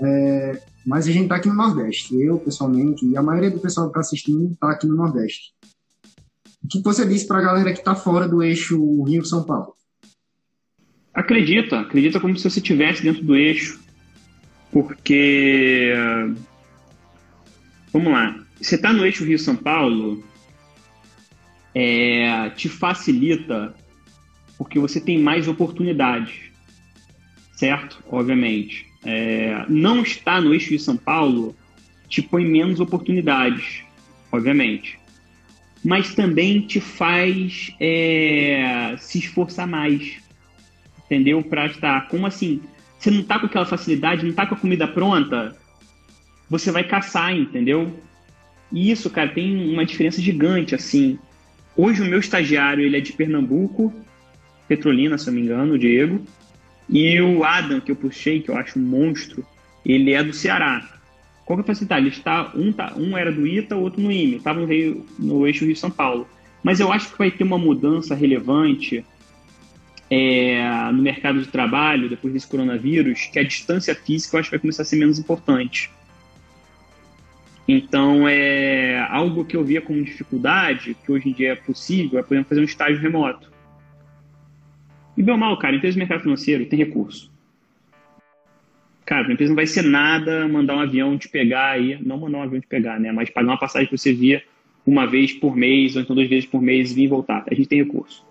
É, 0.01 0.63
mas 0.87 1.07
a 1.07 1.13
gente 1.13 1.25
está 1.25 1.37
aqui 1.37 1.49
no 1.49 1.55
Nordeste, 1.55 2.21
eu 2.21 2.39
pessoalmente, 2.39 3.07
e 3.07 3.17
a 3.17 3.23
maioria 3.23 3.51
do 3.51 3.61
pessoal 3.61 3.87
que 3.87 3.93
está 3.93 4.01
assistindo 4.01 4.53
está 4.53 4.71
aqui 4.71 4.87
no 4.87 4.97
Nordeste. 4.97 5.53
O 6.63 6.69
que 6.69 6.83
você 6.83 7.07
disse 7.07 7.27
para 7.27 7.39
a 7.39 7.43
galera 7.43 7.73
que 7.73 7.79
está 7.79 7.95
fora 7.95 8.29
do 8.29 8.43
eixo 8.43 9.03
Rio-São 9.05 9.45
Paulo? 9.45 9.75
Acredita, 11.15 11.81
acredita 11.81 12.21
como 12.21 12.37
se 12.37 12.49
você 12.49 12.59
estivesse 12.59 13.03
dentro 13.03 13.25
do 13.25 13.37
eixo, 13.37 13.81
porque 14.73 15.93
vamos 17.93 18.13
lá, 18.13 18.45
você 18.61 18.75
está 18.75 18.93
no 18.93 19.05
eixo 19.05 19.25
Rio-São 19.25 19.57
Paulo, 19.57 20.23
é, 21.81 22.51
te 22.51 22.69
facilita 22.69 23.73
porque 24.59 24.81
você 24.81 25.01
tem 25.01 25.17
mais 25.17 25.47
oportunidades. 25.47 26.51
certo? 27.53 28.03
Obviamente. 28.11 28.87
É, 29.05 29.65
não 29.69 30.03
estar 30.03 30.43
no 30.43 30.53
eixo 30.53 30.71
de 30.71 30.79
São 30.81 30.97
Paulo 30.97 31.55
te 32.09 32.21
põe 32.21 32.45
menos 32.45 32.81
oportunidades, 32.81 33.85
obviamente. 34.33 34.99
Mas 35.85 36.17
também 36.17 36.63
te 36.63 36.81
faz 36.81 37.73
é, 37.79 38.97
se 38.99 39.19
esforçar 39.21 39.69
mais, 39.69 40.21
entendeu? 41.05 41.41
Para 41.45 41.67
estar. 41.67 42.09
Como 42.09 42.27
assim? 42.27 42.61
Você 42.99 43.13
não 43.13 43.23
tá 43.23 43.39
com 43.39 43.47
aquela 43.47 43.67
facilidade, 43.67 44.27
não 44.27 44.33
tá 44.33 44.47
com 44.47 44.57
a 44.57 44.59
comida 44.59 44.89
pronta, 44.89 45.57
você 46.51 46.73
vai 46.73 46.83
caçar, 46.83 47.33
entendeu? 47.33 47.97
E 48.73 48.91
isso, 48.91 49.09
cara, 49.09 49.29
tem 49.29 49.73
uma 49.73 49.87
diferença 49.87 50.21
gigante, 50.21 50.75
assim. 50.75 51.17
Hoje 51.81 52.03
o 52.03 52.07
meu 52.07 52.19
estagiário, 52.19 52.85
ele 52.85 52.97
é 52.97 53.01
de 53.01 53.13
Pernambuco, 53.13 53.95
Petrolina, 54.67 55.17
se 55.17 55.29
eu 55.29 55.33
não 55.33 55.39
me 55.39 55.47
engano, 55.47 55.75
o 55.75 55.79
Diego. 55.79 56.21
E 56.89 57.21
o 57.21 57.45
Adam, 57.45 57.81
que 57.81 57.93
eu 57.93 57.95
puxei, 57.95 58.43
que 58.43 58.51
eu 58.51 58.57
acho 58.57 58.81
um 58.81 58.83
monstro, 58.83 59.47
ele 59.87 60.13
é 60.13 60.25
do 60.25 60.33
Ceará. 60.33 60.99
Qual 61.47 61.57
que 61.57 61.61
é 61.61 61.63
a 61.63 61.67
facilidade? 61.69 62.07
Ele 62.07 62.17
está, 62.17 62.51
um, 62.57 62.73
tá, 62.73 62.95
um 62.97 63.17
era 63.17 63.31
do 63.31 63.47
ITA, 63.47 63.77
o 63.77 63.83
outro 63.83 64.03
no 64.03 64.11
IME. 64.11 64.39
Estava 64.39 64.59
no, 64.59 64.67
Rio, 64.67 65.07
no 65.21 65.47
eixo 65.47 65.65
Rio-São 65.65 65.89
Paulo. 65.89 66.27
Mas 66.65 66.81
eu 66.81 66.91
acho 66.91 67.13
que 67.13 67.19
vai 67.19 67.31
ter 67.31 67.45
uma 67.45 67.59
mudança 67.59 68.13
relevante 68.13 69.07
é, 70.11 70.91
no 70.93 71.01
mercado 71.01 71.41
de 71.41 71.47
trabalho, 71.47 72.09
depois 72.09 72.35
desse 72.35 72.49
coronavírus, 72.49 73.29
que 73.33 73.39
a 73.39 73.45
distância 73.45 73.95
física 73.95 74.35
eu 74.35 74.41
acho 74.41 74.51
que 74.51 74.57
vai 74.57 74.61
começar 74.61 74.83
a 74.83 74.85
ser 74.85 74.97
menos 74.97 75.17
importante. 75.17 75.93
Então, 77.69 78.27
é 78.27 78.99
algo 79.11 79.45
que 79.45 79.55
eu 79.55 79.63
via 79.63 79.83
como 79.83 80.03
dificuldade, 80.03 80.97
que 81.05 81.13
hoje 81.13 81.29
em 81.29 81.33
dia 81.33 81.53
é 81.53 81.55
possível, 81.55 82.19
é, 82.19 82.23
por 82.23 82.33
exemplo, 82.33 82.49
fazer 82.49 82.63
um 82.63 82.65
estágio 82.65 82.99
remoto. 82.99 83.53
E 85.15 85.23
bem 85.23 85.33
ou 85.33 85.39
mal, 85.39 85.59
cara, 85.59 85.77
empresa 85.77 85.93
de 85.93 85.99
mercado 85.99 86.23
financeiro 86.23 86.65
tem 86.65 86.79
recurso. 86.79 87.31
Cara, 89.05 89.29
a 89.29 89.33
empresa 89.33 89.51
não 89.51 89.57
vai 89.57 89.67
ser 89.67 89.83
nada 89.83 90.49
mandar 90.49 90.77
um 90.77 90.81
avião 90.81 91.19
te 91.19 91.29
pegar 91.29 91.73
aí, 91.73 91.99
não 92.03 92.19
mandar 92.19 92.39
um 92.39 92.43
avião 92.43 92.61
te 92.61 92.67
pegar, 92.67 92.99
né? 92.99 93.13
Mas 93.13 93.29
pagar 93.29 93.49
uma 93.49 93.59
passagem 93.59 93.89
que 93.89 93.97
você 93.97 94.15
via 94.15 94.43
uma 94.87 95.07
vez 95.07 95.33
por 95.35 95.55
mês, 95.55 95.95
ou 95.95 96.03
então 96.03 96.17
duas 96.17 96.29
vezes 96.29 96.47
por 96.47 96.63
mês, 96.63 96.93
vir 96.93 97.05
e 97.05 97.09
voltar. 97.09 97.45
A 97.51 97.55
gente 97.55 97.69
tem 97.69 97.83
recurso. 97.83 98.25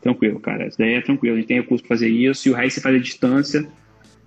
Tranquilo, 0.00 0.40
cara. 0.40 0.66
Isso 0.66 0.78
daí 0.78 0.94
é 0.94 1.00
tranquilo. 1.00 1.36
A 1.36 1.38
gente 1.38 1.48
tem 1.48 1.60
recurso 1.60 1.84
para 1.84 1.96
fazer 1.96 2.08
isso. 2.08 2.48
E 2.48 2.50
o 2.50 2.54
resto 2.54 2.76
você 2.76 2.80
faz 2.80 2.96
a 2.96 2.98
distância. 2.98 3.68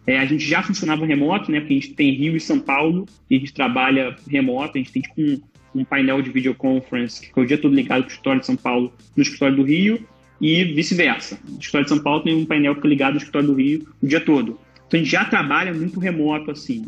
É, 0.07 0.19
a 0.19 0.25
gente 0.25 0.45
já 0.45 0.61
funcionava 0.61 1.05
remoto, 1.05 1.51
né? 1.51 1.59
Porque 1.59 1.73
a 1.73 1.77
gente 1.77 1.93
tem 1.93 2.11
Rio 2.11 2.35
e 2.35 2.39
São 2.39 2.59
Paulo 2.59 3.07
e 3.29 3.37
a 3.37 3.39
gente 3.39 3.53
trabalha 3.53 4.15
remoto. 4.29 4.77
A 4.77 4.77
gente 4.77 4.91
tem 4.91 5.01
tipo 5.01 5.19
um, 5.19 5.41
um 5.73 5.83
painel 5.83 6.21
de 6.21 6.29
videoconference 6.29 7.21
que 7.21 7.39
é 7.39 7.41
o 7.41 7.45
dia 7.45 7.57
todo 7.57 7.73
ligado 7.73 8.03
para 8.03 8.07
o 8.07 8.11
escritório 8.11 8.39
de 8.39 8.45
São 8.45 8.55
Paulo 8.55 8.93
no 9.15 9.23
escritório 9.23 9.55
do 9.55 9.63
Rio 9.63 10.05
e 10.39 10.63
vice-versa. 10.63 11.39
O 11.47 11.59
escritório 11.59 11.85
de 11.85 11.89
São 11.89 11.99
Paulo 11.99 12.21
tem 12.21 12.35
um 12.35 12.45
painel 12.45 12.75
que 12.75 12.87
ligado 12.87 13.13
no 13.13 13.17
escritório 13.17 13.47
do 13.47 13.55
Rio 13.55 13.87
o 14.01 14.07
dia 14.07 14.21
todo. 14.21 14.59
Então 14.87 14.99
a 14.99 15.03
gente 15.03 15.11
já 15.11 15.25
trabalha 15.25 15.73
muito 15.73 15.99
remoto 15.99 16.51
assim. 16.51 16.85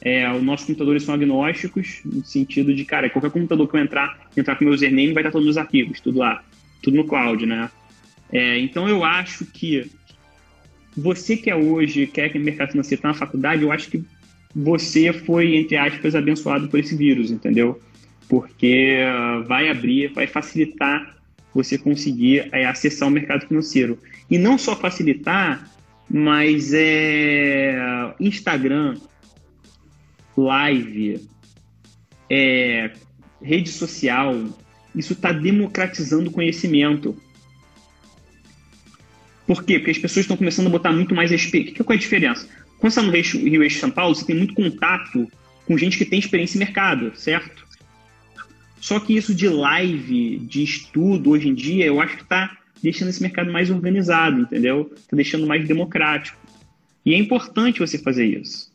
É, 0.00 0.30
os 0.32 0.42
nossos 0.42 0.66
computadores 0.66 1.02
são 1.02 1.14
agnósticos, 1.14 2.00
no 2.04 2.24
sentido 2.24 2.72
de, 2.72 2.84
cara, 2.84 3.10
qualquer 3.10 3.30
computador 3.32 3.68
que 3.68 3.76
eu 3.76 3.80
entrar, 3.80 4.28
entrar 4.36 4.54
com 4.54 4.64
meu 4.64 4.72
username, 4.72 5.12
vai 5.12 5.22
estar 5.22 5.32
todos 5.32 5.48
os 5.48 5.58
arquivos, 5.58 6.00
tudo 6.00 6.20
lá, 6.20 6.44
tudo 6.82 6.96
no 6.96 7.04
cloud, 7.04 7.44
né? 7.44 7.68
É, 8.32 8.58
então 8.58 8.88
eu 8.88 9.02
acho 9.02 9.44
que 9.46 9.90
você 10.98 11.36
que 11.36 11.50
é 11.50 11.56
hoje, 11.56 12.06
quer 12.06 12.28
que 12.30 12.38
o 12.38 12.40
mercado 12.40 12.72
financeiro 12.72 12.98
está 12.98 13.08
na 13.08 13.14
faculdade, 13.14 13.62
eu 13.62 13.72
acho 13.72 13.90
que 13.90 14.02
você 14.54 15.12
foi, 15.12 15.56
entre 15.56 15.76
aspas, 15.76 16.14
abençoado 16.14 16.68
por 16.68 16.80
esse 16.80 16.96
vírus, 16.96 17.30
entendeu? 17.30 17.80
Porque 18.28 18.98
vai 19.46 19.68
abrir, 19.70 20.12
vai 20.12 20.26
facilitar 20.26 21.16
você 21.54 21.78
conseguir 21.78 22.48
é, 22.52 22.66
acessar 22.66 23.08
o 23.08 23.10
mercado 23.10 23.46
financeiro. 23.46 23.98
E 24.30 24.38
não 24.38 24.58
só 24.58 24.76
facilitar, 24.76 25.70
mas 26.08 26.72
é 26.74 27.74
Instagram, 28.20 28.96
live, 30.36 31.26
é, 32.30 32.90
rede 33.42 33.70
social, 33.70 34.34
isso 34.94 35.12
está 35.12 35.32
democratizando 35.32 36.30
o 36.30 36.32
conhecimento. 36.32 37.16
Por 39.48 39.64
quê? 39.64 39.78
Porque 39.78 39.92
as 39.92 39.98
pessoas 39.98 40.24
estão 40.24 40.36
começando 40.36 40.66
a 40.66 40.70
botar 40.70 40.92
muito 40.92 41.14
mais 41.14 41.30
respeito. 41.30 41.72
Que, 41.72 41.82
qual 41.82 41.94
é 41.94 41.96
a 41.96 42.00
diferença? 42.00 42.46
Quando 42.78 42.92
você 42.92 43.00
está 43.00 43.02
no 43.02 43.48
Rio, 43.48 43.62
Eixo 43.62 43.80
São 43.80 43.90
Paulo, 43.90 44.14
você 44.14 44.26
tem 44.26 44.36
muito 44.36 44.52
contato 44.52 45.26
com 45.66 45.78
gente 45.78 45.96
que 45.96 46.04
tem 46.04 46.18
experiência 46.18 46.58
em 46.58 46.58
mercado, 46.58 47.12
certo? 47.16 47.66
Só 48.78 49.00
que 49.00 49.16
isso 49.16 49.34
de 49.34 49.48
live, 49.48 50.36
de 50.40 50.62
estudo, 50.62 51.30
hoje 51.30 51.48
em 51.48 51.54
dia, 51.54 51.86
eu 51.86 51.98
acho 51.98 52.18
que 52.18 52.24
está 52.24 52.58
deixando 52.82 53.08
esse 53.08 53.22
mercado 53.22 53.50
mais 53.50 53.70
organizado, 53.70 54.42
entendeu? 54.42 54.92
Está 54.94 55.16
deixando 55.16 55.46
mais 55.46 55.66
democrático. 55.66 56.38
E 57.06 57.14
é 57.14 57.16
importante 57.16 57.80
você 57.80 57.96
fazer 57.96 58.26
isso. 58.26 58.70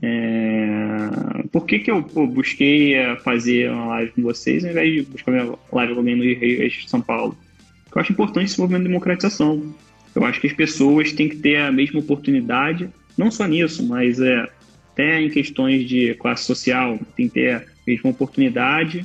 É... 0.00 1.46
Por 1.52 1.66
que, 1.66 1.78
que 1.78 1.90
eu 1.90 2.02
pô, 2.02 2.26
busquei 2.26 2.94
é, 2.94 3.16
fazer 3.16 3.70
uma 3.70 3.86
live 3.88 4.12
com 4.12 4.22
vocês 4.22 4.64
ao 4.64 4.70
invés 4.70 4.94
de 4.94 5.02
buscar 5.02 5.30
uma 5.32 5.58
live 5.72 5.92
com 5.92 6.00
alguém 6.00 6.16
no 6.16 6.24
Rio 6.24 6.62
Eixo 6.62 6.88
São 6.88 7.02
Paulo? 7.02 7.36
Porque 7.84 7.98
eu 7.98 8.00
acho 8.00 8.12
importante 8.12 8.46
esse 8.46 8.58
movimento 8.58 8.84
de 8.84 8.88
democratização. 8.88 9.74
Eu 10.14 10.24
acho 10.24 10.40
que 10.40 10.46
as 10.46 10.52
pessoas 10.52 11.12
têm 11.12 11.28
que 11.28 11.36
ter 11.36 11.56
a 11.56 11.70
mesma 11.70 12.00
oportunidade, 12.00 12.88
não 13.16 13.30
só 13.30 13.46
nisso, 13.46 13.86
mas 13.86 14.20
é, 14.20 14.48
até 14.92 15.20
em 15.20 15.30
questões 15.30 15.88
de 15.88 16.14
classe 16.14 16.44
social, 16.44 16.98
tem 17.16 17.28
que 17.28 17.34
ter 17.34 17.56
a 17.56 17.62
mesma 17.86 18.10
oportunidade. 18.10 19.04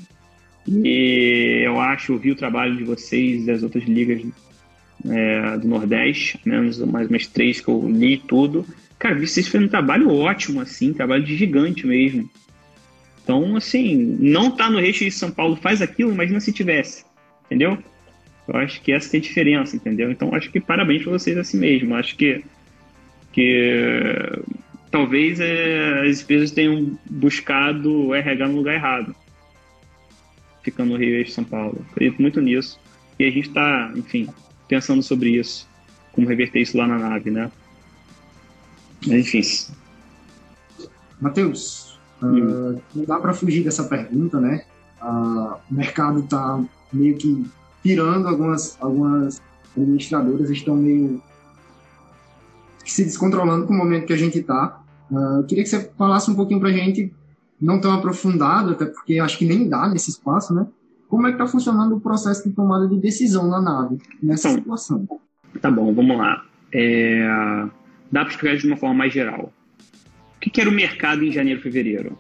E 0.68 1.62
eu 1.64 1.80
acho, 1.80 2.14
eu 2.14 2.18
vi 2.18 2.32
o 2.32 2.36
trabalho 2.36 2.76
de 2.76 2.84
vocês 2.84 3.46
das 3.46 3.62
outras 3.62 3.84
ligas 3.84 4.22
é, 5.08 5.58
do 5.58 5.68
Nordeste, 5.68 6.40
menos 6.46 6.80
mais 6.80 7.08
umas 7.08 7.28
três 7.28 7.62
que 7.62 7.68
eu 7.68 7.88
li 7.88 8.18
tudo. 8.18 8.66
Cara, 8.98 9.20
vocês 9.20 9.48
fazendo 9.48 9.68
um 9.68 9.70
trabalho 9.70 10.12
ótimo, 10.12 10.62
assim, 10.62 10.94
trabalho 10.94 11.24
de 11.24 11.36
gigante 11.36 11.86
mesmo. 11.86 12.30
Então, 13.24 13.56
assim, 13.56 14.18
não 14.20 14.52
tá 14.52 14.70
no 14.70 14.80
resto 14.80 15.04
de 15.04 15.12
São 15.12 15.32
Paulo, 15.32 15.56
faz 15.56 15.82
aquilo, 15.82 16.12
imagina 16.12 16.40
se 16.40 16.54
tivesse, 16.54 17.04
entendeu? 17.46 17.78
Eu 18.48 18.58
acho 18.58 18.82
que 18.82 18.92
essa 18.92 19.16
é 19.16 19.20
a 19.20 19.22
diferença, 19.22 19.76
entendeu? 19.76 20.12
Então 20.12 20.34
acho 20.34 20.52
que 20.52 20.60
parabéns 20.60 21.04
para 21.04 21.14
vocês 21.14 21.38
assim 21.38 21.58
mesmo. 21.58 21.96
Acho 21.96 22.16
que, 22.16 22.44
que 23.32 24.44
talvez 24.92 25.40
é, 25.40 26.08
as 26.08 26.22
empresas 26.22 26.52
tenham 26.52 26.98
buscado 27.10 28.08
o 28.08 28.16
RH 28.16 28.48
no 28.48 28.58
lugar 28.58 28.76
errado, 28.76 29.16
ficando 30.64 30.92
no 30.92 30.98
Rio 30.98 31.22
e 31.22 31.30
São 31.30 31.44
Paulo. 31.44 31.84
Acredito 31.92 32.22
muito 32.22 32.40
nisso. 32.40 32.80
E 33.18 33.26
a 33.26 33.32
gente 33.32 33.48
está, 33.48 33.92
enfim, 33.96 34.28
pensando 34.68 35.02
sobre 35.02 35.32
isso, 35.32 35.68
como 36.12 36.28
reverter 36.28 36.62
isso 36.62 36.78
lá 36.78 36.88
na 36.88 37.00
nave, 37.00 37.32
né? 37.32 37.52
Mas, 39.08 39.34
enfim. 39.34 39.42
Matheus, 41.20 41.98
uh, 42.22 42.82
não 42.94 43.06
dá 43.06 43.20
para 43.20 43.34
fugir 43.34 43.64
dessa 43.64 43.86
pergunta, 43.86 44.40
né? 44.40 44.66
Uh, 45.02 45.56
o 45.70 45.74
mercado 45.74 46.20
está 46.20 46.64
meio 46.92 47.16
que 47.16 47.46
pirando, 47.86 48.28
algumas, 48.28 48.82
algumas 48.82 49.40
administradoras 49.78 50.50
estão 50.50 50.76
meio 50.76 51.22
se 52.84 53.04
descontrolando 53.04 53.68
com 53.68 53.74
o 53.76 53.78
momento 53.78 54.08
que 54.08 54.14
a 54.14 54.18
gente 54.18 54.40
está. 54.40 54.82
Uh, 55.12 55.38
eu 55.38 55.44
queria 55.44 55.64
que 55.64 55.70
você 55.70 55.92
falasse 55.96 56.32
um 56.32 56.34
pouquinho 56.34 56.60
para 56.60 56.70
a 56.70 56.74
gente, 56.74 57.14
não 57.62 57.80
tão 57.80 57.94
aprofundado, 57.94 58.72
até 58.72 58.86
porque 58.86 59.20
acho 59.20 59.38
que 59.38 59.46
nem 59.46 59.70
dá 59.70 59.88
nesse 59.88 60.10
espaço, 60.10 60.52
né? 60.52 60.66
Como 61.08 61.28
é 61.28 61.30
que 61.30 61.36
está 61.36 61.46
funcionando 61.46 61.96
o 61.96 62.00
processo 62.00 62.50
de 62.50 62.56
tomada 62.56 62.88
de 62.88 62.98
decisão 62.98 63.48
na 63.48 63.62
nave, 63.62 64.00
nessa 64.22 64.50
então, 64.50 64.62
situação? 64.62 65.08
Tá 65.62 65.70
bom, 65.70 65.94
vamos 65.94 66.18
lá. 66.18 66.44
É... 66.74 67.68
Dá 68.12 68.22
para 68.22 68.34
explicar 68.34 68.58
de 68.58 68.66
uma 68.66 68.78
forma 68.78 68.96
mais 68.96 69.14
geral. 69.14 69.54
O 70.38 70.40
que, 70.40 70.50
que 70.50 70.60
era 70.60 70.70
o 70.72 70.74
mercado 70.74 71.24
em 71.24 71.32
janeiro 71.32 71.60
e 71.60 71.64
fevereiro? 71.64 72.18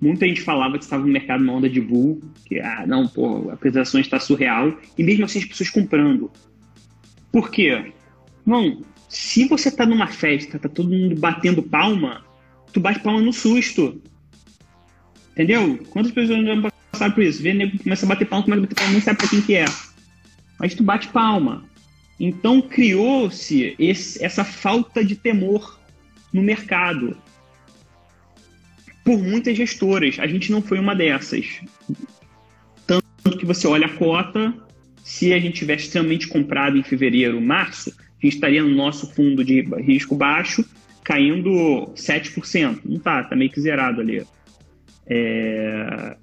Muita 0.00 0.26
gente 0.26 0.42
falava 0.42 0.78
que 0.78 0.84
estava 0.84 1.04
no 1.04 1.12
mercado 1.12 1.42
uma 1.42 1.54
onda 1.54 1.68
de 1.68 1.80
bull, 1.80 2.22
que, 2.44 2.60
ah, 2.60 2.84
não, 2.86 3.08
pô, 3.08 3.50
a 3.50 3.54
apresentação 3.54 4.00
está 4.00 4.20
surreal, 4.20 4.78
e 4.96 5.02
mesmo 5.02 5.24
assim 5.24 5.40
as 5.40 5.44
pessoas 5.44 5.70
comprando. 5.70 6.30
Por 7.32 7.50
quê? 7.50 7.92
Não, 8.46 8.82
se 9.08 9.48
você 9.48 9.68
está 9.68 9.84
numa 9.84 10.06
festa, 10.06 10.58
tá 10.58 10.68
todo 10.68 10.90
mundo 10.90 11.16
batendo 11.16 11.62
palma, 11.62 12.24
tu 12.72 12.78
bate 12.78 13.00
palma 13.00 13.20
no 13.20 13.32
susto. 13.32 14.00
Entendeu? 15.32 15.78
Quantas 15.90 16.12
pessoas 16.12 16.46
já 16.46 16.70
passaram 16.92 17.14
por 17.14 17.24
isso? 17.24 17.42
Vê 17.42 17.52
nego 17.52 17.78
começa 17.82 18.06
a 18.06 18.08
bater 18.08 18.28
palma, 18.28 18.44
começa 18.44 18.60
a 18.60 18.62
bater 18.62 18.74
palma, 18.76 18.92
não 18.92 19.00
sabe 19.00 19.18
para 19.18 19.28
quem 19.28 19.40
que 19.40 19.54
é. 19.54 19.64
Mas 20.58 20.74
tu 20.74 20.82
bate 20.82 21.08
palma. 21.08 21.64
Então 22.20 22.60
criou-se 22.60 23.76
essa 24.20 24.44
falta 24.44 25.04
de 25.04 25.16
temor 25.16 25.78
no 26.32 26.42
mercado 26.42 27.16
por 29.08 29.18
muitas 29.18 29.56
gestoras. 29.56 30.18
A 30.18 30.26
gente 30.26 30.52
não 30.52 30.60
foi 30.60 30.78
uma 30.78 30.94
dessas. 30.94 31.62
Tanto 32.86 33.38
que 33.38 33.46
você 33.46 33.66
olha 33.66 33.86
a 33.86 33.96
cota, 33.96 34.52
se 35.02 35.32
a 35.32 35.40
gente 35.40 35.60
tivesse 35.60 35.84
extremamente 35.84 36.28
comprado 36.28 36.76
em 36.76 36.82
fevereiro, 36.82 37.40
março, 37.40 37.88
a 37.88 38.26
gente 38.26 38.34
estaria 38.34 38.62
no 38.62 38.68
nosso 38.68 39.10
fundo 39.14 39.42
de 39.42 39.62
risco 39.78 40.14
baixo 40.14 40.62
caindo 41.02 41.90
7%. 41.94 42.80
Não 42.84 42.98
tá, 42.98 43.24
tá 43.24 43.34
meio 43.34 43.50
que 43.50 43.58
zerado 43.58 44.02
ali. 44.02 44.26
É... 45.06 46.14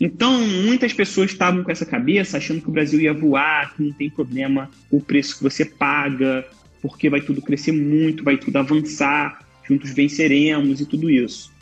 Então, 0.00 0.40
muitas 0.40 0.94
pessoas 0.94 1.32
estavam 1.32 1.62
com 1.62 1.70
essa 1.70 1.84
cabeça 1.84 2.38
achando 2.38 2.62
que 2.62 2.68
o 2.70 2.72
Brasil 2.72 2.98
ia 2.98 3.12
voar, 3.12 3.74
que 3.76 3.82
não 3.82 3.92
tem 3.92 4.08
problema 4.08 4.70
o 4.90 5.02
preço 5.02 5.36
que 5.36 5.42
você 5.42 5.66
paga, 5.66 6.48
porque 6.80 7.10
vai 7.10 7.20
tudo 7.20 7.42
crescer 7.42 7.72
muito, 7.72 8.24
vai 8.24 8.38
tudo 8.38 8.56
avançar, 8.56 9.46
juntos 9.68 9.92
venceremos 9.92 10.80
e 10.80 10.86
tudo 10.86 11.10
isso. 11.10 11.52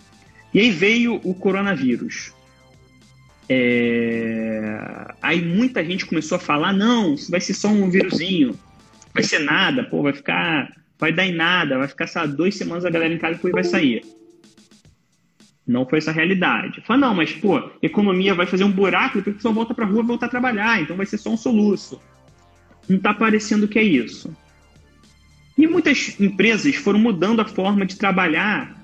E 0.52 0.60
aí 0.60 0.70
veio 0.70 1.20
o 1.24 1.34
coronavírus. 1.34 2.32
É... 3.48 5.14
Aí 5.20 5.44
muita 5.44 5.84
gente 5.84 6.06
começou 6.06 6.36
a 6.36 6.40
falar: 6.40 6.72
não, 6.72 7.14
isso 7.14 7.30
vai 7.30 7.40
ser 7.40 7.54
só 7.54 7.68
um 7.68 7.90
vírusinho, 7.90 8.58
vai 9.12 9.22
ser 9.22 9.40
nada, 9.40 9.84
pô, 9.84 10.02
vai 10.02 10.12
ficar, 10.12 10.72
vai 10.98 11.12
dar 11.12 11.26
em 11.26 11.34
nada, 11.34 11.78
vai 11.78 11.88
ficar 11.88 12.06
só 12.06 12.26
duas 12.26 12.56
semanas 12.56 12.84
a 12.84 12.90
galera 12.90 13.12
em 13.12 13.18
casa 13.18 13.32
e 13.32 13.36
depois 13.36 13.52
vai 13.52 13.64
sair. 13.64 14.02
Não 15.66 15.86
foi 15.86 15.98
essa 15.98 16.10
a 16.10 16.14
realidade. 16.14 16.80
Fala, 16.80 17.00
não, 17.00 17.14
mas, 17.14 17.32
pô, 17.32 17.70
economia 17.80 18.34
vai 18.34 18.46
fazer 18.46 18.64
um 18.64 18.72
buraco, 18.72 19.18
depois 19.18 19.34
o 19.34 19.38
pessoal 19.38 19.54
volta 19.54 19.74
pra 19.74 19.86
rua 19.86 20.02
voltar 20.02 20.26
a 20.26 20.30
trabalhar, 20.30 20.80
então 20.80 20.96
vai 20.96 21.06
ser 21.06 21.18
só 21.18 21.30
um 21.30 21.36
soluço. 21.36 22.00
Não 22.88 22.98
tá 22.98 23.14
parecendo 23.14 23.68
que 23.68 23.78
é 23.78 23.82
isso. 23.82 24.34
E 25.56 25.66
muitas 25.66 26.18
empresas 26.20 26.74
foram 26.74 26.98
mudando 26.98 27.40
a 27.40 27.44
forma 27.44 27.84
de 27.86 27.96
trabalhar 27.96 28.79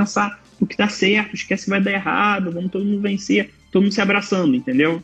pensar 0.00 0.40
o 0.58 0.66
que 0.66 0.76
tá 0.76 0.88
certo, 0.88 1.34
esquece 1.34 1.64
que 1.64 1.70
vai 1.70 1.80
dar 1.80 1.92
errado, 1.92 2.50
vamos 2.50 2.70
todo 2.70 2.84
mundo 2.84 3.00
vencer, 3.00 3.50
todo 3.70 3.82
mundo 3.82 3.92
se 3.92 4.00
abraçando, 4.00 4.54
entendeu? 4.54 5.02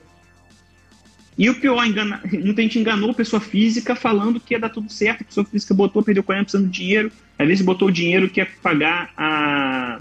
E 1.39 1.51
o 1.51 1.55
pior, 1.55 1.85
engana, 1.85 2.21
muita 2.33 2.63
gente 2.63 2.79
enganou 2.79 3.15
pessoa 3.15 3.41
física 3.41 3.95
falando 3.95 4.41
que 4.41 4.55
ia 4.55 4.61
dar 4.61 4.71
tudo 4.71 4.91
certo, 4.91 5.23
a 5.23 5.25
pessoa 5.25 5.47
física 5.47 5.75
botou, 5.75 6.03
perdeu 6.03 6.23
40% 6.23 6.63
do 6.63 6.69
dinheiro, 6.69 7.13
às 7.39 7.47
vezes 7.47 7.65
botou 7.65 7.89
o 7.89 7.93
dinheiro 7.93 8.29
que 8.29 8.41
ia 8.41 8.49
pagar 8.63 9.13
a, 9.17 9.99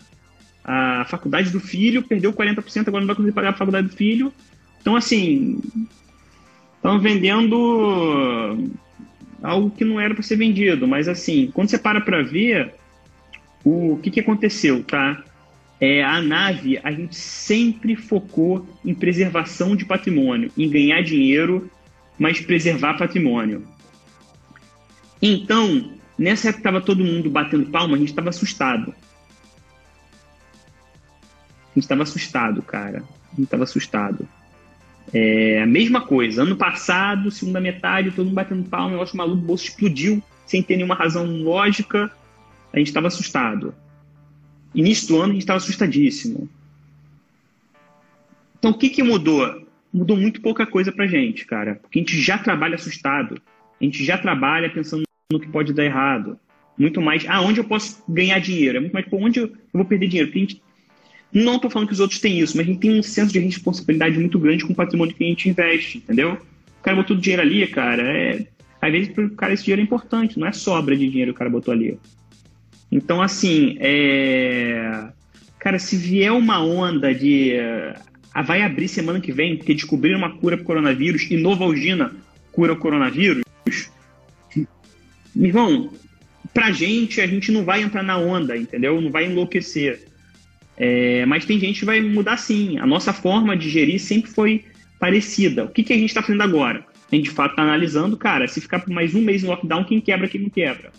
a 0.63 1.05
faculdade 1.05 1.49
do 1.51 1.59
filho, 1.59 2.03
perdeu 2.03 2.33
40%, 2.33 2.87
agora 2.87 3.01
não 3.01 3.07
vai 3.07 3.15
conseguir 3.15 3.35
pagar 3.35 3.49
a 3.49 3.53
faculdade 3.53 3.87
do 3.87 3.95
filho. 3.95 4.33
Então, 4.81 4.95
assim, 4.95 5.59
estão 6.75 6.99
vendendo 6.99 8.69
algo 9.41 9.71
que 9.71 9.83
não 9.83 9.99
era 9.99 10.13
para 10.13 10.23
ser 10.23 10.35
vendido, 10.37 10.87
mas 10.87 11.07
assim, 11.07 11.49
quando 11.53 11.69
você 11.69 11.77
para 11.77 12.01
para 12.01 12.23
ver, 12.23 12.73
o 13.65 13.97
que, 13.97 14.11
que 14.11 14.19
aconteceu, 14.19 14.83
tá? 14.83 15.23
É, 15.81 16.03
a 16.03 16.21
nave, 16.21 16.79
a 16.83 16.91
gente 16.91 17.15
sempre 17.15 17.95
focou 17.95 18.65
em 18.85 18.93
preservação 18.93 19.75
de 19.75 19.83
patrimônio, 19.83 20.51
em 20.55 20.69
ganhar 20.69 21.01
dinheiro, 21.01 21.69
mas 22.17 22.39
preservar 22.39 22.93
patrimônio. 22.93 23.67
Então, 25.21 25.91
nessa 26.17 26.49
época 26.49 26.59
estava 26.59 26.79
todo 26.79 27.03
mundo 27.03 27.29
batendo 27.29 27.71
palma, 27.71 27.95
a 27.95 27.99
gente 27.99 28.09
estava 28.09 28.29
assustado. 28.29 28.93
A 31.71 31.73
gente 31.73 31.83
estava 31.83 32.03
assustado, 32.03 32.61
cara. 32.61 33.03
A 33.33 33.35
gente 33.35 33.45
estava 33.45 33.63
assustado. 33.63 34.27
É, 35.11 35.61
a 35.61 35.65
mesma 35.65 36.01
coisa. 36.01 36.43
Ano 36.43 36.55
passado, 36.55 37.31
segunda 37.31 37.59
metade, 37.59 38.11
todo 38.11 38.27
mundo 38.27 38.35
batendo 38.35 38.69
palma, 38.69 38.87
o 38.87 38.91
negócio 38.91 39.17
maluco, 39.17 39.41
o 39.41 39.45
bolso 39.45 39.65
explodiu 39.65 40.23
sem 40.45 40.61
ter 40.61 40.77
nenhuma 40.77 40.95
razão 40.95 41.25
lógica 41.25 42.11
a 42.75 42.79
gente 42.79 42.87
estava 42.87 43.07
assustado. 43.07 43.73
Início 44.73 45.07
do 45.07 45.21
ano, 45.21 45.29
a 45.29 45.33
gente 45.33 45.43
estava 45.43 45.57
assustadíssimo. 45.57 46.49
Então, 48.59 48.71
o 48.71 48.77
que, 48.77 48.89
que 48.89 49.01
mudou? 49.01 49.65
Mudou 49.93 50.17
muito 50.17 50.41
pouca 50.41 50.65
coisa 50.65 50.91
para 50.91 51.07
gente, 51.07 51.45
cara. 51.45 51.75
Porque 51.75 51.99
a 51.99 52.01
gente 52.01 52.19
já 52.19 52.37
trabalha 52.37 52.75
assustado. 52.75 53.41
A 53.79 53.83
gente 53.83 54.03
já 54.03 54.17
trabalha 54.17 54.69
pensando 54.69 55.03
no 55.31 55.39
que 55.39 55.47
pode 55.47 55.71
dar 55.71 55.85
errado. 55.85 56.37
Muito 56.77 57.01
mais, 57.01 57.25
ah, 57.29 57.41
onde 57.41 57.61
eu 57.61 57.63
posso 57.63 58.03
ganhar 58.09 58.39
dinheiro? 58.39 58.77
É 58.77 58.81
muito 58.81 58.93
mais, 58.93 59.07
pô, 59.07 59.17
onde 59.17 59.39
eu 59.39 59.53
vou 59.71 59.85
perder 59.85 60.07
dinheiro? 60.09 60.27
Porque 60.27 60.39
a 60.39 60.41
gente, 60.41 60.61
não 61.31 61.55
estou 61.55 61.71
falando 61.71 61.87
que 61.87 61.93
os 61.93 62.01
outros 62.01 62.19
têm 62.19 62.39
isso, 62.39 62.57
mas 62.57 62.67
a 62.67 62.69
gente 62.69 62.81
tem 62.81 62.99
um 62.99 63.03
senso 63.03 63.31
de 63.31 63.39
responsabilidade 63.39 64.19
muito 64.19 64.37
grande 64.37 64.65
com 64.65 64.73
o 64.73 64.75
patrimônio 64.75 65.15
que 65.15 65.23
a 65.23 65.27
gente 65.27 65.47
investe, 65.47 65.99
entendeu? 65.99 66.33
O 66.79 66.83
cara 66.83 66.97
botou 66.97 67.15
dinheiro 67.15 67.41
ali, 67.41 67.65
cara, 67.67 68.03
é... 68.03 68.45
às 68.81 68.91
vezes 68.91 69.09
para 69.13 69.25
o 69.25 69.29
cara 69.29 69.53
esse 69.53 69.63
dinheiro 69.63 69.81
é 69.81 69.85
importante, 69.85 70.37
não 70.37 70.47
é 70.47 70.51
sobra 70.51 70.97
de 70.97 71.09
dinheiro 71.09 71.31
que 71.31 71.35
o 71.35 71.39
cara 71.39 71.49
botou 71.49 71.73
ali. 71.73 71.97
Então, 72.95 73.21
assim, 73.21 73.75
é... 73.81 75.09
cara, 75.59 75.77
se 75.77 75.97
vier 75.97 76.31
uma 76.31 76.63
onda 76.63 77.13
de. 77.13 77.51
Ah, 78.33 78.41
vai 78.41 78.61
abrir 78.61 78.87
semana 78.87 79.19
que 79.19 79.33
vem, 79.33 79.57
porque 79.57 79.73
descobriram 79.73 80.17
uma 80.17 80.37
cura 80.37 80.55
para 80.55 80.65
coronavírus 80.65 81.29
e 81.29 81.35
Novalgina 81.35 82.13
cura 82.53 82.71
o 82.71 82.77
coronavírus. 82.77 83.43
Meu 85.35 85.47
irmão, 85.49 85.93
pra 86.53 86.71
gente, 86.71 87.19
a 87.19 87.27
gente 87.27 87.51
não 87.51 87.65
vai 87.65 87.81
entrar 87.81 88.01
na 88.01 88.17
onda, 88.17 88.55
entendeu? 88.55 89.01
Não 89.01 89.11
vai 89.11 89.25
enlouquecer. 89.25 90.05
É, 90.77 91.25
mas 91.25 91.45
tem 91.45 91.59
gente 91.59 91.81
que 91.81 91.85
vai 91.85 91.99
mudar 91.99 92.37
sim. 92.37 92.77
A 92.79 92.85
nossa 92.85 93.11
forma 93.11 93.57
de 93.57 93.69
gerir 93.69 93.99
sempre 93.99 94.31
foi 94.31 94.63
parecida. 94.97 95.65
O 95.65 95.69
que, 95.69 95.83
que 95.83 95.91
a 95.91 95.97
gente 95.97 96.09
está 96.09 96.21
fazendo 96.21 96.43
agora? 96.43 96.85
A 97.11 97.15
gente 97.15 97.25
de 97.25 97.31
fato 97.31 97.51
está 97.51 97.63
analisando, 97.63 98.15
cara, 98.15 98.47
se 98.47 98.61
ficar 98.61 98.79
por 98.79 98.93
mais 98.93 99.13
um 99.13 99.21
mês 99.21 99.43
no 99.43 99.49
lockdown, 99.49 99.83
quem 99.83 99.99
quebra, 99.99 100.29
quem 100.29 100.41
não 100.41 100.49
quebra. 100.49 100.93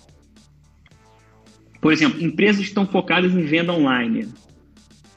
Por 1.80 1.92
exemplo, 1.92 2.22
empresas 2.22 2.62
que 2.62 2.68
estão 2.68 2.86
focadas 2.86 3.32
em 3.32 3.44
venda 3.44 3.72
online 3.72 4.28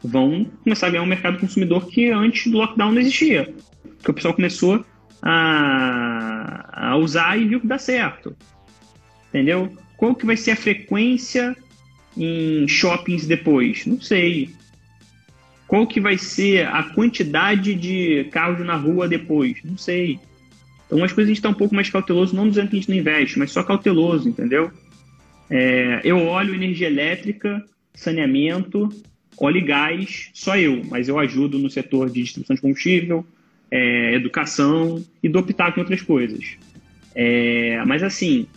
vão 0.04 0.46
começar 0.64 0.88
a 0.88 0.90
ganhar 0.90 1.04
um 1.04 1.08
mercado 1.08 1.40
consumidor 1.40 1.88
que 1.88 2.10
antes 2.10 2.52
do 2.52 2.58
lockdown 2.58 2.92
não 2.92 3.02
existia. 3.02 3.54
Porque 3.98 4.12
o 4.12 4.14
pessoal 4.14 4.34
começou 4.34 4.86
a, 5.22 6.92
a 6.92 6.98
usar 6.98 7.38
e 7.38 7.48
viu 7.48 7.60
que 7.60 7.68
dá 7.68 7.78
certo. 7.78 8.36
Entendeu? 9.30 9.72
Qual 9.98 10.16
que 10.16 10.26
vai 10.26 10.38
ser 10.38 10.52
a 10.52 10.56
frequência 10.56 11.56
em 12.18 12.68
shoppings 12.68 13.28
depois? 13.28 13.86
Não 13.86 14.00
sei. 14.00 14.50
Qual 15.68 15.86
que 15.86 16.00
vai 16.00 16.18
ser 16.18 16.66
a 16.68 16.84
quantidade 16.84 17.76
de 17.76 18.24
carros 18.32 18.66
na 18.66 18.76
rua 18.76 19.08
depois? 19.08 19.58
Não 19.64 19.78
sei. 19.78 20.20
Então 20.88 21.04
as 21.04 21.14
coisas 21.14 21.30
a 21.30 21.34
gente 21.34 21.38
está 21.38 21.50
um 21.50 21.54
pouco 21.54 21.76
mais 21.76 21.90
cauteloso, 21.90 22.36
não 22.36 22.50
dizendo 22.50 22.70
que 22.70 22.78
a 22.78 22.80
gente 22.80 22.90
não 22.90 22.98
investe, 22.98 23.38
mas 23.38 23.52
só 23.52 23.62
cauteloso, 23.62 24.28
entendeu? 24.28 24.72
É, 25.50 26.02
eu 26.04 26.20
olho 26.28 26.54
energia 26.54 26.88
elétrica, 26.88 27.64
saneamento, 27.94 28.90
óleo 29.38 29.58
e 29.58 29.62
gás, 29.62 30.30
só 30.34 30.58
eu, 30.58 30.84
mas 30.86 31.08
eu 31.08 31.18
ajudo 31.18 31.58
no 31.58 31.70
setor 31.70 32.10
de 32.10 32.22
distribuição 32.22 32.56
de 32.56 32.62
combustível, 32.62 33.26
é, 33.72 34.14
educação 34.14 35.04
e 35.24 35.30
dou 35.30 35.44
pitaco 35.44 35.80
em 35.80 35.82
outras 35.82 36.02
coisas. 36.02 36.58
É, 37.16 37.84
mas 37.86 38.04
assim, 38.04 38.48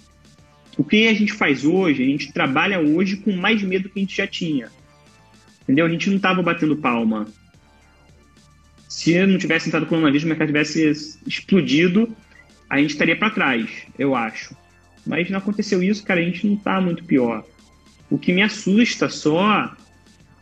o 0.76 0.84
que 0.84 1.08
a 1.08 1.14
gente 1.14 1.32
faz 1.32 1.64
hoje, 1.64 2.02
a 2.02 2.06
gente 2.06 2.32
trabalha 2.32 2.80
hoje 2.80 3.16
com 3.16 3.32
mais 3.32 3.62
medo 3.62 3.88
que 3.88 3.98
a 3.98 4.02
gente 4.02 4.16
já 4.16 4.26
tinha. 4.26 4.70
Entendeu? 5.62 5.86
A 5.86 5.88
gente 5.88 6.08
não 6.08 6.16
estava 6.16 6.42
batendo 6.42 6.76
palma. 6.76 7.26
Se 8.88 9.24
não 9.26 9.38
tivesse 9.38 9.68
entrado 9.68 9.84
o 9.84 9.86
coronavírus, 9.86 10.24
o 10.24 10.28
mercado 10.28 10.48
tivesse 10.48 11.16
explodido, 11.26 12.14
a 12.68 12.78
gente 12.78 12.90
estaria 12.90 13.16
para 13.16 13.30
trás, 13.30 13.70
eu 13.98 14.14
acho. 14.14 14.54
Mas 15.06 15.28
não 15.30 15.38
aconteceu 15.38 15.82
isso, 15.82 16.04
cara, 16.04 16.20
a 16.20 16.24
gente 16.24 16.46
não 16.46 16.56
tá 16.56 16.80
muito 16.80 17.04
pior. 17.04 17.44
O 18.10 18.18
que 18.18 18.32
me 18.32 18.42
assusta 18.42 19.08
só 19.08 19.74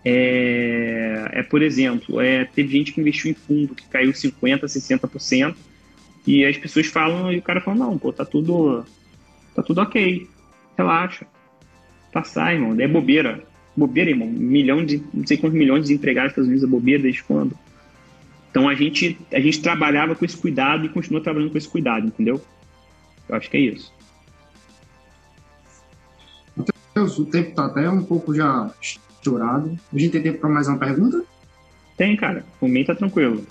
é, 0.04 1.28
é 1.32 1.42
por 1.42 1.62
exemplo, 1.62 2.20
é, 2.20 2.44
teve 2.44 2.70
gente 2.70 2.92
que 2.92 3.00
investiu 3.00 3.30
em 3.30 3.34
fundo 3.34 3.74
que 3.74 3.86
caiu 3.88 4.12
50%, 4.12 4.61
60%, 4.64 5.54
e 6.26 6.44
as 6.44 6.56
pessoas 6.56 6.86
falam, 6.86 7.32
e 7.32 7.38
o 7.38 7.42
cara 7.42 7.61
fala, 7.61 7.78
não, 7.78 7.98
pô, 7.98 8.12
tá 8.12 8.24
tudo, 8.24 8.84
tá 9.54 9.62
tudo 9.62 9.80
ok, 9.80 10.26
relaxa, 10.76 11.26
passar, 12.12 12.54
irmão, 12.54 12.78
é 12.78 12.86
bobeira, 12.86 13.42
bobeira, 13.76 14.11
irmão, 14.11 14.28
milhão 14.28 14.84
de, 14.84 15.02
não 15.12 15.26
sei 15.26 15.36
quantos 15.36 15.58
milhões 15.58 15.86
de 15.86 15.94
empregados 15.94 16.32
Estados 16.32 16.48
Unidos 16.48 16.64
é 16.64 16.70
bobeira 16.70 17.02
desde 17.02 17.22
quando? 17.22 17.56
Então 18.50 18.68
a 18.68 18.74
gente, 18.74 19.18
a 19.32 19.40
gente 19.40 19.61
trabalhava 19.61 20.14
com 20.14 20.24
esse 20.24 20.36
cuidado 20.36 20.84
e 20.84 20.88
continua 20.88 21.22
trabalhando 21.22 21.52
com 21.52 21.58
esse 21.58 21.68
cuidado, 21.68 22.06
entendeu? 22.06 22.42
Eu 23.28 23.36
acho 23.36 23.48
que 23.48 23.56
é 23.56 23.61
isso. 23.61 23.92
O 27.03 27.24
tempo 27.24 27.55
tá 27.55 27.66
até 27.66 27.88
um 27.88 28.03
pouco 28.03 28.34
já 28.34 28.70
estourado. 28.80 29.78
A 29.92 29.98
gente 29.98 30.12
tem 30.12 30.22
tempo 30.22 30.40
para 30.40 30.51
mais 30.51 30.68
uma 30.68 30.78
pergunta? 30.78 31.24
Tem, 31.96 32.16
cara. 32.16 32.44
O 32.61 32.68
mim 32.68 32.84
tá 32.84 32.94
tranquilo. 32.94 33.44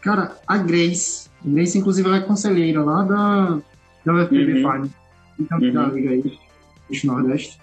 Cara, 0.00 0.36
a 0.46 0.56
Grace, 0.58 1.28
a 1.44 1.48
Grace 1.48 1.78
inclusive 1.78 2.08
ela 2.08 2.16
é 2.16 2.20
conselheira 2.20 2.82
lá 2.82 3.02
da, 3.02 3.60
da 4.04 4.14
UFPB 4.14 4.64
uhum. 4.64 4.90
então 5.38 5.58
uhum. 5.58 5.72
da 5.72 5.86
Liga 5.86 6.10
aí, 6.10 6.22
do 6.22 7.06
Nordeste. 7.06 7.58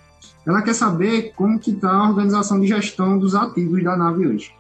Ela 0.45 0.61
quer 0.61 0.73
saber 0.73 1.33
como 1.35 1.59
que 1.59 1.73
tá 1.73 1.91
a 1.91 2.09
organização 2.09 2.61
de 2.61 2.67
gestão 2.67 3.19
dos 3.19 3.35
ativos 3.35 3.83
da 3.83 3.97
nave 3.97 4.27
hoje. 4.27 4.51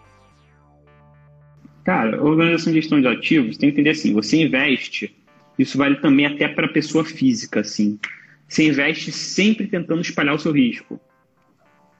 Cara, 1.85 2.21
organização 2.21 2.73
de 2.73 2.81
gestão 2.81 2.99
de 2.99 3.07
ativos, 3.07 3.57
tem 3.57 3.69
que 3.69 3.75
entender 3.75 3.91
assim, 3.91 4.13
você 4.13 4.43
investe, 4.43 5.15
isso 5.57 5.77
vale 5.77 5.95
também 6.01 6.25
até 6.25 6.47
para 6.47 6.67
pessoa 6.67 7.05
física, 7.05 7.61
assim. 7.61 7.97
Você 8.47 8.67
investe 8.67 9.11
sempre 9.11 9.67
tentando 9.67 10.01
espalhar 10.01 10.35
o 10.35 10.39
seu 10.39 10.51
risco. 10.51 10.99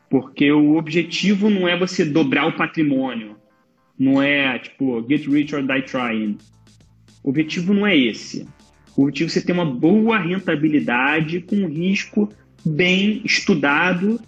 Porque 0.10 0.52
o 0.52 0.78
objetivo 0.78 1.50
não 1.50 1.68
é 1.68 1.78
você 1.78 2.06
dobrar 2.06 2.48
o 2.48 2.56
patrimônio. 2.56 3.36
Não 4.00 4.22
é, 4.22 4.58
tipo, 4.60 5.06
get 5.08 5.28
rich 5.28 5.54
or 5.54 5.62
die 5.62 5.82
trying. 5.82 6.38
O 7.24 7.30
objetivo 7.30 7.74
não 7.74 7.86
é 7.86 7.98
esse. 7.98 8.48
O 8.96 9.04
objetivo 9.04 9.30
é 9.30 9.34
você 9.34 9.42
ter 9.42 9.52
uma 9.52 9.66
boa 9.66 10.18
rentabilidade 10.18 11.42
com 11.42 11.58
um 11.58 11.68
risco 11.68 12.30
bem 12.66 13.22
estudado 13.26 14.22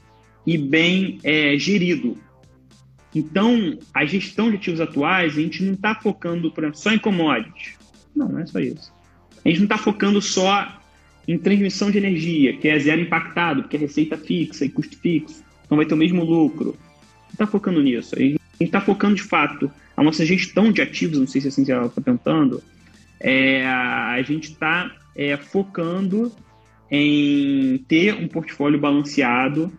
e 0.46 0.58
bem 0.58 1.20
é, 1.24 1.58
gerido. 1.58 2.18
Então, 3.16 3.78
a 3.94 4.06
gestão 4.06 4.50
de 4.50 4.58
ativos 4.58 4.82
atuais, 4.82 5.38
a 5.38 5.42
gente 5.42 5.64
não 5.64 5.74
está 5.74 5.96
focando, 5.96 6.54
só 6.74 6.92
em 6.92 7.00
commodities. 7.00 7.78
Não, 8.16 8.28
não 8.28 8.40
é 8.40 8.46
só 8.46 8.60
isso. 8.60 8.94
A 9.44 9.50
gente 9.50 9.60
não 9.60 9.66
está 9.66 9.78
focando 9.78 10.22
só 10.22 10.79
em 11.28 11.38
transmissão 11.38 11.92
de 11.92 11.98
energia, 11.98 12.58
que 12.58 12.68
é 12.68 12.80
zero 12.80 13.02
impactado, 13.02 13.62
porque 13.62 13.78
é 13.78 13.80
receita 13.80 14.18
fixa 14.18 14.66
e 14.66 14.70
custo 14.70 14.98
fixo, 14.98 15.44
então 15.66 15.78
vai 15.78 15.86
ter 15.86 15.94
o 15.94 15.98
mesmo 15.98 16.24
lucro. 16.24 16.76
Está 17.32 17.46
focando 17.46 17.82
nisso. 17.82 18.16
A 18.16 18.20
gente 18.20 18.40
está 18.60 18.82
focando 18.82 19.16
de 19.16 19.24
fato 19.24 19.72
a 19.96 20.04
nossa 20.04 20.26
gestão 20.26 20.72
de 20.72 20.82
ativos, 20.82 21.20
não 21.20 21.28
sei 21.28 21.42
se 21.42 21.48
é 21.48 21.50
assim 21.50 21.66
você 21.66 21.74
está 21.74 22.02
perguntando, 22.02 22.64
é, 23.20 23.66
a 23.66 24.22
gente 24.22 24.52
está 24.52 24.92
é, 25.16 25.36
focando 25.38 26.32
em 26.90 27.78
ter 27.88 28.16
um 28.16 28.28
portfólio 28.28 28.80
balanceado, 28.80 29.72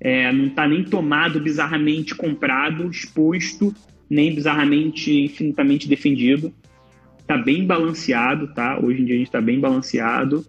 é, 0.00 0.32
não 0.32 0.46
está 0.46 0.66
nem 0.66 0.82
tomado 0.82 1.40
bizarramente 1.40 2.14
comprado, 2.14 2.90
exposto, 2.90 3.74
nem 4.10 4.34
bizarramente 4.34 5.12
infinitamente 5.12 5.88
defendido. 5.88 6.52
Está 7.20 7.38
bem 7.38 7.64
balanceado, 7.64 8.48
tá? 8.48 8.78
Hoje 8.80 9.00
em 9.00 9.04
dia 9.04 9.14
a 9.14 9.18
gente 9.18 9.28
está 9.28 9.40
bem 9.40 9.60
balanceado, 9.60 10.44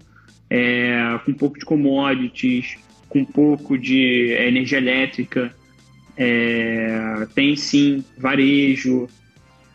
é, 0.55 1.19
com 1.25 1.31
um 1.31 1.33
pouco 1.33 1.57
de 1.57 1.65
commodities, 1.65 2.75
com 3.09 3.21
um 3.21 3.25
pouco 3.25 3.75
de 3.75 4.35
energia 4.37 4.77
elétrica, 4.77 5.51
é, 6.15 7.27
tem 7.33 7.55
sim 7.55 8.05
varejo. 8.15 9.07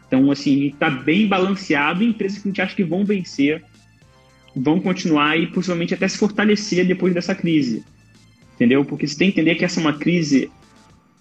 Então, 0.06 0.30
assim, 0.30 0.68
está 0.68 0.88
bem 0.88 1.26
balanceado. 1.26 2.04
Empresas 2.04 2.38
que 2.38 2.48
a 2.48 2.50
gente 2.50 2.62
acha 2.62 2.76
que 2.76 2.84
vão 2.84 3.04
vencer, 3.04 3.64
vão 4.54 4.80
continuar 4.80 5.36
e 5.36 5.48
possivelmente 5.48 5.94
até 5.94 6.06
se 6.06 6.16
fortalecer 6.16 6.86
depois 6.86 7.12
dessa 7.12 7.34
crise. 7.34 7.84
Entendeu? 8.54 8.84
Porque 8.84 9.04
você 9.04 9.18
tem 9.18 9.32
que 9.32 9.40
entender 9.40 9.56
que 9.56 9.64
essa 9.64 9.80
é 9.80 9.82
uma 9.82 9.98
crise 9.98 10.48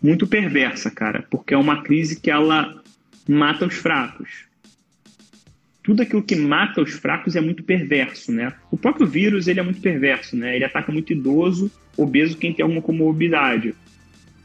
muito 0.04 0.28
perversa, 0.28 0.92
cara. 0.92 1.26
Porque 1.32 1.56
é 1.56 1.58
uma 1.58 1.82
crise 1.82 2.20
que 2.20 2.30
ela 2.30 2.80
mata 3.28 3.66
os 3.66 3.74
fracos 3.74 4.47
tudo 5.88 6.02
aquilo 6.02 6.22
que 6.22 6.36
mata 6.36 6.82
os 6.82 6.92
fracos 6.92 7.38
é 7.38 7.40
muito 7.40 7.64
perverso, 7.64 8.30
né? 8.30 8.52
O 8.70 8.76
próprio 8.76 9.08
vírus, 9.08 9.48
ele 9.48 9.62
é 9.62 9.64
muito 9.64 9.80
perverso, 9.80 10.36
né? 10.36 10.54
Ele 10.54 10.66
ataca 10.66 10.92
muito 10.92 11.14
idoso, 11.14 11.72
obeso, 11.96 12.36
quem 12.36 12.52
tem 12.52 12.62
alguma 12.62 12.82
comorbidade. 12.82 13.74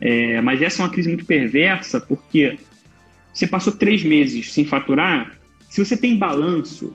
É, 0.01 0.41
mas 0.41 0.63
essa 0.63 0.81
é 0.81 0.85
uma 0.85 0.93
crise 0.93 1.09
muito 1.09 1.25
perversa 1.25 2.01
porque 2.01 2.57
você 3.35 3.45
passou 3.45 3.73
três 3.73 4.05
meses 4.05 4.53
sem 4.53 4.65
faturar, 4.65 5.37
se 5.69 5.85
você 5.85 5.97
tem 5.97 6.17
balanço, 6.17 6.95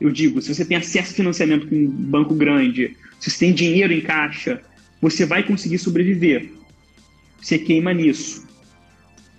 eu 0.00 0.12
digo, 0.12 0.40
se 0.40 0.54
você 0.54 0.64
tem 0.64 0.76
acesso 0.76 1.10
a 1.10 1.16
financiamento 1.16 1.66
com 1.66 1.74
um 1.74 1.88
banco 1.88 2.36
grande, 2.36 2.96
se 3.18 3.28
você 3.28 3.46
tem 3.46 3.52
dinheiro 3.52 3.92
em 3.92 4.00
caixa, 4.00 4.62
você 5.02 5.26
vai 5.26 5.42
conseguir 5.42 5.78
sobreviver. 5.78 6.52
Você 7.42 7.58
queima 7.58 7.92
nisso, 7.92 8.46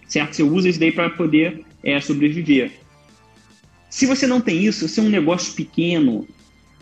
certo? 0.05 0.35
Você 0.35 0.43
usa 0.43 0.67
isso 0.67 0.81
daí 0.81 0.91
para 0.91 1.09
poder 1.11 1.61
é, 1.81 2.01
sobreviver. 2.01 2.78
Se 3.89 4.05
você 4.05 4.27
não 4.27 4.39
tem 4.39 4.63
isso, 4.63 4.87
se 4.87 4.99
é 4.99 5.03
um 5.03 5.09
negócio 5.09 5.53
pequeno, 5.53 6.27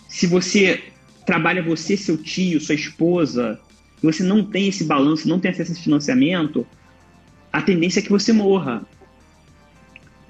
se 0.10 0.28
você 0.28 0.84
trabalha 1.26 1.64
você, 1.64 1.96
seu 1.96 2.18
tio, 2.18 2.60
sua 2.60 2.76
esposa, 2.76 3.60
e 4.02 4.06
você 4.06 4.24
não 4.24 4.44
tem 4.44 4.68
esse 4.68 4.84
balanço, 4.84 5.28
não 5.28 5.40
tem 5.40 5.52
acesso 5.52 5.72
a 5.72 5.74
esse 5.74 5.84
financiamento, 5.84 6.66
a 7.52 7.62
tendência 7.62 8.00
é 8.00 8.04
que 8.04 8.10
você 8.10 8.32
morra. 8.32 8.84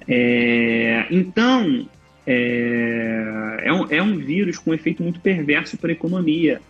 É, 0.06 1.06
então, 1.10 1.88
é, 2.26 3.60
é, 3.64 3.72
um, 3.72 3.86
é 3.90 4.02
um 4.02 4.16
vírus 4.18 4.58
com 4.58 4.70
um 4.70 4.74
efeito 4.74 5.02
muito 5.02 5.20
perverso 5.20 5.76
para 5.76 5.90
a 5.90 5.92
economia, 5.92 6.60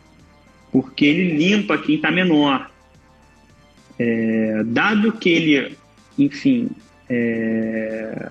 porque 0.72 1.04
ele 1.04 1.36
limpa 1.36 1.78
quem 1.78 1.96
está 1.96 2.10
menor. 2.10 2.70
É, 3.98 4.62
dado 4.64 5.12
que 5.12 5.28
ele, 5.28 5.76
enfim, 6.18 6.70
é, 7.08 8.30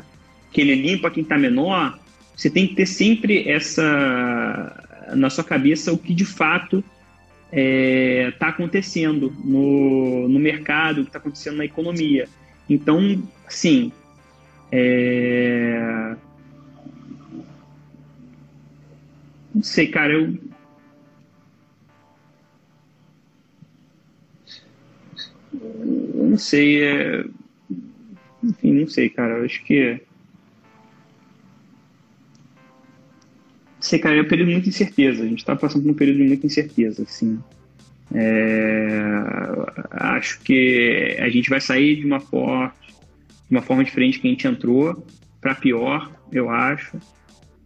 que 0.57 0.61
ele 0.61 0.73
limpa 0.73 1.11
quem 1.11 1.21
está 1.21 1.37
menor, 1.37 1.99
você 2.35 2.49
tem 2.49 2.67
que 2.67 2.73
ter 2.73 2.87
sempre 2.87 3.47
essa 3.47 4.83
na 5.15 5.29
sua 5.29 5.43
cabeça 5.43 5.93
o 5.93 5.99
que 5.99 6.15
de 6.15 6.25
fato 6.25 6.83
está 7.45 7.51
é, 7.51 8.31
tá 8.39 8.47
acontecendo 8.47 9.31
no, 9.45 10.27
no 10.27 10.39
mercado, 10.39 11.01
o 11.01 11.03
que 11.03 11.09
está 11.09 11.19
acontecendo 11.19 11.57
na 11.57 11.65
economia. 11.65 12.27
Então, 12.67 13.21
sim, 13.47 13.91
é... 14.71 16.15
não 19.53 19.61
sei, 19.61 19.87
cara, 19.89 20.13
eu 20.13 20.39
não 26.15 26.37
sei, 26.39 26.83
é... 26.83 27.25
enfim, 28.43 28.73
não 28.73 28.87
sei, 28.87 29.07
cara, 29.07 29.37
eu 29.37 29.45
acho 29.45 29.63
que 29.63 30.06
sei, 33.87 33.99
cara, 33.99 34.17
é 34.17 34.21
um 34.21 34.27
período 34.27 34.47
de 34.47 34.53
muita 34.53 34.69
incerteza. 34.69 35.23
A 35.23 35.27
gente 35.27 35.39
está 35.39 35.55
passando 35.55 35.83
por 35.83 35.91
um 35.91 35.95
período 35.95 36.17
de 36.17 36.23
muita 36.23 36.45
incerteza, 36.45 37.03
assim. 37.03 37.39
É, 38.13 39.21
acho 39.91 40.39
que 40.41 41.17
a 41.19 41.29
gente 41.29 41.49
vai 41.49 41.59
sair 41.59 41.97
de 41.97 42.05
uma 42.05 42.19
forma, 42.19 42.73
de 43.49 43.55
uma 43.55 43.61
forma 43.61 43.83
diferente 43.83 44.19
que 44.19 44.27
a 44.27 44.31
gente 44.31 44.47
entrou, 44.47 45.05
para 45.41 45.55
pior, 45.55 46.11
eu 46.31 46.49
acho. 46.49 46.97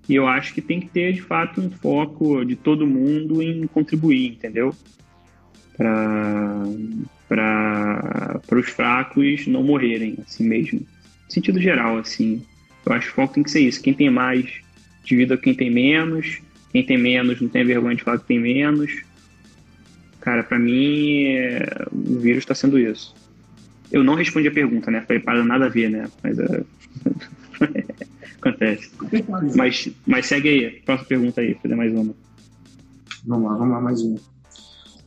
E 0.09 0.15
eu 0.15 0.27
acho 0.27 0.53
que 0.53 0.61
tem 0.61 0.79
que 0.79 0.89
ter, 0.89 1.13
de 1.13 1.21
fato, 1.21 1.61
um 1.61 1.69
foco 1.69 2.43
de 2.43 2.55
todo 2.55 2.87
mundo 2.87 3.41
em 3.41 3.65
contribuir, 3.67 4.31
entendeu? 4.31 4.75
Para 5.77 6.63
os 8.51 8.69
fracos 8.69 9.47
não 9.47 9.63
morrerem, 9.63 10.17
assim 10.25 10.47
mesmo. 10.47 10.79
No 10.79 11.31
sentido 11.31 11.59
geral, 11.59 11.97
assim. 11.97 12.43
Eu 12.85 12.93
acho 12.93 13.07
que 13.07 13.13
o 13.13 13.15
foco 13.15 13.35
tem 13.35 13.43
que 13.43 13.51
ser 13.51 13.61
isso. 13.61 13.81
Quem 13.81 13.93
tem 13.93 14.09
mais 14.09 14.61
divida 15.03 15.37
quem 15.37 15.53
tem 15.53 15.69
menos, 15.69 16.41
quem 16.71 16.85
tem 16.85 16.97
menos 16.97 17.41
não 17.41 17.49
tem 17.49 17.65
vergonha 17.65 17.95
de 17.95 18.03
falar 18.03 18.19
que 18.19 18.27
tem 18.27 18.39
menos. 18.39 19.03
Cara, 20.19 20.43
para 20.43 20.59
mim, 20.59 21.25
é... 21.25 21.87
o 21.91 22.19
vírus 22.19 22.43
está 22.43 22.53
sendo 22.53 22.77
isso. 22.77 23.13
Eu 23.91 24.03
não 24.03 24.15
respondi 24.15 24.47
a 24.47 24.51
pergunta, 24.51 24.89
né? 24.89 25.01
Falei, 25.01 25.21
para 25.21 25.43
nada 25.43 25.65
a 25.65 25.69
ver, 25.69 25.89
né? 25.89 26.09
Mas 26.23 26.39
é... 26.39 26.63
acontece. 28.41 28.91
Mas, 29.55 29.89
mas 30.05 30.25
segue 30.25 30.49
aí, 30.49 30.81
próxima 30.81 31.07
pergunta 31.07 31.41
aí, 31.41 31.55
fazer 31.55 31.75
mais 31.75 31.93
uma. 31.93 32.13
Vamos 33.25 33.51
lá, 33.51 33.57
vamos 33.57 33.73
lá, 33.73 33.81
mais 33.81 34.01
uma. 34.01 34.19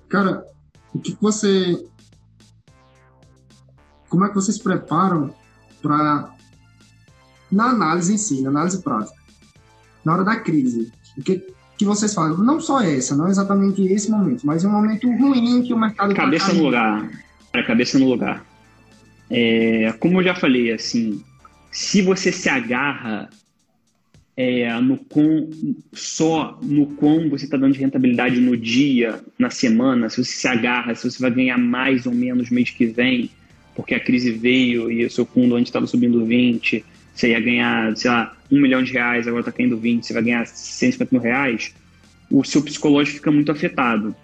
Cara, 0.08 0.46
o 0.92 0.98
que 0.98 1.16
você. 1.20 1.84
Como 4.08 4.24
é 4.24 4.28
que 4.28 4.34
vocês 4.34 4.58
preparam 4.58 5.34
para. 5.82 6.32
Na 7.50 7.70
análise 7.70 8.14
em 8.14 8.18
si, 8.18 8.42
na 8.42 8.50
análise 8.50 8.82
prática, 8.82 9.16
na 10.04 10.14
hora 10.14 10.24
da 10.24 10.36
crise. 10.36 10.92
O 11.16 11.22
que, 11.22 11.42
que 11.78 11.84
vocês 11.84 12.14
falam? 12.14 12.38
Não 12.38 12.60
só 12.60 12.80
essa, 12.80 13.16
não 13.16 13.28
exatamente 13.28 13.82
esse 13.82 14.10
momento, 14.10 14.46
mas 14.46 14.64
um 14.64 14.70
momento 14.70 15.10
ruim 15.10 15.62
que 15.62 15.72
o 15.72 15.78
mercado... 15.78 16.10
Tá 16.10 16.22
cabeça 16.22 16.52
no 16.52 16.64
lugar. 16.64 17.10
cabeça 17.66 17.98
no 17.98 18.08
lugar. 18.08 18.44
É, 19.30 19.92
como 19.98 20.20
eu 20.20 20.24
já 20.24 20.34
falei, 20.34 20.72
assim, 20.72 21.22
se 21.70 22.02
você 22.02 22.30
se 22.30 22.48
agarra 22.48 23.28
é, 24.36 24.72
no 24.80 24.96
com, 24.96 25.48
só 25.92 26.58
no 26.62 26.86
quão 26.86 27.28
você 27.28 27.44
está 27.44 27.56
dando 27.56 27.72
de 27.72 27.80
rentabilidade 27.80 28.40
no 28.40 28.56
dia, 28.56 29.20
na 29.38 29.50
semana, 29.50 30.10
se 30.10 30.24
você 30.24 30.32
se 30.32 30.48
agarra, 30.48 30.94
se 30.94 31.10
você 31.10 31.20
vai 31.20 31.30
ganhar 31.30 31.58
mais 31.58 32.06
ou 32.06 32.12
menos 32.12 32.50
mês 32.50 32.70
que 32.70 32.86
vem, 32.86 33.30
porque 33.74 33.94
a 33.94 34.00
crise 34.00 34.32
veio 34.32 34.90
e 34.90 35.04
o 35.04 35.10
seu 35.10 35.24
fundo 35.24 35.54
onde 35.56 35.68
estava 35.68 35.86
subindo 35.86 36.24
20, 36.24 36.84
você 37.14 37.28
ia 37.28 37.40
ganhar, 37.40 37.96
sei 37.96 38.10
lá, 38.10 38.36
um 38.50 38.60
milhão 38.60 38.82
de 38.82 38.92
reais, 38.92 39.26
agora 39.26 39.40
está 39.40 39.52
caindo 39.52 39.76
20, 39.76 40.04
você 40.04 40.12
vai 40.12 40.22
ganhar 40.22 40.46
150 40.46 41.08
mil 41.12 41.22
reais, 41.22 41.74
o 42.30 42.42
seu 42.44 42.62
psicológico 42.62 43.18
fica 43.18 43.30
muito 43.30 43.52
afetado, 43.52 44.14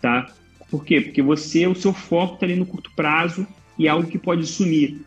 tá? 0.00 0.32
Por 0.70 0.84
quê? 0.84 1.00
Porque 1.00 1.22
você, 1.22 1.66
o 1.66 1.74
seu 1.74 1.92
foco 1.92 2.34
está 2.34 2.46
ali 2.46 2.56
no 2.56 2.66
curto 2.66 2.90
prazo 2.94 3.46
e 3.78 3.86
é 3.86 3.90
algo 3.90 4.08
que 4.08 4.18
pode 4.18 4.46
sumir. 4.46 5.00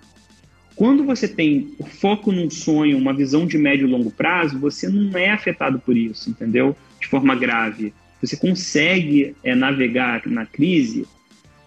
Quando 0.75 1.03
você 1.03 1.27
tem 1.27 1.75
o 1.77 1.85
foco 1.85 2.31
num 2.31 2.49
sonho, 2.49 2.97
uma 2.97 3.13
visão 3.13 3.45
de 3.45 3.57
médio 3.57 3.87
e 3.87 3.91
longo 3.91 4.09
prazo, 4.09 4.59
você 4.59 4.87
não 4.87 5.17
é 5.17 5.29
afetado 5.29 5.79
por 5.79 5.95
isso, 5.95 6.29
entendeu? 6.29 6.75
De 6.99 7.07
forma 7.07 7.35
grave. 7.35 7.93
Você 8.21 8.37
consegue 8.37 9.35
é, 9.43 9.53
navegar 9.53 10.25
na 10.27 10.45
crise 10.45 11.05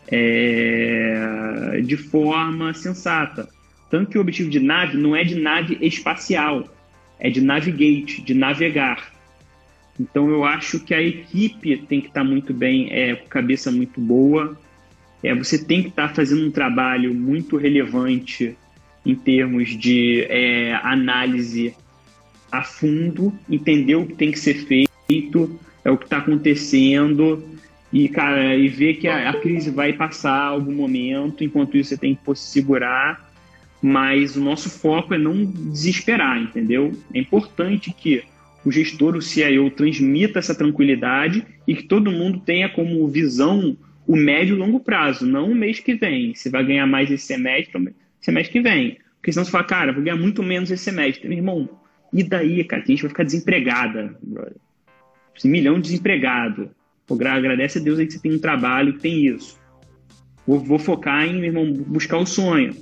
é, 0.09 1.81
de 1.85 1.97
forma 1.97 2.73
sensata. 2.75 3.49
Tanto 3.95 4.11
que 4.11 4.19
o 4.19 4.21
objetivo 4.21 4.51
de 4.51 4.59
nave 4.59 4.99
não 4.99 5.15
é 5.15 5.23
de 5.23 5.37
nave 5.37 5.79
espacial, 5.81 6.69
é 7.17 7.31
de 7.31 7.41
navigate, 7.41 8.23
de 8.23 8.35
navegar. 8.35 9.13
Então 10.01 10.29
eu 10.29 10.45
acho 10.45 10.81
que 10.81 10.93
a 10.93 11.01
equipe 11.01 11.77
tem 11.77 12.01
que 12.01 12.09
estar 12.09 12.25
muito 12.25 12.53
bem, 12.53 12.89
é, 12.91 13.15
com 13.15 13.29
cabeça 13.29 13.71
muito 13.71 14.01
boa. 14.01 14.59
É, 15.23 15.33
você 15.33 15.65
tem 15.65 15.81
que 15.81 15.91
estar 15.91 16.13
fazendo 16.13 16.45
um 16.45 16.51
trabalho 16.51 17.15
muito 17.15 17.57
relevante 17.57 18.57
em 19.07 19.15
termos 19.15 19.79
de 19.79 20.27
é, 20.29 20.75
análise 20.83 21.73
a 22.51 22.65
fundo, 22.65 23.33
entender 23.49 23.95
o 23.95 24.07
que 24.07 24.15
tem 24.15 24.33
que 24.33 24.41
ser 24.41 24.55
feito, 24.55 25.57
é 25.85 25.91
o 25.93 25.97
que 25.97 26.07
está 26.07 26.19
acontecendo 26.19 27.49
e, 27.93 28.09
cara, 28.09 28.57
e 28.57 28.67
ver 28.67 28.95
que 28.95 29.07
a, 29.07 29.31
a, 29.31 29.35
crise 29.35 29.71
vai 29.71 29.93
passar 29.93 30.47
algum 30.47 30.75
momento, 30.75 31.45
enquanto 31.45 31.77
isso 31.77 31.91
você 31.91 31.97
tem 31.97 32.17
que 32.17 32.35
se 32.35 32.49
segurar 32.49 33.24
mas 33.87 34.35
o 34.35 34.41
nosso 34.41 34.71
foco 34.71 35.13
é 35.13 35.19
não 35.19 35.45
desesperar, 35.45 36.41
entendeu? 36.41 36.91
É 37.13 37.19
importante 37.19 37.93
que 37.93 38.25
o 38.65 38.73
gestor, 38.73 39.15
o 39.15 39.21
CIO, 39.21 39.71
transmita 39.71 40.39
essa 40.39 40.55
tranquilidade 40.55 41.45
e 41.69 41.75
que 41.77 41.83
todo 41.83 42.11
mundo 42.11 42.41
tenha 42.41 42.67
como 42.67 43.07
visão 43.07 43.77
o 44.07 44.17
médio 44.17 44.57
e 44.57 44.59
longo 44.59 44.81
prazo, 44.81 45.27
não 45.27 45.51
o 45.51 45.55
mês 45.55 45.81
que 45.81 45.95
vem. 45.95 46.35
Você 46.35 46.49
vai 46.49 46.65
ganhar 46.65 46.87
mais 46.87 47.11
esse 47.11 47.27
semestre, 47.27 47.95
semestre 48.23 48.53
que 48.55 48.63
vem. 48.63 48.97
Porque 49.17 49.31
senão 49.31 49.45
você 49.45 49.51
fala, 49.51 49.65
cara, 49.65 49.93
vou 49.93 50.03
ganhar 50.03 50.17
muito 50.17 50.43
menos 50.43 50.71
esse 50.71 50.83
semestre. 50.83 51.29
Meu 51.29 51.37
irmão, 51.37 51.69
e 52.11 52.23
daí, 52.23 52.65
cara? 52.65 52.83
A 52.83 52.87
gente 52.87 53.03
vai 53.03 53.11
ficar 53.11 53.25
desempregada, 53.25 54.17
brother. 54.23 54.57
Esse 55.37 55.47
milhão 55.47 55.75
de 55.75 55.91
desempregado. 55.91 56.71
Pô, 57.07 57.19
agradece 57.23 57.79
a 57.79 57.83
Deus 57.83 57.99
aí 57.99 58.07
que 58.07 58.15
você 58.15 58.19
tem 58.19 58.33
um 58.33 58.39
trabalho 58.39 58.95
que 58.95 59.01
tem 59.01 59.27
isso. 59.27 59.61
Vou, 60.47 60.59
vou 60.59 60.79
focar 60.79 61.27
em, 61.27 61.35
meu 61.35 61.45
irmão, 61.45 61.71
buscar 61.71 62.17
o 62.17 62.25
sonho. 62.25 62.75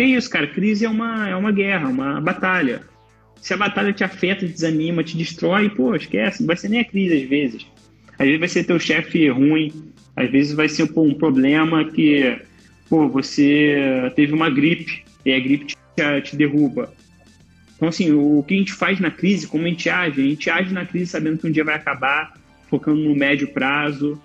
Que 0.00 0.06
isso, 0.06 0.30
cara? 0.30 0.46
Crise 0.46 0.86
é 0.86 0.88
uma, 0.88 1.28
é 1.28 1.36
uma 1.36 1.52
guerra, 1.52 1.90
uma 1.90 2.22
batalha. 2.22 2.80
Se 3.38 3.52
a 3.52 3.56
batalha 3.58 3.92
te 3.92 4.02
afeta, 4.02 4.46
te 4.46 4.52
desanima, 4.52 5.04
te 5.04 5.14
destrói, 5.14 5.68
pô, 5.68 5.94
esquece. 5.94 6.40
Não 6.40 6.46
vai 6.46 6.56
ser 6.56 6.70
nem 6.70 6.80
a 6.80 6.84
crise 6.86 7.22
às 7.22 7.28
vezes. 7.28 7.66
Às 8.18 8.24
vezes 8.24 8.40
vai 8.40 8.48
ser 8.48 8.64
teu 8.64 8.80
chefe 8.80 9.28
ruim, 9.28 9.92
às 10.16 10.30
vezes 10.30 10.54
vai 10.54 10.70
ser 10.70 10.86
pô, 10.86 11.02
um 11.02 11.12
problema 11.12 11.84
que, 11.84 12.34
pô, 12.88 13.10
você 13.10 14.10
teve 14.16 14.32
uma 14.32 14.48
gripe 14.48 15.04
e 15.22 15.34
a 15.34 15.38
gripe 15.38 15.66
te, 15.66 15.76
te 16.22 16.34
derruba. 16.34 16.94
Então, 17.76 17.88
assim, 17.90 18.10
o 18.10 18.42
que 18.42 18.54
a 18.54 18.56
gente 18.56 18.72
faz 18.72 18.98
na 19.00 19.10
crise, 19.10 19.46
como 19.46 19.66
a 19.66 19.68
gente 19.68 19.90
age? 19.90 20.18
A 20.18 20.24
gente 20.24 20.48
age 20.48 20.72
na 20.72 20.86
crise 20.86 21.10
sabendo 21.10 21.36
que 21.36 21.46
um 21.46 21.52
dia 21.52 21.62
vai 21.62 21.74
acabar, 21.74 22.40
focando 22.70 23.02
no 23.02 23.14
médio 23.14 23.48
prazo, 23.48 24.18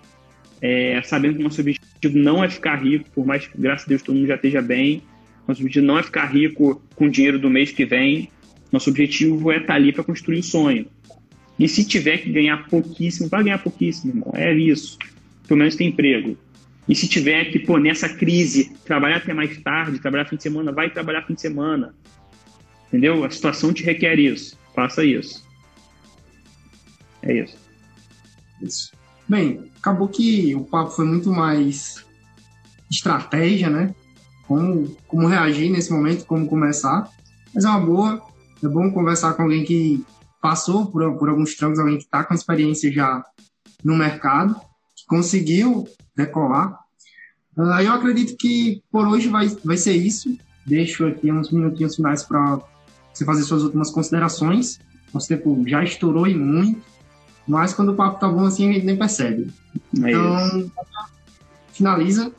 é, 0.62 1.02
sabendo 1.04 1.34
que 1.34 1.42
o 1.42 1.44
nosso 1.44 1.60
objetivo 1.60 2.18
não 2.18 2.42
é 2.42 2.50
ficar 2.50 2.76
rico, 2.76 3.10
por 3.14 3.26
mais 3.26 3.46
que, 3.46 3.58
graças 3.58 3.86
a 3.86 3.90
Deus, 3.90 4.02
todo 4.02 4.16
mundo 4.16 4.28
já 4.28 4.36
esteja 4.36 4.62
bem. 4.62 5.04
Nosso 5.48 5.62
objetivo 5.62 5.86
não 5.86 6.00
é 6.00 6.04
ficar 6.04 6.26
rico 6.26 6.82
com 6.96 7.06
o 7.06 7.10
dinheiro 7.10 7.40
do 7.40 7.50
mês 7.50 7.72
que 7.72 7.86
vem. 7.86 8.30
Nosso 8.72 8.90
objetivo 8.90 9.52
é 9.52 9.58
estar 9.58 9.76
ali 9.76 9.94
para 9.94 10.04
construir 10.04 10.40
o 10.40 10.44
sonho. 10.44 10.88
E 11.58 11.68
se 11.68 11.86
tiver 11.86 12.18
que 12.18 12.32
ganhar 12.32 12.68
pouquíssimo, 12.68 13.30
vai 13.30 13.44
ganhar 13.44 13.60
pouquíssimo, 13.60 14.12
irmão. 14.12 14.32
É 14.34 14.54
isso. 14.54 14.98
Pelo 15.48 15.60
menos 15.60 15.76
tem 15.76 15.88
emprego. 15.88 16.38
E 16.88 16.96
se 16.96 17.08
tiver 17.08 17.46
que, 17.46 17.60
pô, 17.60 17.78
nessa 17.78 18.10
crise, 18.10 18.76
trabalhar 18.86 19.18
até 19.18 19.34
mais 19.34 19.58
tarde, 19.60 20.00
trabalhar 20.00 20.26
fim 20.26 20.36
de 20.36 20.44
semana, 20.44 20.72
vai 20.72 20.90
trabalhar 20.90 21.24
fim 21.24 21.34
de 21.34 21.42
semana. 21.42 21.96
Entendeu? 22.88 23.24
A 23.24 23.30
situação 23.30 23.74
te 23.74 23.84
requer 23.84 24.20
isso. 24.20 24.58
Faça 24.76 25.04
isso. 25.04 25.46
É 27.24 27.42
isso. 27.42 27.58
Isso. 28.62 28.92
Bem, 29.28 29.72
acabou 29.78 30.08
que 30.08 30.54
o 30.54 30.64
papo 30.66 30.92
foi 30.92 31.06
muito 31.06 31.32
mais 31.32 32.06
estratégia, 32.92 33.70
né? 33.70 33.96
Como, 34.48 34.96
como 35.08 35.28
reagir 35.28 35.72
nesse 35.72 35.92
momento, 35.92 36.26
como 36.26 36.48
começar. 36.48 37.10
Mas 37.54 37.66
é 37.66 37.70
uma 37.70 37.80
boa. 37.80 38.22
É 38.64 38.68
bom 38.68 38.92
conversar 38.92 39.34
com 39.34 39.44
alguém 39.44 39.64
que 39.64 40.06
passou 40.42 40.86
por, 40.86 41.18
por 41.18 41.30
alguns 41.30 41.56
trancos, 41.56 41.80
alguém 41.80 41.98
que 41.98 42.04
está 42.04 42.24
com 42.24 42.34
experiência 42.34 42.92
já 42.92 43.24
no 43.84 43.96
mercado, 43.96 44.56
que 44.96 45.06
conseguiu 45.08 45.88
decolar. 46.16 46.80
Uh, 47.58 47.82
eu 47.82 47.94
acredito 47.94 48.36
que 48.38 48.82
por 48.92 49.08
hoje 49.08 49.28
vai, 49.28 49.48
vai 49.64 49.78
ser 49.78 49.94
isso. 49.94 50.38
Deixo 50.66 51.06
aqui 51.06 51.32
uns 51.32 51.52
minutinhos 51.52 51.96
finais 51.96 52.24
para 52.24 52.60
você 53.14 53.24
fazer 53.24 53.44
suas 53.44 53.64
últimas 53.64 53.90
considerações. 53.90 54.80
Nosso 55.14 55.28
tempo 55.28 55.64
já 55.66 55.84
estourou 55.84 56.28
e 56.28 56.36
muito, 56.36 56.82
mas 57.48 57.74
quando 57.74 57.94
o 57.94 57.96
papo 57.96 58.20
tá 58.20 58.28
bom 58.28 58.46
assim, 58.46 58.70
a 58.70 58.74
gente 58.74 58.86
nem 58.86 58.98
percebe. 58.98 59.54
É 60.04 60.10
então, 60.10 60.72
finaliza, 61.72 62.32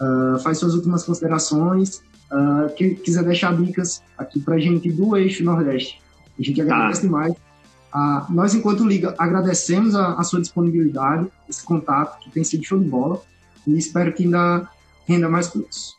uh, 0.00 0.38
faz 0.40 0.58
suas 0.58 0.74
últimas 0.74 1.04
considerações. 1.04 2.02
Uh, 2.30 2.72
quem 2.76 2.94
quiser 2.94 3.24
deixar 3.24 3.56
dicas 3.56 4.02
aqui 4.16 4.40
pra 4.40 4.58
gente 4.58 4.90
do 4.90 5.16
Eixo 5.16 5.44
Nordeste, 5.44 6.00
a 6.38 6.42
gente 6.42 6.60
agradece 6.60 7.02
tá. 7.02 7.06
demais. 7.06 7.32
Uh, 7.32 8.32
nós, 8.32 8.54
enquanto 8.54 8.86
Liga, 8.86 9.14
agradecemos 9.18 9.94
a, 9.94 10.14
a, 10.14 10.22
sua 10.22 10.40
disponibilidade, 10.40 11.26
esse 11.48 11.64
contato 11.64 12.20
que 12.20 12.30
tem 12.30 12.44
sido 12.44 12.64
show 12.64 12.78
de 12.78 12.88
bola, 12.88 13.20
e 13.66 13.76
espero 13.76 14.12
que 14.12 14.24
ainda 14.24 14.68
renda 15.06 15.28
mais 15.28 15.48
frutos. 15.48 15.96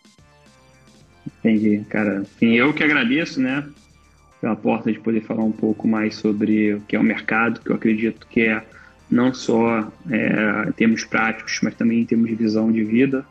Entendi, 1.28 1.84
cara. 1.89 2.22
Enfim, 2.22 2.54
eu 2.54 2.74
que 2.74 2.84
agradeço, 2.84 3.41
né? 3.41 3.68
pela 4.41 4.56
porta 4.56 4.91
de 4.91 4.99
poder 4.99 5.22
falar 5.22 5.43
um 5.43 5.52
pouco 5.52 5.88
mais 5.88 6.16
sobre 6.16 6.74
o 6.74 6.82
que 6.82 6.95
é 6.95 6.99
o 6.99 7.04
mercado, 7.04 7.62
que 7.62 7.70
eu 7.70 7.76
acredito 7.76 8.26
que 8.28 8.41
é 8.41 8.64
não 9.10 9.34
só 9.34 9.91
é, 10.10 10.68
em 10.68 10.72
termos 10.72 11.04
práticos, 11.04 11.60
mas 11.62 11.76
também 11.76 12.02
em 12.02 12.06
termos 12.06 12.28
de 12.28 12.36
visão 12.36 12.72
de 12.72 12.84
vida, 12.84 13.24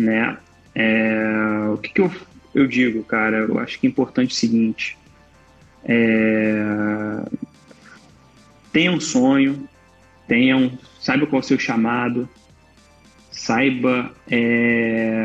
né? 0.00 0.36
É, 0.74 1.68
o 1.72 1.78
que, 1.78 1.90
que 1.90 2.00
eu, 2.00 2.12
eu 2.54 2.66
digo, 2.66 3.02
cara? 3.04 3.38
Eu 3.38 3.58
acho 3.58 3.78
que 3.78 3.86
é 3.86 3.90
importante 3.90 4.32
o 4.32 4.34
seguinte: 4.34 4.96
é, 5.84 7.24
tenha 8.72 8.92
um 8.92 9.00
sonho, 9.00 9.68
tenha 10.26 10.56
um, 10.56 10.76
saiba 10.98 11.26
qual 11.26 11.40
é 11.40 11.44
o 11.44 11.46
seu 11.46 11.58
chamado, 11.58 12.28
saiba 13.30 14.12
é, 14.30 15.22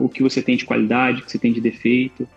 o 0.00 0.08
que 0.08 0.22
você 0.22 0.42
tem 0.42 0.56
de 0.56 0.64
qualidade, 0.64 1.20
o 1.20 1.24
que 1.24 1.30
você 1.32 1.38
tem 1.38 1.52
de 1.52 1.60
defeito, 1.60 2.28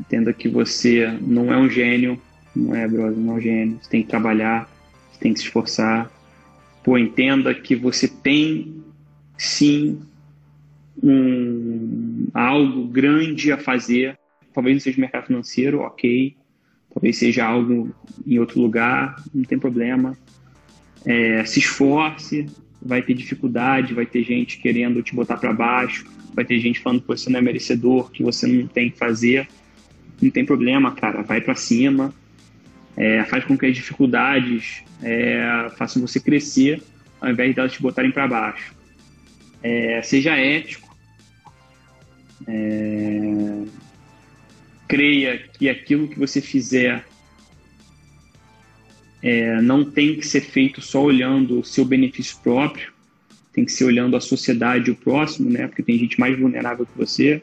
Entenda 0.00 0.32
que 0.32 0.48
você 0.48 1.18
não 1.20 1.52
é 1.52 1.56
um 1.56 1.68
gênio, 1.68 2.20
não 2.54 2.74
é, 2.74 2.86
brother, 2.86 3.18
não 3.18 3.34
é 3.34 3.36
um 3.36 3.40
gênio. 3.40 3.78
Você 3.82 3.90
tem 3.90 4.02
que 4.02 4.08
trabalhar, 4.08 4.70
você 5.10 5.20
tem 5.20 5.32
que 5.32 5.40
se 5.40 5.46
esforçar. 5.46 6.10
Pô, 6.84 6.96
entenda 6.96 7.52
que 7.52 7.74
você 7.74 8.06
tem 8.06 8.82
sim 9.36 10.00
um, 11.02 12.26
algo 12.34 12.86
grande 12.86 13.52
a 13.52 13.58
fazer. 13.58 14.18
Talvez 14.52 14.76
não 14.76 14.80
seja 14.80 15.00
mercado 15.00 15.26
financeiro, 15.26 15.80
ok. 15.80 16.36
Talvez 16.92 17.16
seja 17.16 17.46
algo 17.46 17.94
em 18.26 18.38
outro 18.38 18.60
lugar, 18.60 19.22
não 19.34 19.44
tem 19.44 19.58
problema. 19.58 20.16
É, 21.04 21.44
se 21.44 21.60
esforce, 21.60 22.46
vai 22.82 23.02
ter 23.02 23.14
dificuldade, 23.14 23.94
vai 23.94 24.06
ter 24.06 24.24
gente 24.24 24.58
querendo 24.58 25.02
te 25.02 25.14
botar 25.14 25.36
para 25.36 25.52
baixo, 25.52 26.04
vai 26.34 26.44
ter 26.44 26.58
gente 26.58 26.80
falando 26.80 27.02
que 27.02 27.08
você 27.08 27.30
não 27.30 27.38
é 27.38 27.42
merecedor, 27.42 28.10
que 28.10 28.22
você 28.22 28.46
não 28.46 28.66
tem 28.66 28.90
que 28.90 28.98
fazer 28.98 29.48
não 30.20 30.30
tem 30.30 30.44
problema, 30.44 30.92
cara, 30.94 31.22
vai 31.22 31.40
para 31.40 31.54
cima, 31.54 32.12
é, 32.96 33.24
faz 33.24 33.44
com 33.44 33.56
que 33.56 33.66
as 33.66 33.74
dificuldades 33.74 34.82
é, 35.02 35.68
façam 35.76 36.02
você 36.02 36.18
crescer 36.18 36.82
ao 37.20 37.30
invés 37.30 37.54
de 37.54 37.60
elas 37.60 37.72
te 37.72 37.80
botarem 37.80 38.10
para 38.10 38.26
baixo. 38.26 38.74
É, 39.62 40.00
seja 40.02 40.36
ético, 40.36 40.87
é, 42.46 43.64
creia 44.86 45.38
que 45.38 45.68
aquilo 45.68 46.08
que 46.08 46.18
você 46.18 46.40
fizer 46.40 47.04
é, 49.22 49.60
não 49.60 49.84
tem 49.84 50.16
que 50.16 50.26
ser 50.26 50.40
feito 50.40 50.80
só 50.80 51.02
olhando 51.02 51.60
o 51.60 51.64
seu 51.64 51.84
benefício 51.84 52.38
próprio, 52.42 52.92
tem 53.52 53.64
que 53.64 53.72
ser 53.72 53.84
olhando 53.84 54.16
a 54.16 54.20
sociedade 54.20 54.88
e 54.88 54.92
o 54.92 54.96
próximo, 54.96 55.50
né? 55.50 55.66
Porque 55.66 55.82
tem 55.82 55.98
gente 55.98 56.18
mais 56.20 56.38
vulnerável 56.38 56.86
que 56.86 56.96
você. 56.96 57.42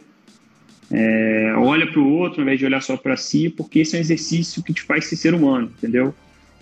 É, 0.89 1.53
olha 1.57 1.87
para 1.87 1.99
o 1.99 2.07
outro 2.07 2.39
ao 2.39 2.43
invés 2.43 2.59
de 2.59 2.65
olhar 2.65 2.81
só 2.81 2.95
para 2.95 3.17
si, 3.17 3.49
porque 3.49 3.79
esse 3.79 3.95
é 3.95 3.99
um 3.99 4.01
exercício 4.01 4.63
que 4.63 4.73
te 4.73 4.83
faz 4.83 5.05
ser 5.05 5.15
ser 5.15 5.33
humano, 5.33 5.71
entendeu? 5.77 6.13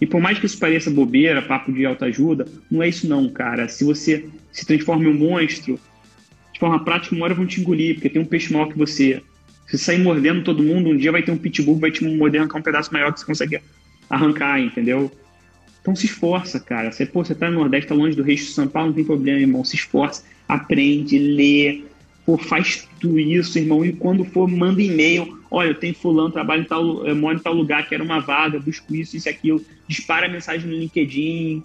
E 0.01 0.05
por 0.05 0.19
mais 0.19 0.39
que 0.39 0.45
isso 0.45 0.57
pareça 0.57 0.89
bobeira, 0.89 1.41
papo 1.41 1.71
de 1.71 1.85
autoajuda, 1.85 2.47
não 2.69 2.81
é 2.81 2.89
isso 2.89 3.07
não, 3.07 3.29
cara. 3.29 3.67
Se 3.67 3.83
você 3.83 4.27
se 4.51 4.65
transforma 4.65 5.03
em 5.03 5.07
um 5.07 5.13
monstro, 5.13 5.79
de 6.53 6.59
forma 6.59 6.83
prática, 6.83 7.15
uma 7.15 7.25
hora 7.25 7.33
vão 7.33 7.45
te 7.45 7.59
engolir, 7.59 7.95
porque 7.95 8.09
tem 8.09 8.21
um 8.21 8.25
peixe 8.25 8.53
maior 8.53 8.67
que 8.67 8.77
você. 8.77 9.21
Se 9.67 9.77
sair 9.77 9.99
mordendo 9.99 10.43
todo 10.43 10.63
mundo, 10.63 10.89
um 10.89 10.97
dia 10.97 11.11
vai 11.11 11.23
ter 11.23 11.31
um 11.31 11.37
pitbull 11.37 11.77
vai 11.77 11.91
te 11.91 12.03
morder 12.03 12.41
arrancar 12.41 12.59
um 12.59 12.61
pedaço 12.61 12.93
maior 12.93 13.11
que 13.11 13.19
você 13.19 13.25
consegue 13.25 13.59
arrancar, 14.09 14.59
entendeu? 14.59 15.11
Então 15.81 15.95
se 15.95 16.05
esforça, 16.05 16.59
cara. 16.59 16.91
Você, 16.91 17.05
pô, 17.05 17.25
você 17.25 17.33
tá 17.33 17.49
no 17.49 17.59
Nordeste, 17.59 17.89
tá 17.89 17.95
longe 17.95 18.15
do 18.15 18.23
resto 18.23 18.45
de 18.47 18.51
São 18.51 18.67
Paulo, 18.67 18.89
não 18.89 18.95
tem 18.95 19.03
problema, 19.03 19.39
irmão. 19.39 19.65
Se 19.65 19.75
esforça, 19.75 20.23
aprende, 20.47 21.17
lê, 21.17 21.81
Pô, 22.25 22.37
faz 22.37 22.87
tudo 23.01 23.19
isso, 23.19 23.59
irmão, 23.59 23.83
e 23.83 23.91
quando 23.91 24.23
for, 24.23 24.47
manda 24.47 24.81
e-mail. 24.81 25.39
Olha, 25.51 25.69
eu 25.69 25.75
tenho 25.75 25.93
fulano, 25.93 26.31
trabalho 26.31 26.61
em 26.61 26.65
tal, 26.65 27.05
eu 27.05 27.15
moro 27.15 27.37
em 27.37 27.41
tal 27.41 27.53
lugar, 27.53 27.87
quero 27.87 28.03
uma 28.03 28.19
vaga, 28.19 28.59
busco 28.59 28.95
isso, 28.95 29.17
isso 29.17 29.27
e 29.27 29.29
aquilo. 29.29 29.61
Dispara 29.87 30.29
mensagem 30.29 30.69
no 30.69 30.75
LinkedIn. 30.75 31.61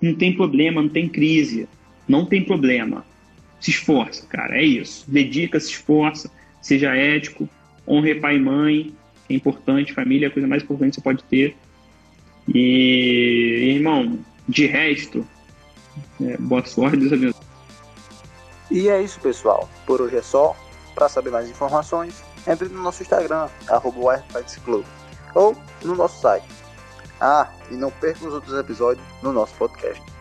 Não 0.00 0.14
tem 0.14 0.34
problema, 0.34 0.82
não 0.82 0.88
tem 0.88 1.08
crise. 1.08 1.66
Não 2.06 2.26
tem 2.26 2.44
problema. 2.44 3.06
Se 3.62 3.70
esforça, 3.70 4.26
cara, 4.26 4.58
é 4.58 4.64
isso. 4.64 5.04
Dedica, 5.08 5.60
se 5.60 5.70
esforça, 5.70 6.28
seja 6.60 6.96
ético, 6.96 7.48
honre 7.86 8.16
pai 8.16 8.36
e 8.36 8.40
mãe, 8.40 8.94
é 9.30 9.34
importante, 9.34 9.94
família 9.94 10.26
é 10.26 10.28
a 10.28 10.32
coisa 10.32 10.48
mais 10.48 10.64
importante 10.64 10.90
que 10.90 10.94
você 10.96 11.00
pode 11.00 11.22
ter. 11.24 11.56
E, 12.52 13.74
irmão, 13.76 14.18
de 14.48 14.66
resto, 14.66 15.24
é, 16.20 16.36
boa 16.38 16.64
sorte, 16.66 16.96
Deus 16.96 17.12
abençoe. 17.12 17.40
E 18.68 18.88
é 18.88 19.00
isso, 19.00 19.20
pessoal. 19.20 19.70
Por 19.86 20.00
hoje 20.02 20.16
é 20.16 20.22
só. 20.22 20.56
Para 20.92 21.08
saber 21.08 21.30
mais 21.30 21.48
informações, 21.48 22.22
entre 22.46 22.68
no 22.68 22.82
nosso 22.82 23.02
Instagram, 23.02 23.48
arroba 23.68 24.22
ou 25.34 25.56
no 25.82 25.94
nosso 25.94 26.20
site. 26.20 26.44
Ah, 27.18 27.48
e 27.70 27.74
não 27.76 27.90
perca 27.92 28.26
os 28.26 28.34
outros 28.34 28.58
episódios 28.58 29.06
no 29.22 29.32
nosso 29.32 29.54
podcast. 29.54 30.11